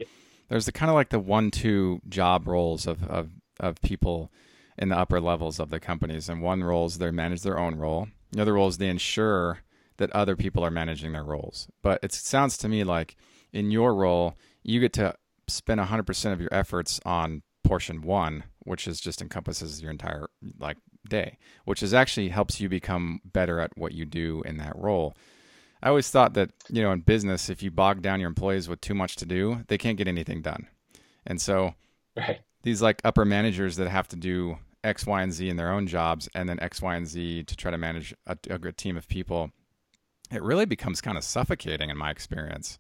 there's 0.49 0.65
the 0.65 0.71
kind 0.71 0.89
of 0.89 0.95
like 0.95 1.09
the 1.09 1.19
one-two 1.19 2.01
job 2.07 2.47
roles 2.47 2.87
of 2.87 3.03
of 3.03 3.31
of 3.59 3.81
people 3.81 4.31
in 4.77 4.89
the 4.89 4.97
upper 4.97 5.19
levels 5.19 5.59
of 5.59 5.71
the 5.71 5.79
companies, 5.79 6.29
and 6.29 6.41
one 6.41 6.63
role 6.63 6.85
is 6.85 6.99
they 6.99 7.11
manage 7.11 7.41
their 7.41 7.59
own 7.59 7.75
role. 7.75 8.07
The 8.31 8.41
other 8.41 8.53
role 8.53 8.67
is 8.67 8.77
they 8.77 8.87
ensure 8.87 9.59
that 9.97 10.11
other 10.11 10.35
people 10.35 10.63
are 10.63 10.71
managing 10.71 11.13
their 11.13 11.23
roles. 11.23 11.67
But 11.81 11.99
it 12.03 12.13
sounds 12.13 12.57
to 12.59 12.69
me 12.69 12.83
like 12.83 13.15
in 13.53 13.71
your 13.71 13.93
role, 13.93 14.37
you 14.63 14.79
get 14.79 14.93
to 14.93 15.15
spend 15.47 15.79
100% 15.79 16.33
of 16.33 16.41
your 16.41 16.53
efforts 16.53 16.99
on 17.05 17.41
portion 17.63 18.01
one, 18.01 18.43
which 18.59 18.87
is 18.87 18.99
just 18.99 19.21
encompasses 19.21 19.81
your 19.81 19.91
entire 19.91 20.27
like 20.59 20.77
day, 21.09 21.37
which 21.65 21.83
is 21.83 21.93
actually 21.93 22.29
helps 22.29 22.59
you 22.59 22.69
become 22.69 23.21
better 23.25 23.59
at 23.59 23.77
what 23.77 23.93
you 23.93 24.05
do 24.05 24.41
in 24.45 24.57
that 24.57 24.75
role. 24.75 25.15
I 25.81 25.89
always 25.89 26.09
thought 26.09 26.33
that, 26.33 26.51
you 26.69 26.81
know, 26.81 26.91
in 26.91 27.01
business, 27.01 27.49
if 27.49 27.61
you 27.61 27.69
bog 27.69 28.01
down 28.01 28.19
your 28.19 28.29
employees 28.29 28.67
with 28.67 28.81
too 28.81 28.95
much 28.95 29.15
to 29.17 29.25
do, 29.25 29.63
they 29.67 29.77
can't 29.77 29.97
get 29.97 30.07
anything 30.07 30.41
done. 30.41 30.67
And 31.25 31.39
so 31.39 31.75
right. 32.15 32.39
these 32.63 32.81
like 32.81 33.01
upper 33.03 33.25
managers 33.25 33.75
that 33.75 33.89
have 33.89 34.07
to 34.09 34.15
do 34.15 34.57
X, 34.83 35.05
Y, 35.05 35.21
and 35.21 35.31
Z 35.33 35.47
in 35.47 35.57
their 35.57 35.71
own 35.71 35.85
jobs 35.85 36.29
and 36.33 36.49
then 36.49 36.59
X, 36.59 36.81
Y, 36.81 36.95
and 36.95 37.07
Z 37.07 37.43
to 37.43 37.55
try 37.55 37.69
to 37.69 37.77
manage 37.77 38.13
a, 38.25 38.37
a 38.49 38.57
good 38.57 38.77
team 38.77 38.97
of 38.97 39.07
people 39.07 39.51
it 40.31 40.43
really 40.43 40.65
becomes 40.65 41.01
kind 41.01 41.17
of 41.17 41.23
suffocating 41.23 41.89
in 41.89 41.97
my 41.97 42.11
experience, 42.11 42.79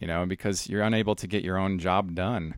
you 0.00 0.06
know, 0.06 0.26
because 0.26 0.68
you're 0.68 0.82
unable 0.82 1.14
to 1.16 1.26
get 1.26 1.44
your 1.44 1.58
own 1.58 1.78
job 1.78 2.14
done. 2.14 2.56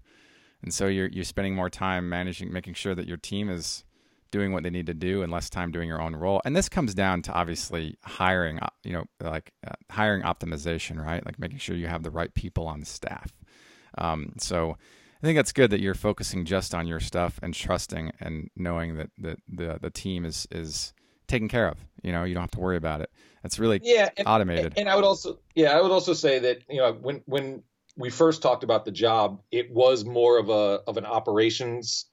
And 0.62 0.72
so 0.74 0.86
you're 0.86 1.08
you're 1.08 1.24
spending 1.24 1.54
more 1.54 1.70
time 1.70 2.08
managing 2.08 2.52
making 2.52 2.74
sure 2.74 2.94
that 2.94 3.06
your 3.06 3.16
team 3.16 3.48
is 3.48 3.84
doing 4.30 4.52
what 4.52 4.62
they 4.62 4.70
need 4.70 4.86
to 4.86 4.94
do 4.94 5.22
and 5.22 5.32
less 5.32 5.48
time 5.48 5.70
doing 5.70 5.88
your 5.88 6.02
own 6.02 6.14
role. 6.14 6.42
And 6.44 6.54
this 6.54 6.68
comes 6.68 6.94
down 6.94 7.22
to 7.22 7.32
obviously 7.32 7.96
hiring, 8.04 8.58
uh, 8.58 8.68
you 8.84 8.92
know, 8.92 9.04
like 9.20 9.52
uh, 9.66 9.72
hiring 9.90 10.22
optimization, 10.22 11.02
right? 11.02 11.24
Like 11.24 11.38
making 11.38 11.58
sure 11.58 11.76
you 11.76 11.86
have 11.86 12.02
the 12.02 12.10
right 12.10 12.32
people 12.34 12.66
on 12.66 12.84
staff. 12.84 13.32
Um, 13.96 14.34
so 14.38 14.76
I 15.22 15.26
think 15.26 15.36
that's 15.36 15.52
good 15.52 15.70
that 15.70 15.80
you're 15.80 15.94
focusing 15.94 16.44
just 16.44 16.74
on 16.74 16.86
your 16.86 17.00
stuff 17.00 17.40
and 17.42 17.54
trusting 17.54 18.12
and 18.20 18.50
knowing 18.54 18.96
that 18.96 19.10
the 19.18 19.36
the, 19.48 19.78
the 19.80 19.90
team 19.90 20.24
is 20.24 20.46
is 20.50 20.92
taken 21.26 21.48
care 21.48 21.68
of. 21.68 21.78
You 22.02 22.12
know, 22.12 22.24
you 22.24 22.34
don't 22.34 22.42
have 22.42 22.50
to 22.52 22.60
worry 22.60 22.76
about 22.76 23.00
it. 23.00 23.10
It's 23.44 23.58
really 23.58 23.80
yeah, 23.82 24.08
and, 24.16 24.26
automated. 24.26 24.74
And 24.76 24.88
I 24.88 24.96
would 24.96 25.04
also 25.04 25.38
yeah, 25.54 25.76
I 25.76 25.80
would 25.80 25.90
also 25.90 26.12
say 26.12 26.38
that 26.40 26.58
you 26.68 26.78
know 26.78 26.92
when 26.92 27.22
when 27.26 27.62
we 27.96 28.10
first 28.10 28.42
talked 28.42 28.64
about 28.64 28.84
the 28.84 28.92
job, 28.92 29.40
it 29.50 29.70
was 29.70 30.04
more 30.04 30.38
of 30.38 30.48
a 30.48 30.80
of 30.86 30.96
an 30.96 31.04
operations 31.04 32.06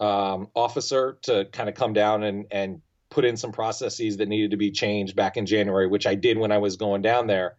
um, 0.00 0.48
officer 0.54 1.18
to 1.22 1.46
kind 1.52 1.68
of 1.68 1.74
come 1.74 1.92
down 1.92 2.22
and 2.22 2.46
and 2.50 2.80
put 3.10 3.24
in 3.24 3.36
some 3.36 3.52
processes 3.52 4.16
that 4.18 4.28
needed 4.28 4.52
to 4.52 4.56
be 4.56 4.70
changed 4.70 5.16
back 5.16 5.36
in 5.36 5.44
January, 5.44 5.86
which 5.86 6.06
I 6.06 6.14
did 6.14 6.38
when 6.38 6.52
I 6.52 6.58
was 6.58 6.76
going 6.76 7.02
down 7.02 7.26
there. 7.26 7.56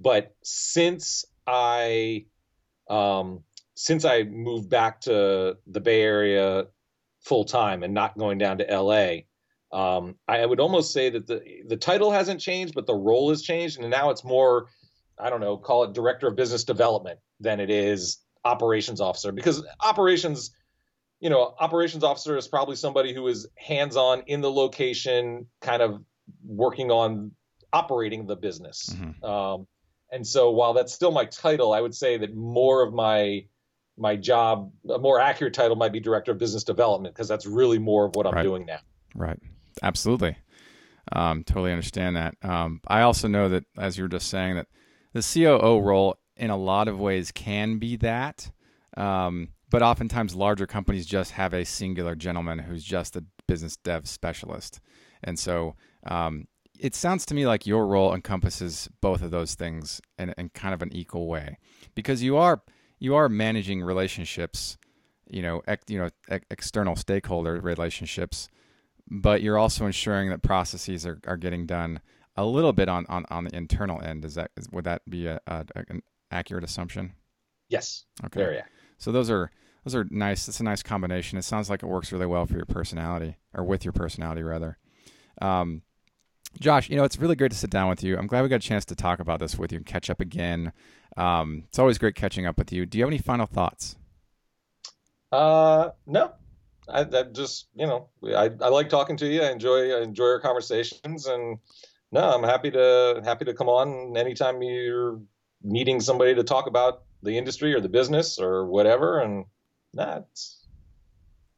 But 0.00 0.34
since 0.42 1.24
I 1.46 2.26
um, 2.88 3.44
since 3.74 4.04
I 4.04 4.22
moved 4.22 4.70
back 4.70 5.02
to 5.02 5.58
the 5.66 5.80
Bay 5.80 6.02
Area 6.02 6.66
full 7.20 7.44
time 7.44 7.82
and 7.82 7.94
not 7.94 8.16
going 8.16 8.38
down 8.38 8.58
to 8.58 8.64
LA, 8.64 9.22
um, 9.72 10.16
I 10.28 10.44
would 10.44 10.60
almost 10.60 10.92
say 10.92 11.10
that 11.10 11.26
the 11.26 11.42
the 11.66 11.76
title 11.76 12.10
hasn't 12.10 12.40
changed, 12.40 12.74
but 12.74 12.86
the 12.86 12.94
role 12.94 13.30
has 13.30 13.42
changed, 13.42 13.80
and 13.80 13.90
now 13.90 14.10
it's 14.10 14.24
more, 14.24 14.66
I 15.18 15.30
don't 15.30 15.40
know, 15.40 15.56
call 15.56 15.84
it 15.84 15.92
director 15.92 16.28
of 16.28 16.36
business 16.36 16.64
development 16.64 17.18
than 17.40 17.60
it 17.60 17.70
is 17.70 18.18
operations 18.44 19.00
officer 19.00 19.32
because 19.32 19.64
operations 19.80 20.50
you 21.22 21.30
know, 21.30 21.54
operations 21.60 22.02
officer 22.02 22.36
is 22.36 22.48
probably 22.48 22.74
somebody 22.74 23.14
who 23.14 23.28
is 23.28 23.46
hands 23.56 23.96
on 23.96 24.24
in 24.26 24.40
the 24.40 24.50
location, 24.50 25.46
kind 25.60 25.80
of 25.80 26.02
working 26.44 26.90
on 26.90 27.30
operating 27.72 28.26
the 28.26 28.34
business. 28.34 28.90
Mm-hmm. 28.92 29.24
Um, 29.24 29.68
and 30.10 30.26
so 30.26 30.50
while 30.50 30.74
that's 30.74 30.92
still 30.92 31.12
my 31.12 31.24
title, 31.24 31.72
I 31.72 31.80
would 31.80 31.94
say 31.94 32.18
that 32.18 32.34
more 32.34 32.82
of 32.82 32.92
my 32.92 33.46
my 33.96 34.16
job, 34.16 34.72
a 34.90 34.98
more 34.98 35.20
accurate 35.20 35.54
title 35.54 35.76
might 35.76 35.92
be 35.92 36.00
director 36.00 36.32
of 36.32 36.38
business 36.38 36.64
development 36.64 37.14
because 37.14 37.28
that's 37.28 37.46
really 37.46 37.78
more 37.78 38.06
of 38.06 38.16
what 38.16 38.26
I'm 38.26 38.34
right. 38.34 38.42
doing 38.42 38.66
now. 38.66 38.80
Right. 39.14 39.38
Absolutely. 39.82 40.36
Um, 41.10 41.44
totally 41.44 41.72
understand 41.72 42.16
that. 42.16 42.36
Um, 42.42 42.80
I 42.86 43.02
also 43.02 43.28
know 43.28 43.48
that, 43.48 43.64
as 43.76 43.98
you 43.98 44.04
were 44.04 44.08
just 44.08 44.28
saying, 44.28 44.54
that 44.54 44.68
the 45.12 45.22
COO 45.22 45.80
role 45.80 46.16
in 46.36 46.50
a 46.50 46.56
lot 46.56 46.88
of 46.88 46.98
ways 46.98 47.32
can 47.32 47.78
be 47.78 47.96
that. 47.96 48.50
Um, 48.96 49.48
but 49.70 49.82
oftentimes 49.82 50.34
larger 50.34 50.66
companies 50.66 51.06
just 51.06 51.32
have 51.32 51.54
a 51.54 51.64
singular 51.64 52.14
gentleman 52.14 52.58
who's 52.58 52.84
just 52.84 53.16
a 53.16 53.24
business 53.46 53.76
dev 53.76 54.06
specialist. 54.06 54.80
And 55.24 55.38
so 55.38 55.76
um, 56.06 56.46
it 56.78 56.94
sounds 56.94 57.24
to 57.26 57.34
me 57.34 57.46
like 57.46 57.66
your 57.66 57.86
role 57.86 58.14
encompasses 58.14 58.88
both 59.00 59.22
of 59.22 59.30
those 59.30 59.54
things 59.54 60.00
in, 60.18 60.34
in 60.36 60.50
kind 60.50 60.74
of 60.74 60.82
an 60.82 60.94
equal 60.94 61.26
way 61.26 61.58
because 61.94 62.22
you 62.22 62.36
are 62.36 62.62
you 62.98 63.14
are 63.14 63.28
managing 63.28 63.82
relationships, 63.82 64.78
you 65.28 65.42
know, 65.42 65.62
ex, 65.66 65.84
you 65.88 65.98
know, 65.98 66.10
ex- 66.28 66.46
external 66.50 66.94
stakeholder 66.94 67.60
relationships, 67.60 68.48
but 69.12 69.42
you're 69.42 69.58
also 69.58 69.84
ensuring 69.84 70.30
that 70.30 70.42
processes 70.42 71.04
are, 71.04 71.20
are 71.26 71.36
getting 71.36 71.66
done 71.66 72.00
a 72.34 72.46
little 72.46 72.72
bit 72.72 72.88
on, 72.88 73.04
on, 73.10 73.26
on 73.30 73.44
the 73.44 73.54
internal 73.54 74.00
end. 74.00 74.24
Is 74.24 74.36
that 74.36 74.50
is, 74.56 74.68
would 74.72 74.84
that 74.84 75.02
be 75.08 75.26
a, 75.26 75.38
a, 75.46 75.66
an 75.88 76.02
accurate 76.30 76.64
assumption? 76.64 77.12
Yes. 77.68 78.06
Okay. 78.24 78.40
Very 78.40 78.58
accurate. 78.58 78.72
So 78.96 79.12
those 79.12 79.30
are 79.30 79.50
those 79.84 79.94
are 79.94 80.06
nice. 80.10 80.48
It's 80.48 80.60
a 80.60 80.64
nice 80.64 80.82
combination. 80.82 81.38
It 81.38 81.42
sounds 81.42 81.68
like 81.68 81.82
it 81.82 81.86
works 81.86 82.10
really 82.10 82.26
well 82.26 82.46
for 82.46 82.54
your 82.54 82.64
personality, 82.64 83.36
or 83.52 83.64
with 83.64 83.84
your 83.84 83.92
personality 83.92 84.42
rather. 84.42 84.78
Um, 85.42 85.82
Josh, 86.58 86.88
you 86.88 86.96
know 86.96 87.04
it's 87.04 87.18
really 87.18 87.36
great 87.36 87.50
to 87.50 87.56
sit 87.56 87.70
down 87.70 87.90
with 87.90 88.02
you. 88.02 88.16
I'm 88.16 88.26
glad 88.26 88.42
we 88.42 88.48
got 88.48 88.56
a 88.56 88.60
chance 88.60 88.86
to 88.86 88.94
talk 88.94 89.20
about 89.20 89.40
this 89.40 89.58
with 89.58 89.72
you 89.72 89.76
and 89.76 89.86
catch 89.86 90.08
up 90.08 90.20
again. 90.20 90.72
Um, 91.18 91.64
it's 91.68 91.78
always 91.78 91.98
great 91.98 92.14
catching 92.14 92.46
up 92.46 92.56
with 92.56 92.72
you. 92.72 92.86
Do 92.86 92.96
you 92.96 93.04
have 93.04 93.10
any 93.10 93.18
final 93.18 93.46
thoughts? 93.46 93.96
Uh, 95.30 95.90
no. 96.06 96.32
I, 96.88 97.00
I 97.00 97.22
just 97.24 97.68
you 97.74 97.86
know 97.86 98.08
I, 98.24 98.50
I 98.60 98.68
like 98.68 98.88
talking 98.88 99.16
to 99.18 99.26
you. 99.26 99.42
I 99.42 99.50
enjoy 99.50 99.92
I 99.92 100.02
enjoy 100.02 100.26
our 100.26 100.40
conversations, 100.40 101.26
and 101.26 101.58
no, 102.10 102.20
I'm 102.20 102.42
happy 102.42 102.70
to 102.70 103.22
happy 103.24 103.44
to 103.46 103.54
come 103.54 103.68
on 103.68 104.16
anytime 104.16 104.62
you're 104.62 105.20
needing 105.62 106.00
somebody 106.00 106.34
to 106.34 106.44
talk 106.44 106.66
about 106.66 107.02
the 107.22 107.38
industry 107.38 107.74
or 107.74 107.80
the 107.80 107.88
business 107.88 108.38
or 108.38 108.66
whatever. 108.66 109.20
And 109.20 109.46
that's 109.94 110.66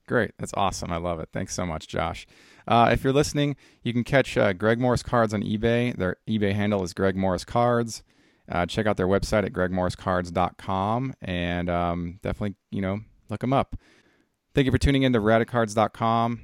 great. 0.06 0.32
That's 0.38 0.52
awesome. 0.54 0.92
I 0.92 0.98
love 0.98 1.20
it. 1.20 1.30
Thanks 1.32 1.54
so 1.54 1.66
much, 1.66 1.88
Josh. 1.88 2.26
Uh, 2.66 2.90
if 2.92 3.04
you're 3.04 3.12
listening, 3.12 3.56
you 3.82 3.92
can 3.92 4.04
catch 4.04 4.36
uh, 4.36 4.52
Greg 4.52 4.78
Morris 4.78 5.02
Cards 5.02 5.34
on 5.34 5.42
eBay. 5.42 5.96
Their 5.96 6.16
eBay 6.28 6.54
handle 6.54 6.82
is 6.82 6.92
Greg 6.92 7.16
Morris 7.16 7.44
Cards. 7.44 8.02
Uh, 8.50 8.66
check 8.66 8.86
out 8.86 8.96
their 8.96 9.06
website 9.06 9.44
at 9.44 9.52
gregmorriscards.com 9.52 11.14
and 11.22 11.70
um, 11.70 12.18
definitely, 12.22 12.56
you 12.70 12.82
know, 12.82 13.00
look 13.30 13.40
them 13.40 13.54
up. 13.54 13.76
Thank 14.54 14.66
you 14.66 14.72
for 14.72 14.78
tuning 14.78 15.02
in 15.02 15.12
to 15.14 15.20
radicards.com. 15.20 16.40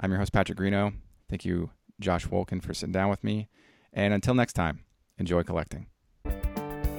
I'm 0.00 0.10
your 0.10 0.18
host, 0.18 0.32
Patrick 0.32 0.58
Greeno. 0.58 0.92
Thank 1.30 1.44
you, 1.44 1.70
Josh 2.00 2.26
Wulkan, 2.26 2.60
for 2.60 2.74
sitting 2.74 2.92
down 2.92 3.10
with 3.10 3.22
me. 3.22 3.48
And 3.92 4.12
until 4.12 4.34
next 4.34 4.54
time, 4.54 4.80
enjoy 5.18 5.44
collecting. 5.44 5.86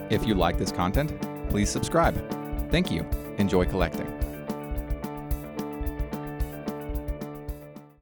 If 0.09 0.25
you 0.25 0.33
like 0.33 0.57
this 0.57 0.71
content, 0.71 1.11
please 1.49 1.69
subscribe. 1.69 2.15
Thank 2.71 2.89
you. 2.89 3.05
Enjoy 3.37 3.65
collecting. 3.65 4.07